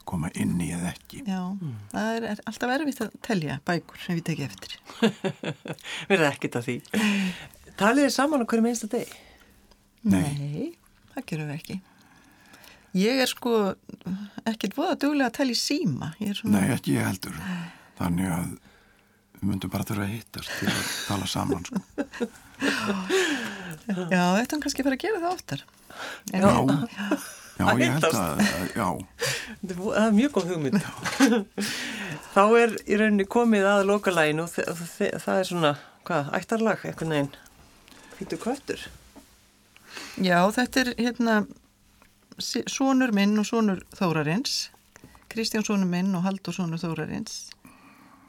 koma 0.05 0.29
inn 0.37 0.53
í 0.61 0.67
eða 0.77 0.91
ekki. 0.93 1.23
já, 1.25 1.41
það 1.89 2.11
er, 2.19 2.27
er 2.35 2.43
alltaf 2.45 2.75
erfitt 2.75 3.01
að 3.01 3.17
telja 3.25 3.57
bækur 3.65 3.97
ef 4.05 4.13
ég 4.13 4.23
teki 4.29 4.45
eftir. 4.45 4.77
Verða 6.13 6.29
ekkert 6.35 6.59
að 6.61 6.67
því. 6.69 6.75
Talið 7.75 8.07
þið 8.07 8.13
saman 8.15 8.43
á 8.43 8.47
hverju 8.47 8.63
minnsta 8.63 8.87
deg? 8.91 9.11
Nei. 10.05 10.75
það 11.15 11.25
gerum 11.31 11.49
við 11.51 11.57
ekki. 11.59 11.75
Ég 12.95 13.19
er 13.25 13.27
sko 13.27 13.51
ekkert 14.47 14.77
voða 14.77 14.95
duglega 15.01 15.27
að 15.27 15.37
telja 15.41 15.57
í 15.57 15.59
síma. 15.59 16.13
Ég 16.21 16.31
er 16.31 16.39
svona, 16.39 16.61
Nei, 16.61 16.75
ekki 16.77 16.95
ég 16.95 17.03
heldur. 17.09 17.35
Þannig 17.99 18.29
að 18.31 18.53
við 19.35 19.47
myndum 19.49 19.73
bara 19.73 19.87
þurfa 19.87 20.05
að 20.05 20.13
hittast 20.13 20.53
til 20.59 20.69
að 20.71 20.85
tala 21.09 21.27
saman, 21.27 21.65
sko. 21.67 21.81
já, 24.15 24.21
þetta 24.39 24.55
er 24.55 24.61
kannski 24.63 24.85
bara 24.87 24.95
að 24.95 25.03
gera 25.03 25.23
það 25.25 25.33
oftar. 25.33 25.65
Já, 26.31 26.39
já, 26.39 27.65
Að 27.65 27.79
ég 27.79 27.93
held 27.95 28.05
að, 28.19 28.39
já, 28.75 28.87
Það 29.63 29.99
er 30.01 30.15
mjög 30.15 30.33
góð 30.35 30.49
hugmynd. 30.51 30.87
Þá 32.35 32.41
er 32.59 32.73
í 32.83 32.97
rauninni 32.99 33.27
komið 33.31 33.67
að 33.71 33.85
lokalæginu 33.91 34.43
og 34.47 34.55
það 34.55 35.35
er 35.35 35.47
svona, 35.47 35.71
hvað, 36.07 36.31
ættarlag, 36.39 36.83
einhvern 36.87 37.15
veginn. 37.15 37.31
Hvítu 38.19 38.37
kvöttur. 38.39 38.79
Já, 40.23 40.39
þetta 40.55 40.81
er 40.85 40.89
hérna 40.99 41.35
sonur 42.39 43.11
minn 43.15 43.37
og 43.39 43.45
sonur 43.47 43.81
Þórarins 43.95 44.69
Kristján 45.31 45.63
sonur 45.67 45.87
minn 45.87 46.13
og 46.15 46.23
Haldur 46.25 46.55
sonur 46.55 46.79
Þórarins 46.81 47.35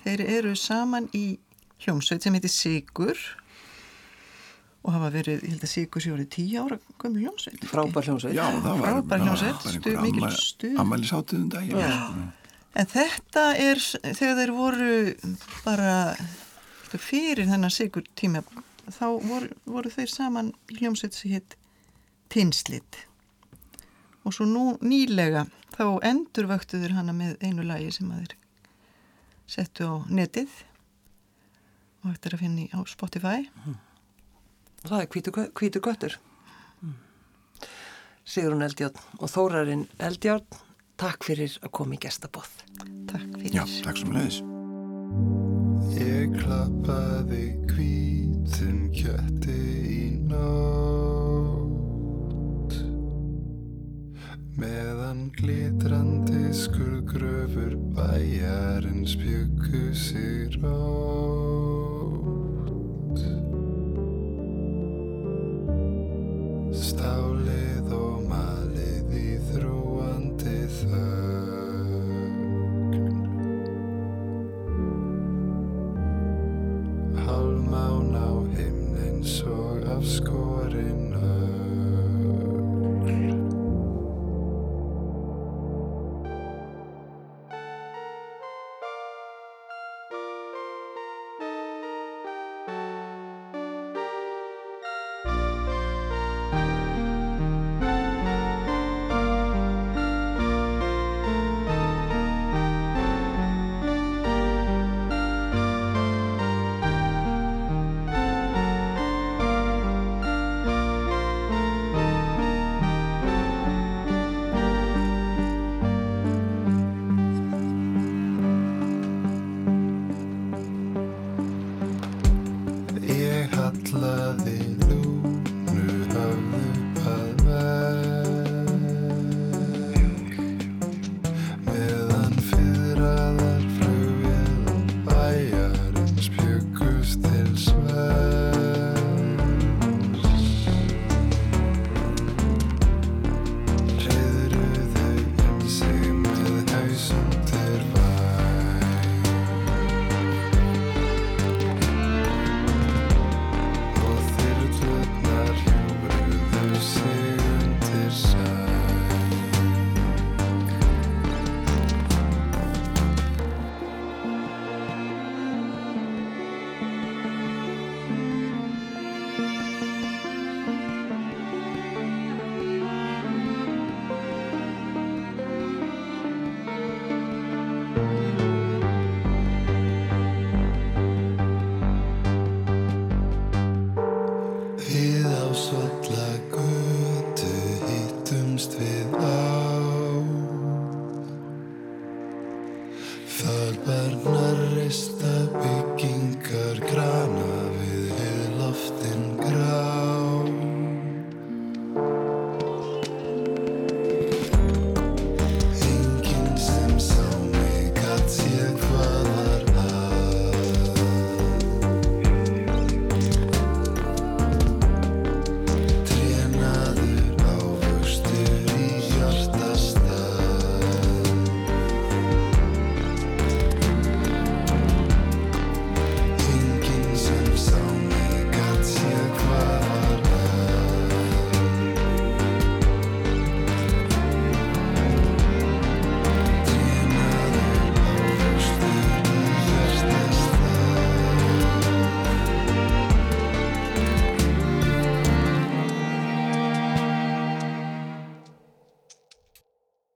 þeir 0.05 0.23
eru 0.27 0.53
saman 0.59 1.09
í 1.15 1.39
hljómsveit 1.83 2.23
sem 2.23 2.35
heitir 2.39 2.51
Sigur 2.55 3.19
og 4.87 4.93
hafa 4.95 5.09
verið, 5.11 5.41
ég 5.43 5.51
held 5.57 5.65
að 5.67 5.73
Sigur 5.73 6.03
sé 6.05 6.13
orðið 6.15 6.29
tíu 6.37 6.63
ára 6.63 6.79
gömur 7.03 7.25
hljómsveit 7.25 7.67
Frábær 7.71 8.07
hljómsveit. 8.07 8.37
já, 8.39 8.45
það 8.47 8.69
var 8.69 8.85
Frábær 8.87 9.25
hljómsveit, 9.25 9.57
bara 9.63 9.75
stuð- 9.75 9.87
einhver 9.87 10.07
mikil 10.07 10.23
amma- 10.23 10.43
stuð. 10.43 10.77
ammælishátíðum 10.85 11.49
daginn. 11.51 11.79
Já. 11.79 11.91
sko. 11.97 12.27
En 12.77 12.87
þetta 12.93 13.45
er 13.57 13.83
þegar 14.15 14.39
þeir 14.43 14.53
voru 14.55 15.15
bara 15.65 16.17
fyrir 16.97 17.47
þennan 17.51 17.71
Sigur 17.75 18.05
tíma 18.15 18.43
þá 18.95 19.07
voru, 19.27 19.49
voru 19.67 19.91
þeir 19.91 20.11
saman 20.13 20.53
í 20.73 20.79
hljómsveit 20.81 21.15
sem 21.17 21.33
hitt 21.37 21.57
Tinslit 22.33 23.01
og 24.27 24.35
svo 24.35 24.47
nú 24.51 24.65
nýlega 24.83 25.45
þá 25.77 25.85
endurvöktu 26.09 26.81
þeir 26.83 26.95
hana 26.99 27.15
með 27.15 27.37
einu 27.47 27.63
lagi 27.67 27.93
sem 27.95 28.11
að 28.11 28.25
þeir 28.25 28.37
settu 29.57 29.87
á 29.87 29.95
netið 30.11 30.55
og 32.03 32.13
þetta 32.15 32.29
er 32.31 32.35
að 32.39 32.43
finna 32.45 32.67
á 32.75 32.81
Spotify 32.91 33.39
Og 34.87 34.91
það 34.93 35.01
er 35.03 35.09
hvítu, 35.11 35.31
kvö- 35.35 35.51
hvítu 35.59 35.81
kvöttur. 35.83 36.13
Sigrun 38.27 38.63
Eldjárn 38.63 38.99
og 39.19 39.31
Þórarinn 39.33 39.87
Eldjárn, 39.99 40.45
takk 41.01 41.27
fyrir 41.27 41.57
að 41.65 41.73
koma 41.75 41.97
í 41.97 41.99
gestabóð. 42.05 42.53
Takk 43.11 43.27
fyrir 43.41 43.57
Já, 43.57 43.65
takk 43.83 43.99
sem 43.99 44.15
leiðis. 44.15 44.39
Ég 45.97 46.37
klappaði 46.39 47.43
hvítum 48.47 48.91
kjötti 48.95 49.55
í 49.91 50.19
nótt. 50.31 50.37
Meðan 54.57 55.31
glitrandi 55.37 56.53
skurðgröfur 56.55 57.77
bæjarins 57.97 59.17
byggu 59.19 59.95
sig 59.95 60.63
rót 60.63 61.86